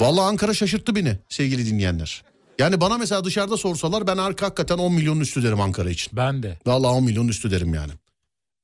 Vallahi 0.00 0.24
Ankara 0.24 0.54
şaşırttı 0.54 0.94
beni 0.94 1.18
sevgili 1.28 1.66
dinleyenler. 1.66 2.22
Yani 2.58 2.80
bana 2.80 2.98
mesela 2.98 3.24
dışarıda 3.24 3.56
sorsalar 3.56 4.06
ben 4.06 4.16
arka 4.16 4.46
hakikaten 4.46 4.78
10 4.78 4.92
milyonun 4.92 5.20
üstü 5.20 5.42
derim 5.42 5.60
Ankara 5.60 5.90
için. 5.90 6.16
Ben 6.16 6.42
de. 6.42 6.58
Vallahi 6.66 6.90
10 6.92 7.04
milyon 7.04 7.28
üstü 7.28 7.50
derim 7.50 7.74
yani. 7.74 7.92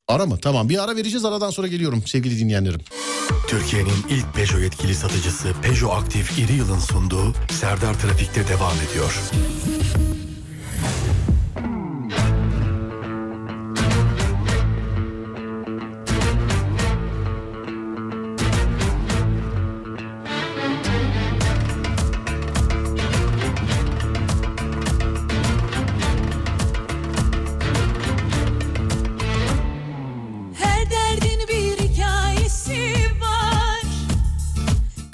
Ara 0.08 0.26
mı? 0.26 0.38
Tamam 0.42 0.68
bir 0.68 0.84
ara 0.84 0.96
vereceğiz 0.96 1.24
aradan 1.24 1.50
sonra 1.50 1.66
geliyorum 1.66 2.02
sevgili 2.06 2.38
dinleyenlerim. 2.38 2.80
Türkiye'nin 3.48 3.94
ilk 4.10 4.34
Peugeot 4.34 4.62
yetkili 4.62 4.94
satıcısı 4.94 5.52
Peugeot 5.62 5.92
Aktif 5.92 6.38
İri 6.38 6.52
Yıl'ın 6.52 6.78
sunduğu 6.78 7.34
Serdar 7.50 8.00
Trafik'te 8.00 8.48
devam 8.48 8.74
ediyor. 8.90 9.20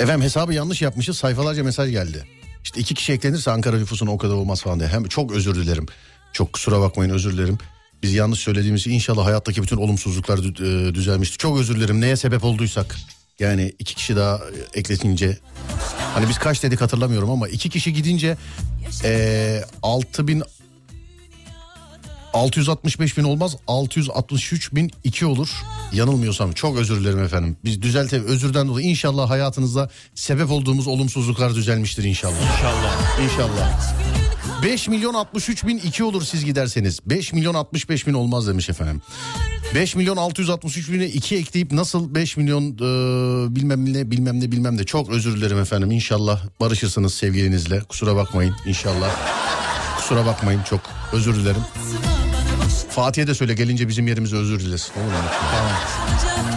Efendim 0.08 0.24
hesabı 0.24 0.54
yanlış 0.54 0.82
yapmışız 0.82 1.18
sayfalarca 1.18 1.64
mesaj 1.64 1.90
geldi. 1.90 2.24
İşte 2.64 2.80
iki 2.80 2.94
kişi 2.94 3.12
eklenirse 3.12 3.50
Ankara 3.50 3.78
nüfusuna 3.78 4.10
o 4.10 4.18
kadar 4.18 4.34
olmaz 4.34 4.62
falan 4.62 4.80
diye. 4.80 4.88
Hem 4.88 5.04
çok 5.04 5.32
özür 5.32 5.54
dilerim. 5.54 5.86
Çok 6.32 6.52
kusura 6.52 6.80
bakmayın 6.80 7.10
özür 7.10 7.32
dilerim. 7.32 7.58
Biz 8.02 8.14
yanlış 8.14 8.40
söylediğimiz 8.40 8.80
için 8.80 8.90
inşallah 8.90 9.26
hayattaki 9.26 9.62
bütün 9.62 9.76
olumsuzluklar 9.76 10.38
e, 10.38 10.94
düzelmiştir. 10.94 11.38
Çok 11.38 11.58
özür 11.60 11.76
dilerim 11.76 12.00
neye 12.00 12.16
sebep 12.16 12.44
olduysak. 12.44 12.96
Yani 13.38 13.72
iki 13.78 13.94
kişi 13.94 14.16
daha 14.16 14.36
e, 14.36 14.78
ekletince. 14.78 15.38
Hani 16.14 16.28
biz 16.28 16.38
kaç 16.38 16.62
dedik 16.62 16.80
hatırlamıyorum 16.80 17.30
ama 17.30 17.48
iki 17.48 17.70
kişi 17.70 17.92
gidince 17.92 18.36
e, 19.04 19.62
6000 19.82 20.42
665 22.38 23.18
bin 23.18 23.24
olmaz 23.24 23.56
663 23.66 24.74
bin 24.74 24.90
2 25.04 25.26
olur. 25.26 25.48
Yanılmıyorsam 25.92 26.52
çok 26.52 26.76
özür 26.76 27.00
dilerim 27.00 27.22
efendim. 27.22 27.56
Biz 27.64 27.82
düzelte 27.82 28.22
özürden 28.22 28.68
dolayı 28.68 28.86
inşallah 28.86 29.30
hayatınızda 29.30 29.90
sebep 30.14 30.50
olduğumuz 30.50 30.86
olumsuzluklar 30.86 31.54
düzelmiştir 31.54 32.04
inşallah. 32.04 32.54
İnşallah. 32.54 33.20
İnşallah. 33.24 33.80
5 34.62 34.88
milyon 34.88 35.14
63 35.14 35.66
bin 35.66 35.78
2 35.78 36.04
olur 36.04 36.22
siz 36.22 36.44
giderseniz. 36.44 37.00
5 37.06 37.32
milyon 37.32 37.54
65 37.54 38.06
bin 38.06 38.14
olmaz 38.14 38.48
demiş 38.48 38.70
efendim. 38.70 39.02
5 39.74 39.96
milyon 39.96 40.16
663 40.16 40.92
bine 40.92 41.06
2 41.06 41.36
ekleyip 41.36 41.72
nasıl 41.72 42.14
5 42.14 42.36
milyon 42.36 42.62
e, 42.72 43.56
bilmem 43.56 43.92
ne 43.94 44.10
bilmem 44.10 44.40
ne 44.40 44.52
bilmem 44.52 44.76
ne. 44.76 44.84
Çok 44.84 45.10
özür 45.10 45.36
dilerim 45.36 45.58
efendim. 45.58 45.90
İnşallah 45.90 46.40
barışırsınız 46.60 47.14
sevgilinizle. 47.14 47.80
Kusura 47.80 48.16
bakmayın. 48.16 48.54
İnşallah. 48.66 49.10
Kusura 49.96 50.26
bakmayın. 50.26 50.62
Çok 50.62 50.80
özür 51.12 51.34
dilerim 51.34 51.62
Fatih'e 52.98 53.26
de 53.26 53.34
söyle 53.34 53.54
gelince 53.54 53.88
bizim 53.88 54.06
yerimize 54.06 54.36
özür 54.36 54.60
dilesin. 54.60 54.92
Olur 54.92 55.04
mu? 55.04 55.12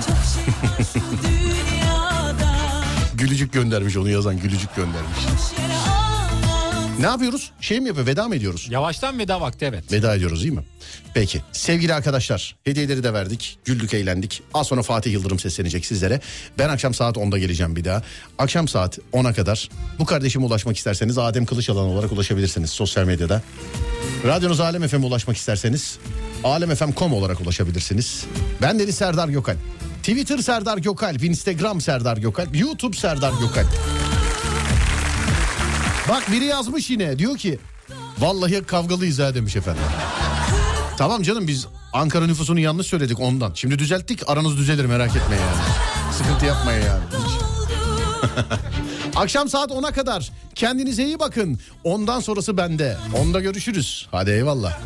Çok 0.07 0.17
şey 0.93 1.01
Gülücük 3.13 3.53
göndermiş 3.53 3.97
onu 3.97 4.09
yazan 4.09 4.39
gülücük 4.39 4.75
göndermiş. 4.75 5.17
Ne 7.01 7.07
yapıyoruz? 7.07 7.51
Şey 7.61 7.79
mi 7.79 7.87
yapıyor? 7.87 8.07
Veda 8.07 8.27
mı 8.27 8.35
ediyoruz? 8.35 8.67
Yavaştan 8.69 9.19
veda 9.19 9.41
vakti 9.41 9.65
evet. 9.65 9.91
Veda 9.91 10.15
ediyoruz 10.15 10.43
değil 10.43 10.53
mi? 10.53 10.63
Peki. 11.13 11.41
Sevgili 11.51 11.93
arkadaşlar 11.93 12.55
hediyeleri 12.63 13.03
de 13.03 13.13
verdik. 13.13 13.59
Güldük 13.65 13.93
eğlendik. 13.93 14.43
Az 14.53 14.67
sonra 14.67 14.83
Fatih 14.83 15.11
Yıldırım 15.11 15.39
seslenecek 15.39 15.85
sizlere. 15.85 16.19
Ben 16.59 16.69
akşam 16.69 16.93
saat 16.93 17.17
10'da 17.17 17.37
geleceğim 17.37 17.75
bir 17.75 17.85
daha. 17.85 18.01
Akşam 18.37 18.67
saat 18.67 18.99
10'a 19.13 19.33
kadar 19.33 19.69
bu 19.99 20.05
kardeşime 20.05 20.45
ulaşmak 20.45 20.77
isterseniz 20.77 21.17
Adem 21.17 21.45
Kılıçalan 21.45 21.85
olarak 21.85 22.11
ulaşabilirsiniz 22.11 22.69
sosyal 22.69 23.05
medyada. 23.05 23.41
Radyonuz 24.25 24.59
Alem 24.59 24.87
FM'e 24.87 25.05
ulaşmak 25.05 25.37
isterseniz 25.37 25.97
alemfm.com 26.43 27.13
olarak 27.13 27.41
ulaşabilirsiniz. 27.41 28.25
Ben 28.61 28.79
Deniz 28.79 28.95
Serdar 28.95 29.29
Gökal. 29.29 29.55
Twitter 30.03 30.37
Serdar 30.37 30.77
Gökalp, 30.77 31.23
Instagram 31.23 31.81
Serdar 31.81 32.17
Gökalp, 32.17 32.59
YouTube 32.59 32.97
Serdar 32.97 33.33
Gökalp. 33.41 34.00
Bak 36.11 36.31
biri 36.31 36.45
yazmış 36.45 36.89
yine 36.89 37.19
diyor 37.19 37.37
ki 37.37 37.59
vallahi 38.19 38.63
kavgalıyız 38.63 39.19
ha 39.19 39.35
demiş 39.35 39.55
efendim. 39.55 39.83
Tamam 40.97 41.21
canım 41.21 41.47
biz 41.47 41.67
Ankara 41.93 42.25
nüfusunu 42.27 42.59
yanlış 42.59 42.87
söyledik 42.87 43.19
ondan. 43.19 43.51
Şimdi 43.55 43.79
düzelttik 43.79 44.29
aranız 44.29 44.57
düzelir 44.57 44.85
merak 44.85 45.09
etme 45.09 45.35
yani. 45.35 45.61
Sıkıntı 46.13 46.45
yapmayın 46.45 46.85
yani. 46.85 47.03
Akşam 49.15 49.49
saat 49.49 49.71
10'a 49.71 49.91
kadar 49.91 50.31
kendinize 50.55 51.05
iyi 51.05 51.19
bakın. 51.19 51.59
Ondan 51.83 52.19
sonrası 52.19 52.57
bende. 52.57 52.97
Onda 53.17 53.39
görüşürüz. 53.39 54.07
Hadi 54.11 54.31
eyvallah. 54.31 54.79